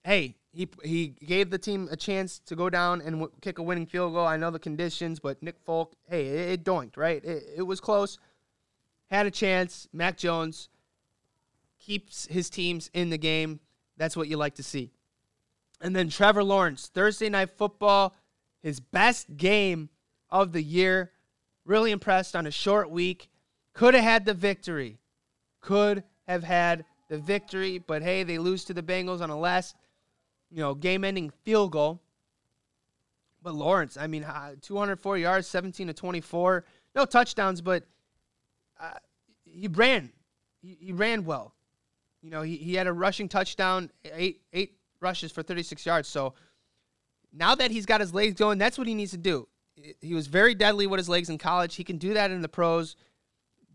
hey, 0.02 0.34
he 0.52 0.68
he 0.84 1.08
gave 1.08 1.50
the 1.50 1.58
team 1.58 1.88
a 1.90 1.96
chance 1.96 2.38
to 2.40 2.54
go 2.54 2.68
down 2.68 3.00
and 3.00 3.12
w- 3.12 3.32
kick 3.40 3.58
a 3.58 3.62
winning 3.62 3.86
field 3.86 4.12
goal. 4.12 4.26
I 4.26 4.36
know 4.36 4.50
the 4.50 4.58
conditions, 4.58 5.18
but 5.18 5.42
Nick 5.42 5.58
Folk, 5.64 5.94
hey, 6.08 6.26
it, 6.26 6.50
it 6.50 6.64
doinked, 6.64 6.96
right? 6.96 7.24
It, 7.24 7.44
it 7.56 7.62
was 7.62 7.80
close. 7.80 8.18
Had 9.10 9.26
a 9.26 9.30
chance. 9.30 9.88
Mac 9.92 10.16
Jones 10.16 10.68
keeps 11.78 12.26
his 12.26 12.50
teams 12.50 12.90
in 12.92 13.10
the 13.10 13.18
game. 13.18 13.60
That's 13.96 14.16
what 14.16 14.28
you 14.28 14.36
like 14.36 14.54
to 14.56 14.62
see. 14.62 14.90
And 15.80 15.96
then 15.96 16.08
Trevor 16.08 16.44
Lawrence, 16.44 16.90
Thursday 16.92 17.28
night 17.28 17.50
football, 17.56 18.14
his 18.62 18.78
best 18.78 19.36
game 19.36 19.88
of 20.30 20.52
the 20.52 20.62
year. 20.62 21.10
Really 21.64 21.90
impressed 21.90 22.36
on 22.36 22.46
a 22.46 22.50
short 22.50 22.90
week. 22.90 23.28
Could 23.72 23.94
have 23.94 24.04
had 24.04 24.24
the 24.24 24.34
victory. 24.34 24.98
Could 25.60 26.04
have 26.26 26.44
had 26.44 26.84
the 27.08 27.18
victory, 27.18 27.78
but 27.78 28.02
hey, 28.02 28.22
they 28.22 28.38
lose 28.38 28.64
to 28.64 28.74
the 28.74 28.82
Bengals 28.82 29.20
on 29.20 29.30
a 29.30 29.38
last, 29.38 29.76
you 30.52 30.58
know, 30.58 30.74
game-ending 30.74 31.30
field 31.44 31.72
goal. 31.72 32.00
But 33.42 33.54
Lawrence, 33.54 33.96
I 33.96 34.06
mean, 34.06 34.24
204 34.60 35.18
yards, 35.18 35.48
17 35.48 35.88
to 35.88 35.92
24, 35.92 36.64
no 36.94 37.04
touchdowns, 37.04 37.60
but 37.60 37.84
uh, 38.78 38.90
he 39.44 39.66
ran. 39.68 40.12
He, 40.60 40.76
he 40.80 40.92
ran 40.92 41.24
well. 41.24 41.54
You 42.22 42.30
know, 42.30 42.42
he, 42.42 42.56
he 42.56 42.74
had 42.74 42.86
a 42.86 42.92
rushing 42.92 43.28
touchdown, 43.28 43.90
eight 44.04 44.42
eight 44.52 44.76
rushes 45.00 45.32
for 45.32 45.42
36 45.42 45.84
yards. 45.84 46.08
So 46.08 46.34
now 47.32 47.54
that 47.56 47.72
he's 47.72 47.86
got 47.86 48.00
his 48.00 48.14
legs 48.14 48.34
going, 48.34 48.58
that's 48.58 48.78
what 48.78 48.86
he 48.86 48.94
needs 48.94 49.10
to 49.10 49.16
do. 49.16 49.48
He 50.00 50.14
was 50.14 50.28
very 50.28 50.54
deadly 50.54 50.86
with 50.86 50.98
his 50.98 51.08
legs 51.08 51.28
in 51.28 51.38
college. 51.38 51.74
He 51.74 51.82
can 51.82 51.98
do 51.98 52.14
that 52.14 52.30
in 52.30 52.42
the 52.42 52.48
pros. 52.48 52.94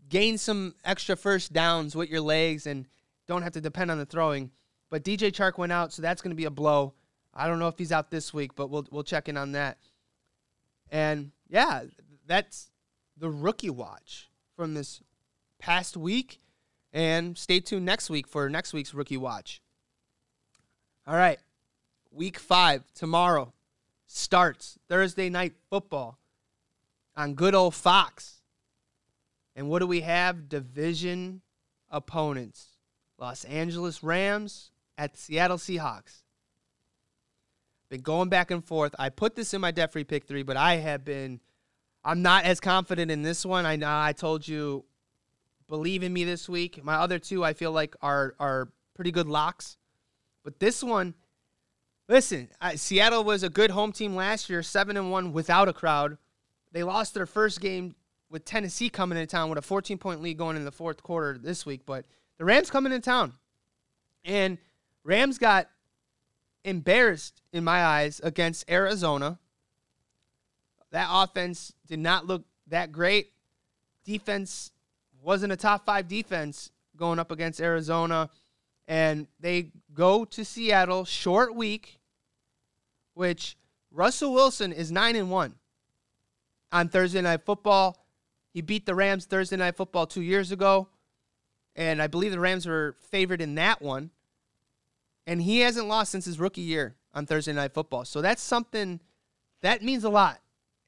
Gain 0.08 0.38
some 0.38 0.74
extra 0.84 1.16
first 1.16 1.52
downs 1.52 1.94
with 1.94 2.08
your 2.08 2.22
legs 2.22 2.66
and 2.66 2.86
don't 3.26 3.42
have 3.42 3.52
to 3.52 3.60
depend 3.60 3.90
on 3.90 3.98
the 3.98 4.06
throwing. 4.06 4.50
But 4.90 5.04
DJ 5.04 5.30
Chark 5.30 5.58
went 5.58 5.72
out, 5.72 5.92
so 5.92 6.02
that's 6.02 6.22
going 6.22 6.30
to 6.30 6.36
be 6.36 6.46
a 6.46 6.50
blow. 6.50 6.94
I 7.34 7.46
don't 7.46 7.58
know 7.58 7.68
if 7.68 7.78
he's 7.78 7.92
out 7.92 8.10
this 8.10 8.32
week, 8.32 8.54
but 8.54 8.70
we'll 8.70 8.86
we'll 8.90 9.04
check 9.04 9.28
in 9.28 9.36
on 9.36 9.52
that. 9.52 9.78
And 10.90 11.32
yeah, 11.48 11.82
that's 12.26 12.70
the 13.16 13.30
rookie 13.30 13.70
watch 13.70 14.28
from 14.56 14.74
this 14.74 15.00
past 15.58 15.96
week. 15.96 16.40
And 16.92 17.36
stay 17.36 17.60
tuned 17.60 17.84
next 17.84 18.08
week 18.08 18.26
for 18.26 18.48
next 18.48 18.72
week's 18.72 18.94
rookie 18.94 19.18
watch. 19.18 19.60
All 21.06 21.14
right, 21.14 21.38
week 22.10 22.38
five 22.38 22.82
tomorrow 22.94 23.52
starts 24.06 24.78
Thursday 24.88 25.28
night 25.28 25.54
football 25.68 26.18
on 27.14 27.34
good 27.34 27.54
old 27.54 27.74
Fox. 27.74 28.42
And 29.54 29.68
what 29.68 29.80
do 29.80 29.86
we 29.86 30.00
have? 30.02 30.48
Division 30.48 31.42
opponents 31.90 32.78
Los 33.18 33.44
Angeles 33.44 34.02
Rams 34.02 34.70
at 34.98 35.16
Seattle 35.16 35.56
Seahawks. 35.56 36.22
Been 37.88 38.02
going 38.02 38.28
back 38.28 38.50
and 38.50 38.62
forth. 38.62 38.94
I 38.98 39.08
put 39.08 39.34
this 39.34 39.54
in 39.54 39.62
my 39.62 39.70
debt 39.70 39.92
free 39.92 40.04
pick 40.04 40.26
three, 40.26 40.42
but 40.42 40.58
I 40.58 40.76
have 40.76 41.04
been. 41.04 41.40
I'm 42.04 42.20
not 42.20 42.44
as 42.44 42.60
confident 42.60 43.10
in 43.10 43.22
this 43.22 43.46
one. 43.46 43.64
I 43.64 43.76
know 43.76 43.88
I 43.88 44.12
told 44.12 44.46
you, 44.46 44.84
believe 45.68 46.02
in 46.02 46.12
me 46.12 46.24
this 46.24 46.48
week. 46.48 46.82
My 46.84 46.96
other 46.96 47.18
two, 47.18 47.44
I 47.44 47.54
feel 47.54 47.72
like 47.72 47.96
are 48.02 48.34
are 48.38 48.68
pretty 48.94 49.10
good 49.10 49.28
locks, 49.28 49.78
but 50.44 50.60
this 50.60 50.82
one, 50.82 51.14
listen, 52.08 52.48
I, 52.60 52.74
Seattle 52.74 53.24
was 53.24 53.42
a 53.42 53.48
good 53.48 53.70
home 53.70 53.92
team 53.92 54.14
last 54.14 54.50
year, 54.50 54.62
seven 54.62 54.96
and 54.96 55.10
one 55.10 55.32
without 55.32 55.68
a 55.68 55.72
crowd. 55.72 56.18
They 56.72 56.82
lost 56.82 57.14
their 57.14 57.26
first 57.26 57.60
game 57.60 57.94
with 58.28 58.44
Tennessee 58.44 58.90
coming 58.90 59.16
into 59.16 59.30
town 59.30 59.48
with 59.48 59.58
a 59.58 59.62
14 59.62 59.96
point 59.96 60.20
lead 60.20 60.36
going 60.36 60.56
in 60.56 60.66
the 60.66 60.72
fourth 60.72 61.02
quarter 61.02 61.38
this 61.38 61.64
week, 61.64 61.86
but 61.86 62.04
the 62.36 62.44
Rams 62.44 62.70
coming 62.70 62.92
in 62.92 63.00
town, 63.00 63.32
and 64.24 64.58
Rams 65.04 65.38
got 65.38 65.68
embarrassed 66.64 67.42
in 67.52 67.64
my 67.64 67.82
eyes 67.82 68.20
against 68.22 68.70
Arizona. 68.70 69.38
That 70.90 71.08
offense 71.10 71.72
did 71.86 71.98
not 71.98 72.26
look 72.26 72.44
that 72.68 72.92
great. 72.92 73.32
Defense 74.04 74.72
wasn't 75.22 75.52
a 75.52 75.56
top 75.56 75.84
five 75.84 76.08
defense 76.08 76.70
going 76.96 77.18
up 77.18 77.30
against 77.30 77.60
Arizona. 77.60 78.30
And 78.86 79.26
they 79.38 79.72
go 79.92 80.24
to 80.24 80.44
Seattle, 80.44 81.04
short 81.04 81.54
week, 81.54 81.98
which 83.14 83.56
Russell 83.90 84.32
Wilson 84.32 84.72
is 84.72 84.90
9 84.90 85.16
and 85.16 85.30
1 85.30 85.54
on 86.72 86.88
Thursday 86.88 87.20
Night 87.20 87.44
Football. 87.44 87.96
He 88.52 88.62
beat 88.62 88.86
the 88.86 88.94
Rams 88.94 89.26
Thursday 89.26 89.56
Night 89.56 89.76
Football 89.76 90.06
two 90.06 90.22
years 90.22 90.52
ago. 90.52 90.88
And 91.76 92.00
I 92.02 92.06
believe 92.06 92.32
the 92.32 92.40
Rams 92.40 92.66
were 92.66 92.96
favored 93.10 93.40
in 93.40 93.54
that 93.56 93.80
one 93.82 94.10
and 95.28 95.42
he 95.42 95.60
hasn't 95.60 95.86
lost 95.86 96.10
since 96.10 96.24
his 96.24 96.40
rookie 96.40 96.62
year 96.62 96.96
on 97.12 97.26
Thursday 97.26 97.52
Night 97.52 97.74
Football. 97.74 98.06
So 98.06 98.22
that's 98.22 98.40
something 98.40 98.98
that 99.60 99.82
means 99.82 100.02
a 100.04 100.08
lot, 100.08 100.40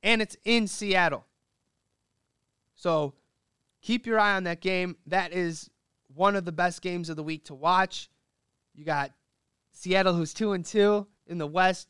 and 0.02 0.22
it's 0.22 0.34
in 0.46 0.66
Seattle. 0.66 1.26
So 2.74 3.12
keep 3.82 4.06
your 4.06 4.18
eye 4.18 4.34
on 4.34 4.44
that 4.44 4.62
game. 4.62 4.96
That 5.06 5.34
is 5.34 5.68
one 6.14 6.36
of 6.36 6.46
the 6.46 6.52
best 6.52 6.80
games 6.80 7.10
of 7.10 7.16
the 7.16 7.22
week 7.22 7.44
to 7.44 7.54
watch. 7.54 8.08
You 8.74 8.86
got 8.86 9.12
Seattle, 9.72 10.14
who's 10.14 10.32
two 10.32 10.52
and 10.52 10.64
two 10.64 11.06
in 11.26 11.36
the 11.36 11.46
West. 11.46 11.88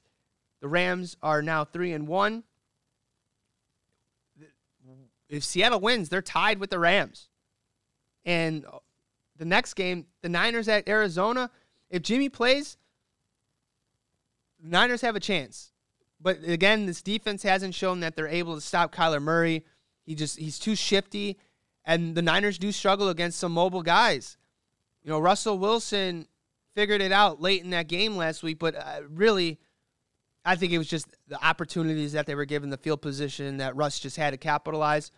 The 0.60 0.66
Rams 0.66 1.16
are 1.22 1.42
now 1.42 1.64
three 1.64 1.92
and 1.92 2.08
one. 2.08 2.42
If 5.28 5.44
Seattle 5.44 5.78
wins, 5.78 6.08
they're 6.08 6.20
tied 6.20 6.58
with 6.58 6.70
the 6.70 6.80
Rams. 6.80 7.28
And 8.24 8.66
the 9.36 9.44
next 9.44 9.74
game, 9.74 10.06
the 10.22 10.28
Niners 10.28 10.66
at 10.66 10.88
Arizona 10.88 11.48
if 11.90 12.02
Jimmy 12.02 12.28
plays, 12.28 12.76
the 14.62 14.68
Niners 14.68 15.00
have 15.00 15.16
a 15.16 15.20
chance. 15.20 15.72
But 16.20 16.38
again, 16.44 16.86
this 16.86 17.02
defense 17.02 17.42
hasn't 17.42 17.74
shown 17.74 18.00
that 18.00 18.14
they're 18.14 18.28
able 18.28 18.54
to 18.54 18.60
stop 18.60 18.94
Kyler 18.94 19.22
Murray. 19.22 19.64
He 20.04 20.14
just 20.14 20.38
he's 20.38 20.58
too 20.58 20.76
shifty, 20.76 21.38
and 21.84 22.14
the 22.14 22.22
Niners 22.22 22.58
do 22.58 22.72
struggle 22.72 23.08
against 23.08 23.38
some 23.38 23.52
mobile 23.52 23.82
guys. 23.82 24.36
You 25.02 25.10
know, 25.10 25.18
Russell 25.18 25.58
Wilson 25.58 26.26
figured 26.74 27.00
it 27.00 27.12
out 27.12 27.40
late 27.40 27.62
in 27.62 27.70
that 27.70 27.88
game 27.88 28.16
last 28.16 28.42
week, 28.42 28.58
but 28.58 28.74
uh, 28.76 29.00
really, 29.08 29.58
I 30.44 30.56
think 30.56 30.72
it 30.72 30.78
was 30.78 30.88
just 30.88 31.06
the 31.26 31.42
opportunities 31.44 32.12
that 32.12 32.26
they 32.26 32.34
were 32.34 32.44
given, 32.44 32.70
the 32.70 32.76
field 32.76 33.00
position 33.00 33.58
that 33.58 33.76
Russ 33.76 33.98
just 33.98 34.16
had 34.16 34.30
to 34.30 34.36
capitalize. 34.36 35.10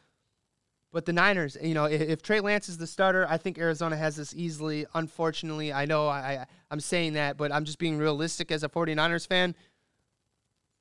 But 0.93 1.07
the 1.07 1.13
Niners, 1.13 1.57
you 1.61 1.73
know, 1.73 1.87
if, 1.87 2.03
if, 2.03 2.23
Trey 2.23 2.41
Lance 2.41 2.69
is 2.69 2.77
the 2.77 2.87
starter, 2.87 3.27
I 3.29 3.39
think 3.39 3.59
Arizona 3.59 3.97
has 3.97 4.17
this 4.17 4.35
easily. 4.37 4.85
Unfortunately, 4.95 5.73
I 5.73 5.87
know 5.87 6.07
I, 6.07 6.47
I'm 6.71 6.81
saying 6.81 7.15
that, 7.15 7.39
but 7.39 7.51
I'm 7.51 7.65
just 7.65 7.79
being 7.79 7.97
realistic 7.97 8.53
as 8.53 8.63
a 8.63 8.69
49ers 8.69 9.27
fan. 9.27 9.55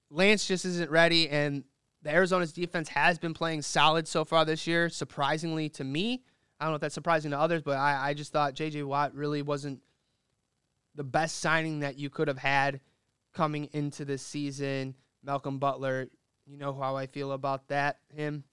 Lance 0.10 0.46
just 0.46 0.66
isn't 0.66 0.92
ready, 0.92 1.30
and 1.30 1.64
the 2.02 2.12
Arizona's 2.12 2.52
defense 2.52 2.90
has 2.90 3.20
been 3.20 3.34
playing 3.34 3.62
solid 3.62 4.06
so 4.06 4.26
far 4.26 4.44
this 4.44 4.68
year, 4.68 4.90
surprisingly 4.90 5.70
to 5.70 5.84
me. 5.86 6.24
I 6.60 6.66
don't 6.66 6.74
know 6.74 6.76
if 6.76 6.82
that's 6.82 6.94
surprising 6.94 7.32
to 7.32 7.40
others, 7.40 7.62
but 7.62 7.78
I, 7.78 8.10
I 8.10 8.14
just 8.14 8.34
thought 8.34 8.54
J.J. 8.54 8.84
Watt 8.84 9.16
really 9.16 9.42
wasn't 9.42 9.80
the 10.96 11.06
best 11.06 11.40
signing 11.40 11.80
that 11.80 11.98
you 11.98 12.10
could 12.10 12.28
have 12.28 12.38
had 12.38 12.82
coming 13.34 13.70
into 13.72 14.04
this 14.04 14.22
season. 14.22 14.96
Malcolm 15.24 15.58
Butler, 15.58 16.10
you 16.46 16.58
know 16.58 16.74
how 16.74 16.98
I 16.98 17.08
feel 17.08 17.32
about 17.32 17.70
that, 17.70 18.00
him. 18.14 18.44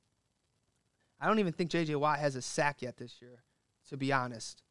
I 1.21 1.27
don't 1.27 1.39
even 1.39 1.53
think 1.53 1.71
J.J. 1.71 1.97
Watt 1.97 2.19
has 2.19 2.37
a 2.37 2.43
sack 2.43 2.83
yet 2.83 2.97
this 2.97 3.16
year, 3.21 3.43
to 3.89 3.97
be 3.97 4.12
honest. 4.12 4.62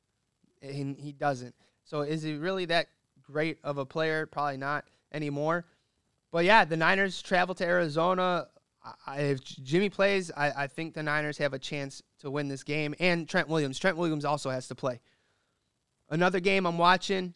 And 0.62 0.98
he 0.98 1.12
doesn't. 1.12 1.56
So 1.84 2.02
is 2.02 2.24
he 2.24 2.36
really 2.36 2.66
that 2.66 2.88
great 3.22 3.60
of 3.64 3.78
a 3.78 3.86
player? 3.86 4.26
Probably 4.26 4.58
not 4.58 4.86
anymore. 5.12 5.66
But 6.32 6.45
yeah, 6.45 6.66
the 6.66 6.78
Niners 6.78 7.22
travel 7.22 7.56
to 7.56 7.66
Arizona. 7.66 8.48
I, 9.06 9.20
if 9.20 9.43
Jimmy 9.43 9.89
plays, 9.89 10.32
I, 10.36 10.64
I 10.64 10.68
think 10.68 10.93
the 10.93 11.04
Niners 11.04 11.38
have 11.38 11.54
a 11.54 11.60
chance 11.60 12.02
to 12.20 12.32
win 12.32 12.48
this 12.48 12.64
game. 12.64 12.95
And 13.00 13.28
Trent 13.28 13.48
Williams. 13.48 13.80
Trent 13.80 13.98
Williams 13.98 14.26
also 14.26 14.50
has 14.50 14.68
to 14.70 14.76
play. 14.76 15.00
Another 16.10 16.39
game 16.39 16.66
I'm 16.66 16.78
watching 16.78 17.34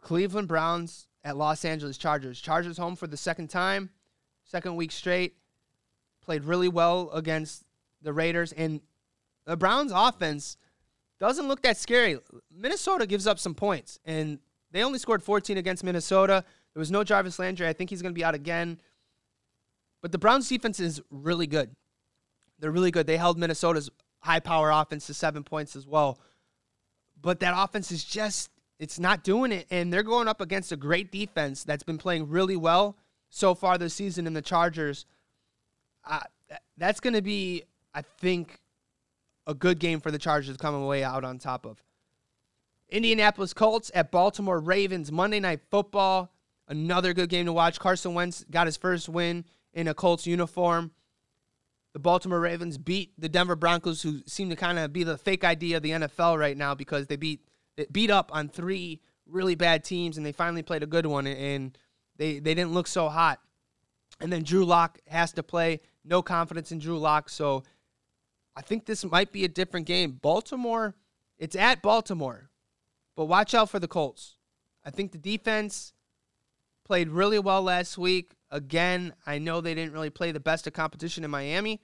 Cleveland 0.00 0.48
Browns 0.48 1.08
at 1.24 1.36
Los 1.36 1.64
Angeles 1.64 1.98
Chargers. 1.98 2.40
Chargers 2.40 2.78
home 2.78 2.96
for 2.96 3.06
the 3.06 3.16
second 3.16 3.48
time, 3.48 3.90
second 4.44 4.76
week 4.76 4.92
straight. 4.92 5.34
Played 6.24 6.44
really 6.44 6.68
well 6.68 7.10
against 7.10 7.64
the 8.02 8.12
Raiders, 8.12 8.52
and 8.52 8.80
the 9.46 9.56
Browns' 9.56 9.92
offense 9.94 10.56
doesn't 11.20 11.48
look 11.48 11.62
that 11.62 11.76
scary. 11.76 12.18
Minnesota 12.54 13.06
gives 13.06 13.26
up 13.26 13.38
some 13.38 13.54
points, 13.54 13.98
and 14.04 14.38
they 14.70 14.82
only 14.82 14.98
scored 14.98 15.22
14 15.22 15.56
against 15.56 15.84
Minnesota. 15.84 16.44
There 16.74 16.80
was 16.80 16.90
no 16.90 17.04
Jarvis 17.04 17.38
Landry. 17.38 17.68
I 17.68 17.72
think 17.72 17.90
he's 17.90 18.02
going 18.02 18.12
to 18.12 18.18
be 18.18 18.24
out 18.24 18.34
again. 18.34 18.80
But 20.00 20.10
the 20.10 20.18
Browns' 20.18 20.48
defense 20.48 20.80
is 20.80 21.00
really 21.10 21.46
good. 21.46 21.70
They're 22.58 22.70
really 22.70 22.90
good. 22.90 23.06
They 23.06 23.16
held 23.16 23.38
Minnesota's 23.38 23.90
high 24.20 24.40
power 24.40 24.70
offense 24.70 25.06
to 25.06 25.14
seven 25.14 25.44
points 25.44 25.76
as 25.76 25.86
well. 25.86 26.18
But 27.20 27.40
that 27.40 27.54
offense 27.56 27.92
is 27.92 28.02
just, 28.04 28.50
it's 28.78 28.98
not 28.98 29.22
doing 29.22 29.52
it. 29.52 29.66
And 29.70 29.92
they're 29.92 30.02
going 30.02 30.28
up 30.28 30.40
against 30.40 30.72
a 30.72 30.76
great 30.76 31.12
defense 31.12 31.64
that's 31.64 31.82
been 31.82 31.98
playing 31.98 32.28
really 32.28 32.56
well 32.56 32.96
so 33.30 33.54
far 33.54 33.78
this 33.78 33.94
season 33.94 34.26
in 34.26 34.32
the 34.32 34.42
Chargers. 34.42 35.06
Uh, 36.04 36.20
that's 36.76 37.00
going 37.00 37.14
to 37.14 37.22
be 37.22 37.62
I 37.94 38.02
think, 38.02 38.60
a 39.46 39.54
good 39.54 39.78
game 39.78 40.00
for 40.00 40.10
the 40.10 40.18
Chargers 40.18 40.56
coming 40.56 40.82
away 40.82 41.02
out 41.02 41.24
on 41.24 41.38
top 41.38 41.66
of. 41.66 41.82
Indianapolis 42.88 43.54
Colts 43.54 43.90
at 43.94 44.10
Baltimore 44.10 44.60
Ravens, 44.60 45.10
Monday 45.10 45.40
Night 45.40 45.60
Football. 45.70 46.32
Another 46.68 47.12
good 47.12 47.28
game 47.28 47.46
to 47.46 47.52
watch. 47.52 47.80
Carson 47.80 48.14
Wentz 48.14 48.44
got 48.50 48.66
his 48.66 48.76
first 48.76 49.08
win 49.08 49.44
in 49.72 49.88
a 49.88 49.94
Colts 49.94 50.26
uniform. 50.26 50.92
The 51.92 51.98
Baltimore 51.98 52.40
Ravens 52.40 52.78
beat 52.78 53.12
the 53.18 53.28
Denver 53.28 53.56
Broncos, 53.56 54.02
who 54.02 54.20
seem 54.26 54.48
to 54.50 54.56
kind 54.56 54.78
of 54.78 54.92
be 54.92 55.04
the 55.04 55.18
fake 55.18 55.44
idea 55.44 55.78
of 55.78 55.82
the 55.82 55.90
NFL 55.90 56.38
right 56.38 56.56
now 56.56 56.74
because 56.74 57.06
they 57.06 57.16
beat 57.16 57.44
they 57.76 57.86
beat 57.90 58.10
up 58.10 58.30
on 58.32 58.48
three 58.48 59.00
really 59.26 59.54
bad 59.54 59.84
teams 59.84 60.16
and 60.16 60.26
they 60.26 60.32
finally 60.32 60.62
played 60.62 60.82
a 60.82 60.86
good 60.86 61.06
one 61.06 61.26
and 61.26 61.76
they, 62.16 62.38
they 62.38 62.54
didn't 62.54 62.72
look 62.72 62.86
so 62.86 63.08
hot. 63.08 63.40
And 64.20 64.32
then 64.32 64.42
Drew 64.42 64.64
Lock 64.64 64.98
has 65.08 65.32
to 65.32 65.42
play. 65.42 65.80
No 66.04 66.22
confidence 66.22 66.70
in 66.70 66.78
Drew 66.78 66.98
Lock, 66.98 67.28
so 67.28 67.62
I 68.54 68.62
think 68.62 68.86
this 68.86 69.04
might 69.04 69.32
be 69.32 69.44
a 69.44 69.48
different 69.48 69.86
game. 69.86 70.18
Baltimore, 70.20 70.94
it's 71.38 71.56
at 71.56 71.82
Baltimore, 71.82 72.50
but 73.16 73.26
watch 73.26 73.54
out 73.54 73.70
for 73.70 73.78
the 73.78 73.88
Colts. 73.88 74.36
I 74.84 74.90
think 74.90 75.12
the 75.12 75.18
defense 75.18 75.92
played 76.84 77.08
really 77.08 77.38
well 77.38 77.62
last 77.62 77.96
week. 77.96 78.32
Again, 78.50 79.14
I 79.26 79.38
know 79.38 79.60
they 79.60 79.74
didn't 79.74 79.92
really 79.92 80.10
play 80.10 80.32
the 80.32 80.40
best 80.40 80.66
of 80.66 80.72
competition 80.72 81.24
in 81.24 81.30
Miami, 81.30 81.80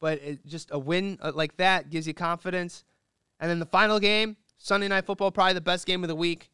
but 0.00 0.22
it, 0.22 0.46
just 0.46 0.70
a 0.70 0.78
win 0.78 1.18
uh, 1.20 1.32
like 1.34 1.56
that 1.56 1.90
gives 1.90 2.06
you 2.06 2.14
confidence. 2.14 2.84
And 3.40 3.50
then 3.50 3.58
the 3.58 3.66
final 3.66 3.98
game, 3.98 4.36
Sunday 4.58 4.88
Night 4.88 5.06
Football, 5.06 5.32
probably 5.32 5.54
the 5.54 5.60
best 5.60 5.86
game 5.86 6.04
of 6.04 6.08
the 6.08 6.14
week. 6.14 6.50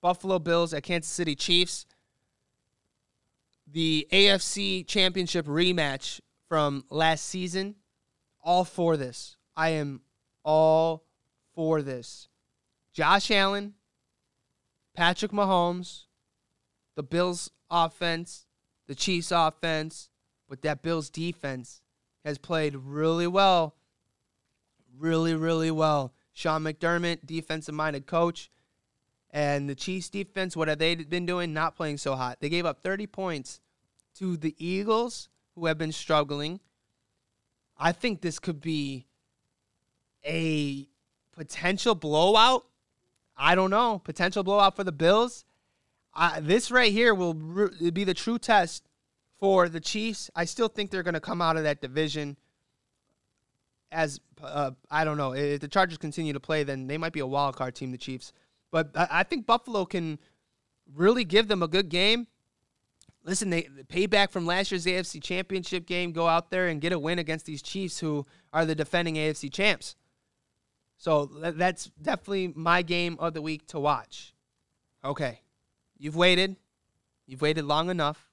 Buffalo 0.00 0.38
Bills 0.38 0.72
at 0.72 0.82
Kansas 0.82 1.10
City 1.10 1.34
Chiefs. 1.34 1.84
The 3.70 4.06
AFC 4.12 4.86
Championship 4.86 5.46
rematch 5.46 6.20
from 6.48 6.84
last 6.88 7.26
season 7.26 7.74
all 8.42 8.64
for 8.64 8.96
this. 8.96 9.36
I 9.56 9.70
am 9.70 10.00
all 10.44 11.04
for 11.54 11.82
this. 11.82 12.28
Josh 12.92 13.30
Allen, 13.30 13.74
Patrick 14.94 15.32
Mahomes, 15.32 16.04
the 16.94 17.02
Bills 17.02 17.50
offense, 17.70 18.46
the 18.86 18.94
Chiefs 18.94 19.30
offense, 19.30 20.08
but 20.48 20.62
that 20.62 20.82
Bills 20.82 21.10
defense 21.10 21.82
has 22.24 22.38
played 22.38 22.74
really 22.74 23.26
well. 23.26 23.74
Really, 24.98 25.34
really 25.34 25.70
well. 25.70 26.12
Sean 26.32 26.62
McDermott, 26.62 27.26
defensive 27.26 27.74
minded 27.74 28.06
coach. 28.06 28.50
And 29.30 29.68
the 29.68 29.74
Chiefs 29.74 30.08
defense, 30.08 30.56
what 30.56 30.68
have 30.68 30.78
they 30.78 30.94
been 30.94 31.26
doing? 31.26 31.52
Not 31.52 31.76
playing 31.76 31.98
so 31.98 32.16
hot. 32.16 32.38
They 32.40 32.48
gave 32.48 32.66
up 32.66 32.82
30 32.82 33.06
points 33.06 33.60
to 34.16 34.36
the 34.36 34.54
Eagles, 34.58 35.28
who 35.54 35.66
have 35.66 35.78
been 35.78 35.92
struggling. 35.92 36.60
I 37.78 37.92
think 37.92 38.20
this 38.20 38.38
could 38.38 38.60
be 38.60 39.06
a 40.24 40.88
potential 41.32 41.94
blowout. 41.94 42.66
I 43.36 43.54
don't 43.54 43.70
know. 43.70 44.00
Potential 44.00 44.42
blowout 44.42 44.74
for 44.74 44.84
the 44.84 44.92
Bills. 44.92 45.44
Uh, 46.14 46.40
this 46.40 46.70
right 46.70 46.90
here 46.90 47.14
will 47.14 47.34
re- 47.34 47.90
be 47.90 48.04
the 48.04 48.14
true 48.14 48.38
test 48.38 48.88
for 49.38 49.68
the 49.68 49.80
Chiefs. 49.80 50.30
I 50.34 50.44
still 50.44 50.68
think 50.68 50.90
they're 50.90 51.04
going 51.04 51.14
to 51.14 51.20
come 51.20 51.40
out 51.40 51.56
of 51.56 51.62
that 51.62 51.80
division 51.80 52.36
as 53.92 54.20
uh, 54.42 54.72
I 54.90 55.04
don't 55.04 55.16
know. 55.16 55.32
If 55.32 55.60
the 55.60 55.68
Chargers 55.68 55.98
continue 55.98 56.32
to 56.32 56.40
play, 56.40 56.64
then 56.64 56.86
they 56.86 56.98
might 56.98 57.12
be 57.12 57.20
a 57.20 57.26
wild 57.26 57.56
card 57.56 57.74
team, 57.74 57.92
the 57.92 57.98
Chiefs. 57.98 58.32
But 58.70 58.90
I, 58.96 59.08
I 59.10 59.22
think 59.22 59.46
Buffalo 59.46 59.84
can 59.84 60.18
really 60.94 61.24
give 61.24 61.48
them 61.48 61.62
a 61.62 61.68
good 61.68 61.88
game. 61.88 62.26
Listen, 63.28 63.50
they 63.50 63.68
payback 63.88 64.30
from 64.30 64.46
last 64.46 64.72
year's 64.72 64.86
AFC 64.86 65.22
Championship 65.22 65.84
game. 65.84 66.12
Go 66.12 66.26
out 66.26 66.50
there 66.50 66.68
and 66.68 66.80
get 66.80 66.94
a 66.94 66.98
win 66.98 67.18
against 67.18 67.44
these 67.44 67.60
Chiefs, 67.60 67.98
who 67.98 68.24
are 68.54 68.64
the 68.64 68.74
defending 68.74 69.16
AFC 69.16 69.52
champs. 69.52 69.96
So 70.96 71.26
that's 71.26 71.90
definitely 72.00 72.54
my 72.56 72.80
game 72.80 73.16
of 73.20 73.34
the 73.34 73.42
week 73.42 73.66
to 73.68 73.78
watch. 73.78 74.32
Okay, 75.04 75.42
you've 75.98 76.16
waited. 76.16 76.56
You've 77.26 77.42
waited 77.42 77.66
long 77.66 77.90
enough. 77.90 78.30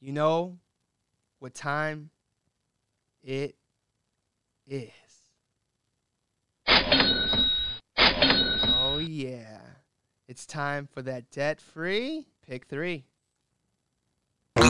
You 0.00 0.12
know 0.12 0.58
what 1.38 1.52
time 1.52 2.08
it 3.22 3.56
is. 4.66 4.90
Oh, 7.98 8.98
yeah. 8.98 9.58
It's 10.26 10.46
time 10.46 10.88
for 10.90 11.02
that 11.02 11.30
debt 11.30 11.60
free 11.60 12.26
pick 12.46 12.66
three. 12.66 13.04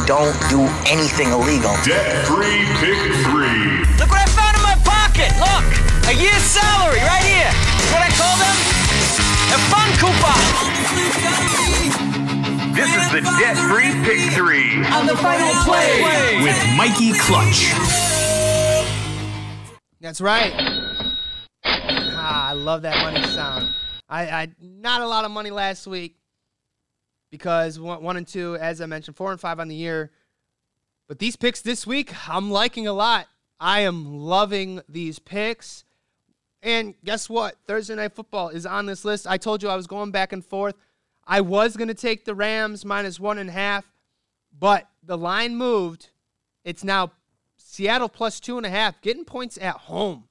We 0.06 0.14
don't 0.14 0.38
do 0.48 0.62
anything 0.86 1.32
illegal. 1.32 1.74
Debt 1.82 2.26
free 2.26 2.62
pick 2.78 2.94
three. 3.26 3.82
Look 3.98 4.08
what 4.08 4.22
I 4.22 4.26
found 4.30 4.54
in 4.54 4.62
my 4.62 4.78
pocket. 4.86 5.34
Look, 5.34 5.66
a 6.06 6.14
year's 6.14 6.46
salary 6.46 7.02
right 7.02 7.24
here. 7.26 7.50
What 7.90 8.06
I 8.06 8.10
call 8.14 8.38
them? 8.38 8.54
A 9.50 9.58
fun 9.66 9.90
coupon. 9.98 10.38
This 12.72 12.94
is 12.94 13.10
the 13.10 13.22
debt 13.40 13.58
free 13.66 13.90
pick 14.04 14.30
three. 14.32 14.78
On 14.94 15.06
the 15.06 15.16
final 15.16 15.52
play. 15.64 16.40
With 16.40 16.56
Mikey 16.76 17.14
Clutch. 17.18 17.74
That's 20.00 20.20
right. 20.20 20.54
Ah, 21.64 22.50
I 22.50 22.52
love 22.52 22.82
that 22.82 23.02
money 23.02 23.26
sound. 23.26 23.74
I, 24.08 24.28
I 24.28 24.48
not 24.60 25.00
a 25.00 25.08
lot 25.08 25.24
of 25.24 25.32
money 25.32 25.50
last 25.50 25.88
week 25.88 26.14
because 27.36 27.78
one, 27.78 28.02
one 28.02 28.16
and 28.16 28.26
two, 28.26 28.56
as 28.56 28.80
I 28.80 28.86
mentioned, 28.86 29.16
four 29.16 29.30
and 29.30 29.40
five 29.40 29.60
on 29.60 29.68
the 29.68 29.74
year. 29.74 30.10
But 31.06 31.18
these 31.18 31.36
picks 31.36 31.60
this 31.60 31.86
week, 31.86 32.12
I'm 32.28 32.50
liking 32.50 32.86
a 32.86 32.92
lot. 32.92 33.28
I 33.60 33.80
am 33.80 34.18
loving 34.18 34.80
these 34.88 35.18
picks. 35.18 35.84
And 36.62 36.94
guess 37.04 37.28
what? 37.28 37.56
Thursday 37.66 37.94
Night 37.94 38.14
Football 38.14 38.48
is 38.48 38.66
on 38.66 38.86
this 38.86 39.04
list. 39.04 39.26
I 39.26 39.36
told 39.36 39.62
you 39.62 39.68
I 39.68 39.76
was 39.76 39.86
going 39.86 40.10
back 40.10 40.32
and 40.32 40.44
forth. 40.44 40.74
I 41.26 41.42
was 41.42 41.76
going 41.76 41.88
to 41.88 41.94
take 41.94 42.24
the 42.24 42.34
Rams 42.34 42.84
minus 42.84 43.20
one 43.20 43.38
and 43.38 43.50
a 43.50 43.52
half, 43.52 43.84
but 44.58 44.88
the 45.02 45.18
line 45.18 45.56
moved. 45.56 46.10
It's 46.64 46.82
now 46.82 47.12
Seattle 47.56 48.08
plus 48.08 48.40
two 48.40 48.56
and 48.56 48.64
a 48.66 48.70
half, 48.70 49.00
getting 49.02 49.24
points 49.24 49.58
at 49.60 49.76
home. 49.76 50.24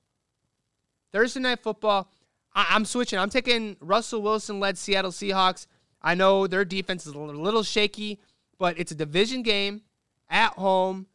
Thursday 1.11 1.39
Night 1.39 1.61
Football, 1.61 2.09
I- 2.53 2.75
am 2.75 2.85
switching. 2.85 3.19
I'm 3.19 3.29
taking 3.29 3.77
Russell 3.79 4.21
Wilson 4.21 4.59
led 4.59 4.77
Seattle 4.77 5.11
Seahawks. 5.11 5.67
I 6.05 6.13
know 6.13 6.45
their 6.45 6.63
defense 6.63 7.07
is 7.07 7.13
a 7.13 7.19
little 7.19 7.63
shaky, 7.63 8.19
but 8.59 8.79
it's 8.79 8.91
a 8.91 8.95
division 8.95 9.41
game 9.41 9.81
at 10.29 10.53
home 10.53 11.07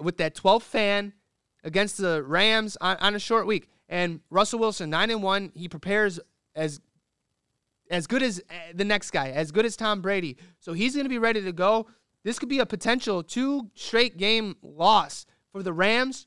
with 0.00 0.16
that 0.16 0.34
12th 0.34 0.62
fan 0.62 1.12
against 1.62 1.98
the 1.98 2.22
Rams 2.22 2.78
on, 2.80 2.96
on 2.96 3.14
a 3.14 3.18
short 3.18 3.46
week. 3.46 3.68
And 3.88 4.20
Russell 4.30 4.58
Wilson, 4.58 4.88
9 4.88 5.10
and 5.10 5.22
1, 5.22 5.52
he 5.54 5.68
prepares 5.68 6.18
as 6.56 6.80
as 7.90 8.06
good 8.06 8.22
as 8.22 8.42
uh, 8.48 8.54
the 8.74 8.84
next 8.84 9.10
guy, 9.10 9.28
as 9.28 9.52
good 9.52 9.66
as 9.66 9.76
Tom 9.76 10.00
Brady. 10.00 10.38
So 10.58 10.72
he's 10.72 10.94
going 10.94 11.04
to 11.04 11.10
be 11.10 11.18
ready 11.18 11.42
to 11.42 11.52
go. 11.52 11.86
This 12.22 12.38
could 12.38 12.48
be 12.48 12.60
a 12.60 12.66
potential 12.66 13.22
two 13.22 13.70
straight 13.74 14.16
game 14.16 14.56
loss 14.62 15.26
for 15.52 15.62
the 15.62 15.74
Rams 15.74 16.26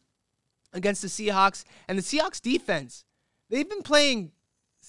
against 0.71 1.01
the 1.01 1.07
Seahawks. 1.07 1.63
And 1.87 1.97
the 1.97 2.03
Seahawks 2.03 2.39
defense, 2.39 3.05
they've 3.49 3.67
been 3.67 3.81
playing 3.81 4.31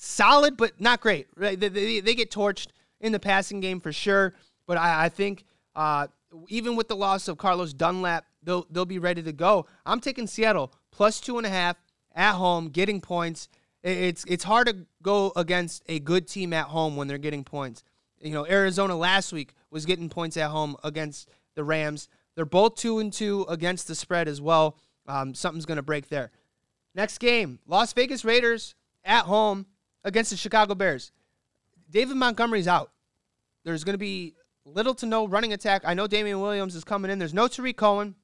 solid, 0.01 0.57
but 0.57 0.81
not 0.81 1.01
great. 1.01 1.27
They, 1.37 1.57
they, 1.57 2.01
they 2.01 2.15
get 2.15 2.31
torched 2.31 2.69
in 3.01 3.13
the 3.13 3.21
passing 3.21 3.61
game 3.61 3.81
for 3.81 3.93
sure. 3.93 4.35
But 4.67 4.79
I, 4.79 5.05
I 5.05 5.09
think 5.09 5.45
uh, 5.75 6.09
even 6.49 6.77
with 6.77 6.89
the 6.89 6.97
loss 6.97 7.29
of 7.29 7.39
Carlos 7.39 7.73
Dunlap, 7.73 8.27
they'll, 8.43 8.67
they'll 8.71 8.85
be 8.85 8.99
ready 8.99 9.23
to 9.23 9.33
go. 9.33 9.67
I'm 9.85 10.01
taking 10.01 10.27
Seattle 10.27 10.73
plus 10.91 11.21
two 11.21 11.39
and 11.39 11.47
a 11.47 11.51
half 11.51 11.77
at 12.15 12.33
home, 12.33 12.69
getting 12.69 13.01
points. 13.01 13.49
It's 13.83 14.25
it's 14.27 14.43
hard 14.43 14.67
to 14.67 14.87
go 15.03 15.33
against 15.37 15.85
a 15.89 16.01
good 16.01 16.27
team 16.27 16.53
at 16.53 16.67
home 16.67 16.97
when 16.97 17.07
they're 17.07 17.17
getting 17.17 17.45
points. 17.45 17.85
You 18.21 18.33
know, 18.33 18.45
Arizona 18.45 18.97
last 18.97 19.33
week 19.33 19.55
was 19.71 19.87
getting 19.87 20.09
points 20.09 20.37
at 20.37 20.51
home 20.51 20.77
against 20.83 21.29
the 21.55 21.63
Rams. 21.63 22.09
They're 22.35 22.45
both 22.45 22.75
two 22.75 22.99
and 22.99 23.13
two 23.13 23.47
against 23.49 23.87
the 23.87 23.95
spread 23.95 24.27
as 24.27 24.41
well. 24.41 24.77
Um, 25.07 25.33
something's 25.33 25.65
going 25.65 25.77
to 25.77 25.83
break 25.83 26.09
there. 26.09 26.33
Next 26.95 27.19
game, 27.19 27.61
Las 27.69 27.93
Vegas 27.93 28.25
Raiders 28.25 28.75
at 29.05 29.25
home 29.25 29.67
against 30.05 30.31
the 30.31 30.37
Chicago 30.37 30.75
Bears. 30.75 31.13
David 31.91 32.17
Montgomery's 32.17 32.69
out. 32.69 32.93
There's 33.65 33.85
going 33.85 33.95
to 33.95 33.99
be 33.99 34.35
little 34.65 34.95
to 34.95 35.07
no 35.07 35.27
running 35.27 35.53
attack. 35.53 35.83
I 35.85 35.95
know 35.95 36.07
Damien 36.07 36.41
Williams 36.41 36.75
is 36.75 36.85
coming 36.85 37.11
in. 37.11 37.19
There's 37.19 37.35
no 37.35 37.49
Tarik 37.49 37.77
Cohen. 37.77 38.15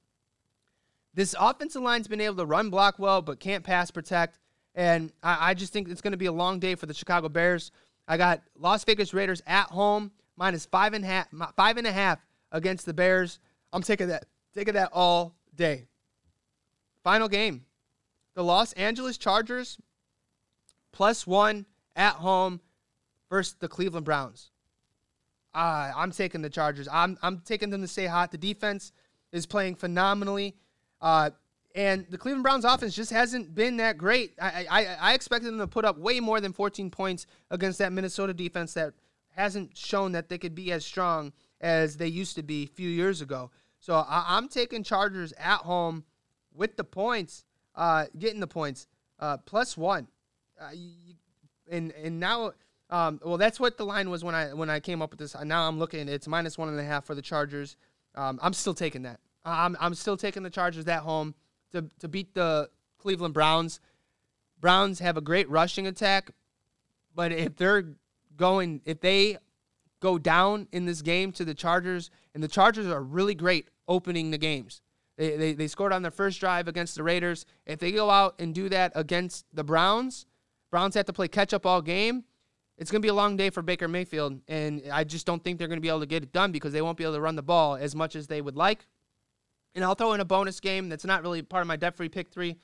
This 1.14 1.35
offensive 1.39 1.83
line's 1.83 2.09
been 2.09 2.20
able 2.20 2.37
to 2.37 2.47
run 2.47 2.70
block 2.70 2.99
well, 2.99 3.22
but 3.22 3.41
can't 3.41 3.64
pass 3.64 3.91
protect. 3.91 4.39
And 4.75 5.12
I, 5.22 5.51
I 5.51 5.55
just 5.55 5.72
think 5.72 5.89
it's 5.89 6.01
going 6.01 6.12
to 6.12 6.18
be 6.18 6.27
a 6.27 6.33
long 6.33 6.59
day 6.59 6.75
for 6.75 6.87
the 6.87 6.95
Chicago 6.95 7.29
Bears. 7.29 7.70
I 8.07 8.16
got 8.16 8.43
Las 8.59 8.85
Vegas 8.85 9.14
Raiders 9.14 9.43
at 9.47 9.68
home 9.68 10.11
minus 10.37 10.66
five 10.66 10.93
and 10.93 11.05
a 11.05 11.09
half, 11.09 11.29
five 11.57 11.77
and 11.77 11.87
a 11.87 11.93
half 11.93 12.18
against 12.53 12.85
the 12.85 12.95
Bears. 12.95 13.39
I'm 13.72 13.83
taking 13.83 14.09
that, 14.09 14.27
taking 14.55 14.75
that 14.75 14.91
all 14.93 15.35
day. 15.55 15.87
Final 17.03 17.29
game, 17.29 17.64
the 18.35 18.43
Los 18.43 18.72
Angeles 18.72 19.18
Chargers 19.18 19.79
plus 20.95 21.26
one 21.26 21.66
at 21.97 22.14
home 22.14 22.61
versus 23.28 23.57
the 23.59 23.68
Cleveland 23.68 24.07
Browns. 24.07 24.51
Uh, 25.53 25.92
I'm 25.95 26.12
taking 26.12 26.40
the 26.40 26.49
Chargers. 26.49 26.88
I'm 26.90 27.18
I'm 27.20 27.40
taking 27.40 27.70
them 27.70 27.82
to 27.82 27.88
stay 27.88 28.07
hot. 28.07 28.30
The 28.30 28.38
defense 28.38 28.92
is 29.32 29.45
playing 29.45 29.74
phenomenally. 29.74 30.55
Uh, 31.01 31.30
and 31.74 32.07
the 32.09 32.16
Cleveland 32.16 32.45
Browns 32.45 32.64
offense 32.64 32.95
just 32.95 33.11
hasn't 33.11 33.55
been 33.55 33.78
that 33.78 33.99
great. 33.99 34.34
I, 34.40 34.64
I, 34.70 34.84
I 35.01 35.14
expected 35.14 35.49
them 35.49 35.59
to 35.59 35.66
put 35.66 35.84
up 35.84 35.99
way 35.99 36.20
more 36.20 36.40
than 36.40 36.53
14 36.53 36.88
points 36.88 37.26
against 37.51 37.80
that 37.80 37.92
Minnesota 37.92 38.32
defense 38.32 38.74
that 38.74 38.95
hasn't 39.30 39.76
shown 39.76 40.12
that 40.12 40.28
they 40.28 40.38
could 40.38 40.55
be 40.55 40.70
as 40.70 40.84
strong 40.84 41.32
as 41.61 41.97
they 41.97 42.07
used 42.07 42.36
to 42.36 42.45
be 42.45 42.62
a 42.62 42.68
few 42.68 42.88
years 42.88 43.20
ago. 43.20 43.51
So 43.80 43.97
I, 43.97 44.38
am 44.38 44.49
taking 44.49 44.84
Chargers 44.84 45.32
at 45.36 45.59
home 45.59 46.05
with 46.55 46.76
the 46.76 46.84
points, 46.84 47.45
uh, 47.74 48.07
getting 48.16 48.38
the 48.38 48.47
points, 48.47 48.86
uh, 49.18 49.38
plus 49.38 49.76
one. 49.76 50.07
Uh, 50.61 50.71
and 51.71 51.93
and 51.93 52.21
now, 52.21 52.53
um, 52.91 53.21
well, 53.25 53.39
that's 53.39 53.59
what 53.59 53.77
the 53.77 53.85
line 53.85 54.11
was 54.11 54.23
when 54.25 54.35
I 54.35 54.53
when 54.53 54.71
I 54.71 54.81
came 54.81 55.03
up 55.03 55.11
with 55.11 55.19
this. 55.19 55.37
Now 55.45 55.69
I'm 55.69 55.79
looking; 55.79 56.09
it's 56.09 56.29
minus 56.29 56.59
one 56.59 56.69
and 56.69 56.79
a 56.79 56.85
half 56.85 57.05
for 57.05 57.15
the 57.15 57.23
Chargers. 57.23 57.77
Um, 58.15 58.39
I'm 58.43 58.53
still 58.53 58.75
taking 58.75 59.03
that. 59.03 59.21
I'm 59.45 59.77
I'm 59.81 59.95
still 59.95 60.17
taking 60.17 60.43
the 60.43 60.51
Chargers 60.51 60.87
at 60.87 61.01
home 61.01 61.35
to, 61.73 61.85
to 62.01 62.09
beat 62.09 62.35
the 62.35 62.71
Cleveland 62.99 63.35
Browns. 63.35 63.81
Browns 64.61 65.01
have 65.01 65.17
a 65.17 65.21
great 65.21 65.49
rushing 65.51 65.87
attack, 65.87 66.31
but 67.15 67.33
if 67.33 67.57
they're 67.57 67.85
going, 68.37 68.81
if 68.85 69.01
they 69.01 69.37
go 70.01 70.19
down 70.19 70.69
in 70.73 70.87
this 70.87 71.03
game 71.03 71.33
to 71.33 71.45
the 71.45 71.55
Chargers, 71.55 72.11
and 72.35 72.43
the 72.43 72.49
Chargers 72.49 72.87
are 72.87 73.03
really 73.03 73.35
great 73.35 73.69
opening 73.89 74.31
the 74.31 74.39
games. 74.39 74.81
They, 75.17 75.37
they, 75.37 75.53
they 75.53 75.69
scored 75.69 75.93
on 75.93 76.03
their 76.03 76.11
first 76.11 76.41
drive 76.41 76.67
against 76.67 76.97
the 76.97 77.03
Raiders. 77.03 77.47
If 77.67 77.79
they 77.79 77.93
go 77.93 78.11
out 78.11 78.35
and 78.39 78.55
do 78.55 78.69
that 78.69 78.93
against 78.95 79.47
the 79.53 79.65
Browns, 79.65 80.27
Browns 80.75 80.97
have 80.97 81.07
to 81.07 81.12
play 81.12 81.29
catch 81.29 81.55
up 81.55 81.66
all 81.66 81.81
game. 81.81 82.25
It's 82.79 82.91
going 82.91 83.01
to 83.01 83.07
be 83.07 83.11
a 83.11 83.14
long 83.14 83.37
day 83.37 83.49
for 83.51 83.62
Baker 83.62 83.87
Mayfield, 83.87 84.41
and 84.49 84.83
I 84.93 85.05
just 85.05 85.25
don't 85.25 85.41
think 85.41 85.57
they're 85.57 85.68
going 85.68 85.77
to 85.77 85.81
be 85.81 85.89
able 85.89 86.01
to 86.01 86.07
get 86.07 86.25
it 86.25 86.33
done 86.33 86.51
because 86.51 86.72
they 86.72 86.83
won't 86.83 86.99
be 86.99 87.05
able 87.05 87.14
to 87.14 87.20
run 87.20 87.37
the 87.37 87.45
ball 87.45 87.77
as 87.77 87.95
much 87.95 88.16
as 88.16 88.27
they 88.27 88.41
would 88.41 88.57
like. 88.57 88.89
And 89.77 89.85
I'll 89.85 89.95
throw 89.95 90.14
in 90.14 90.20
a 90.20 90.25
bonus 90.25 90.59
game 90.59 90.89
that's 90.89 91.05
not 91.05 91.22
really 91.22 91.43
part 91.43 91.61
of 91.61 91.68
my 91.68 91.77
debt 91.77 91.97
free 91.97 92.09
pick 92.09 92.29
three, 92.29 92.57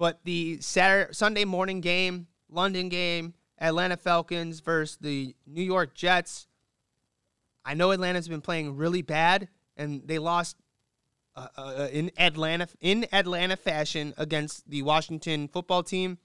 but 0.00 0.18
the 0.24 0.60
Saturday 0.60 1.12
Sunday 1.12 1.44
morning 1.44 1.80
game 1.80 2.26
London 2.50 2.88
game, 2.88 3.34
Atlanta 3.60 3.96
Falcons 3.96 4.58
versus 4.58 4.98
the 5.00 5.36
New 5.46 5.62
York 5.62 5.94
Jets. 5.94 6.48
I 7.64 7.74
know 7.74 7.92
Atlanta's 7.92 8.26
been 8.26 8.40
playing 8.40 8.76
really 8.76 9.02
bad, 9.02 9.46
and 9.76 10.02
they 10.04 10.18
lost 10.18 10.56
uh, 11.36 11.46
uh, 11.56 11.88
in 11.92 12.10
Atlanta 12.18 12.66
in 12.80 13.06
Atlanta 13.12 13.56
fashion 13.56 14.12
against 14.18 14.68
the 14.68 14.82
Washington 14.82 15.46
football 15.46 15.84
team. 15.84 16.18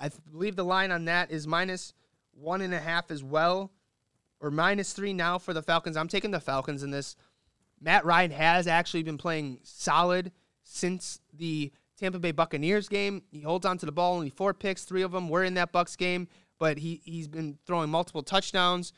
I 0.00 0.10
believe 0.32 0.56
the 0.56 0.64
line 0.64 0.90
on 0.90 1.04
that 1.04 1.30
is 1.30 1.46
minus 1.46 1.92
one 2.32 2.62
and 2.62 2.72
a 2.72 2.80
half 2.80 3.10
as 3.10 3.22
well, 3.22 3.70
or 4.40 4.50
minus 4.50 4.94
three 4.94 5.12
now 5.12 5.38
for 5.38 5.52
the 5.52 5.62
Falcons. 5.62 5.96
I'm 5.96 6.08
taking 6.08 6.30
the 6.30 6.40
Falcons 6.40 6.82
in 6.82 6.90
this. 6.90 7.16
Matt 7.80 8.04
Ryan 8.04 8.30
has 8.30 8.66
actually 8.66 9.02
been 9.02 9.18
playing 9.18 9.58
solid 9.62 10.32
since 10.62 11.20
the 11.32 11.70
Tampa 11.98 12.18
Bay 12.18 12.32
Buccaneers 12.32 12.88
game. 12.88 13.22
He 13.30 13.42
holds 13.42 13.66
on 13.66 13.76
to 13.78 13.86
the 13.86 13.92
ball, 13.92 14.14
only 14.14 14.30
four 14.30 14.54
picks, 14.54 14.84
three 14.84 15.02
of 15.02 15.12
them 15.12 15.28
were 15.28 15.44
in 15.44 15.54
that 15.54 15.72
Bucks 15.72 15.96
game, 15.96 16.28
but 16.58 16.78
he 16.78 17.02
he's 17.04 17.28
been 17.28 17.58
throwing 17.66 17.90
multiple 17.90 18.22
touchdowns. 18.22 18.92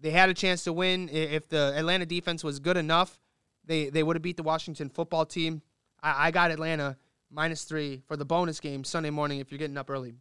They 0.00 0.10
had 0.10 0.30
a 0.30 0.34
chance 0.34 0.64
to 0.64 0.72
win 0.72 1.08
if 1.10 1.48
the 1.48 1.74
Atlanta 1.76 2.06
defense 2.06 2.42
was 2.42 2.58
good 2.58 2.76
enough. 2.76 3.20
They 3.64 3.90
they 3.90 4.02
would 4.02 4.16
have 4.16 4.22
beat 4.22 4.38
the 4.38 4.42
Washington 4.42 4.88
football 4.88 5.26
team. 5.26 5.60
I, 6.02 6.28
I 6.28 6.30
got 6.30 6.50
Atlanta 6.50 6.96
minus 7.30 7.64
three 7.64 8.02
for 8.06 8.16
the 8.16 8.24
bonus 8.24 8.60
game 8.60 8.84
Sunday 8.84 9.10
morning 9.10 9.40
if 9.40 9.50
you're 9.50 9.58
getting 9.58 9.76
up 9.76 9.90
early. 9.90 10.14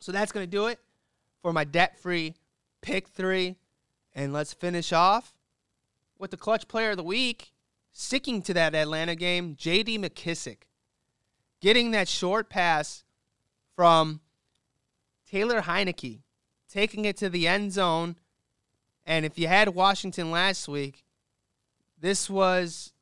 So 0.00 0.12
that's 0.12 0.32
gonna 0.32 0.46
do 0.46 0.66
it 0.66 0.78
for 1.42 1.52
my 1.52 1.64
debt-free 1.64 2.34
pick 2.82 3.08
three, 3.08 3.56
and 4.14 4.32
let's 4.32 4.52
finish 4.52 4.92
off 4.92 5.34
with 6.18 6.30
the 6.30 6.36
clutch 6.36 6.68
player 6.68 6.92
of 6.92 6.96
the 6.96 7.02
week. 7.02 7.52
Sticking 7.92 8.42
to 8.42 8.54
that 8.54 8.74
Atlanta 8.74 9.14
game, 9.14 9.56
J.D. 9.56 9.98
McKissic. 9.98 10.58
getting 11.60 11.92
that 11.92 12.08
short 12.08 12.50
pass 12.50 13.02
from 13.74 14.20
Taylor 15.28 15.62
Heinicke, 15.62 16.20
taking 16.68 17.06
it 17.06 17.16
to 17.16 17.30
the 17.30 17.48
end 17.48 17.72
zone. 17.72 18.16
And 19.06 19.24
if 19.24 19.38
you 19.38 19.48
had 19.48 19.70
Washington 19.70 20.30
last 20.30 20.68
week, 20.68 21.04
this 21.98 22.28
was 22.28 22.92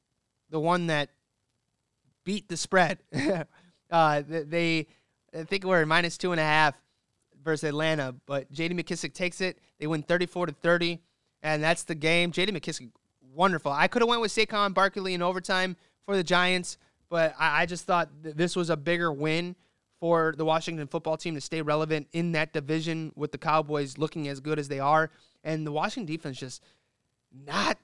the 0.51 0.61
one 0.61 0.86
that 0.86 1.11
beat 2.22 2.49
the 2.49 2.57
spread. 2.57 2.99
uh, 3.90 4.22
they, 4.26 4.86
I 5.36 5.42
think 5.42 5.64
we're 5.64 5.84
minus 5.84 6.16
two 6.16 6.30
and 6.30 6.40
a 6.40 6.45
half 6.45 6.74
versus 7.45 7.68
Atlanta, 7.68 8.14
but 8.26 8.51
J.D. 8.51 8.74
McKissic 8.74 9.12
takes 9.12 9.40
it. 9.40 9.59
They 9.78 9.86
win 9.86 10.03
34 10.03 10.47
to 10.47 10.53
30, 10.53 11.01
and 11.42 11.62
that's 11.62 11.84
the 11.84 11.95
game. 11.95 12.32
J.D. 12.32 12.53
McKissic, 12.53 12.90
wonderful. 13.32 13.70
I 13.70 13.88
could 13.88 14.03
have 14.03 14.09
went 14.09 14.20
with 14.20 14.32
Saquon 14.32 14.74
Barkley 14.74 15.14
in 15.14 15.22
overtime 15.22 15.76
for 16.07 16.16
the 16.16 16.24
Giants, 16.24 16.78
but 17.09 17.34
I, 17.38 17.62
I 17.62 17.66
just 17.66 17.84
thought 17.84 18.09
th- 18.22 18.34
this 18.34 18.57
was 18.57 18.70
a 18.70 18.76
bigger 18.76 19.12
win 19.12 19.57
for 20.01 20.34
the 20.36 20.45
Washington 20.45 20.86
football 20.86 21.16
team 21.16 21.34
to 21.34 21.40
stay 21.40 21.62
relevant 21.62 22.09
in 22.12 22.32
that 22.32 22.53
division 22.53 23.12
with 23.16 23.32
the 23.32 23.38
Cowboys 23.38 23.97
looking 23.97 24.28
as 24.28 24.40
good 24.40 24.59
as 24.59 24.68
they 24.68 24.80
are. 24.80 25.11
And 25.42 25.66
the 25.66 25.72
Washington 25.72 26.12
defense 26.12 26.38
just 26.38 26.62
not 27.32 27.78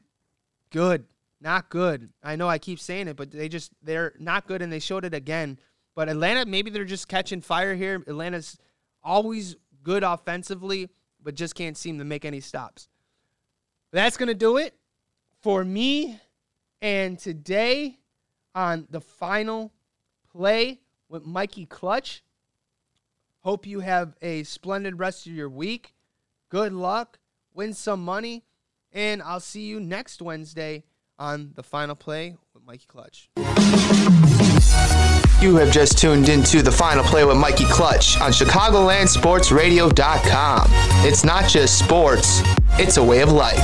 good. 0.71 1.05
Not 1.41 1.71
good. 1.71 2.11
I 2.23 2.37
know 2.37 2.49
I 2.49 2.59
keep 2.59 2.79
saying 2.79 3.09
it, 3.09 3.17
but 3.17 3.31
they 3.31 3.49
just 3.49 3.73
they're 3.83 4.13
not 4.19 4.47
good 4.47 4.61
and 4.61 4.71
they 4.71 4.79
showed 4.79 5.05
it 5.05 5.15
again. 5.15 5.59
But 5.95 6.09
Atlanta, 6.09 6.45
maybe 6.45 6.71
they're 6.71 6.85
just 6.85 7.09
catching 7.09 7.41
fire 7.41 7.75
here. 7.75 8.03
Atlanta's 8.07 8.59
always 9.03 9.57
good 9.83 10.03
offensively, 10.03 10.91
but 11.23 11.35
just 11.35 11.55
can't 11.55 11.77
seem 11.77 11.99
to 11.99 12.05
make 12.05 12.25
any 12.25 12.41
stops. 12.41 12.89
That's 13.93 14.17
gonna 14.17 14.35
do 14.35 14.57
it 14.57 14.75
for 15.41 15.65
me. 15.65 16.21
And 16.83 17.19
today 17.19 17.99
on 18.55 18.87
the 18.91 19.01
final 19.01 19.73
play 20.33 20.81
with 21.09 21.27
Mikey 21.27 21.67
Clutch. 21.67 22.23
Hope 23.41 23.67
you 23.67 23.81
have 23.81 24.17
a 24.23 24.43
splendid 24.45 24.99
rest 24.99 25.27
of 25.27 25.33
your 25.33 25.49
week. 25.49 25.95
Good 26.49 26.73
luck. 26.73 27.19
Win 27.55 27.75
some 27.75 28.05
money. 28.05 28.45
And 28.93 29.23
I'll 29.23 29.41
see 29.41 29.63
you 29.63 29.81
next 29.81 30.21
Wednesday 30.21 30.85
on 31.19 31.53
the 31.55 31.63
final 31.63 31.95
play 31.95 32.37
with 32.55 32.65
Mikey 32.65 32.87
Clutch. 32.87 33.29
You 35.41 35.57
have 35.57 35.73
just 35.73 35.97
tuned 35.97 36.29
into 36.29 36.61
the 36.61 36.71
final 36.71 37.03
play 37.03 37.25
with 37.25 37.39
Mikey 37.39 37.65
Clutch 37.65 38.21
on 38.21 38.31
ChicagolandSportsRadio.com. 38.31 40.67
It's 41.07 41.25
not 41.25 41.49
just 41.49 41.79
sports, 41.79 42.43
it's 42.79 42.99
a 42.99 43.03
way 43.03 43.23
of 43.23 43.33
life. 43.33 43.57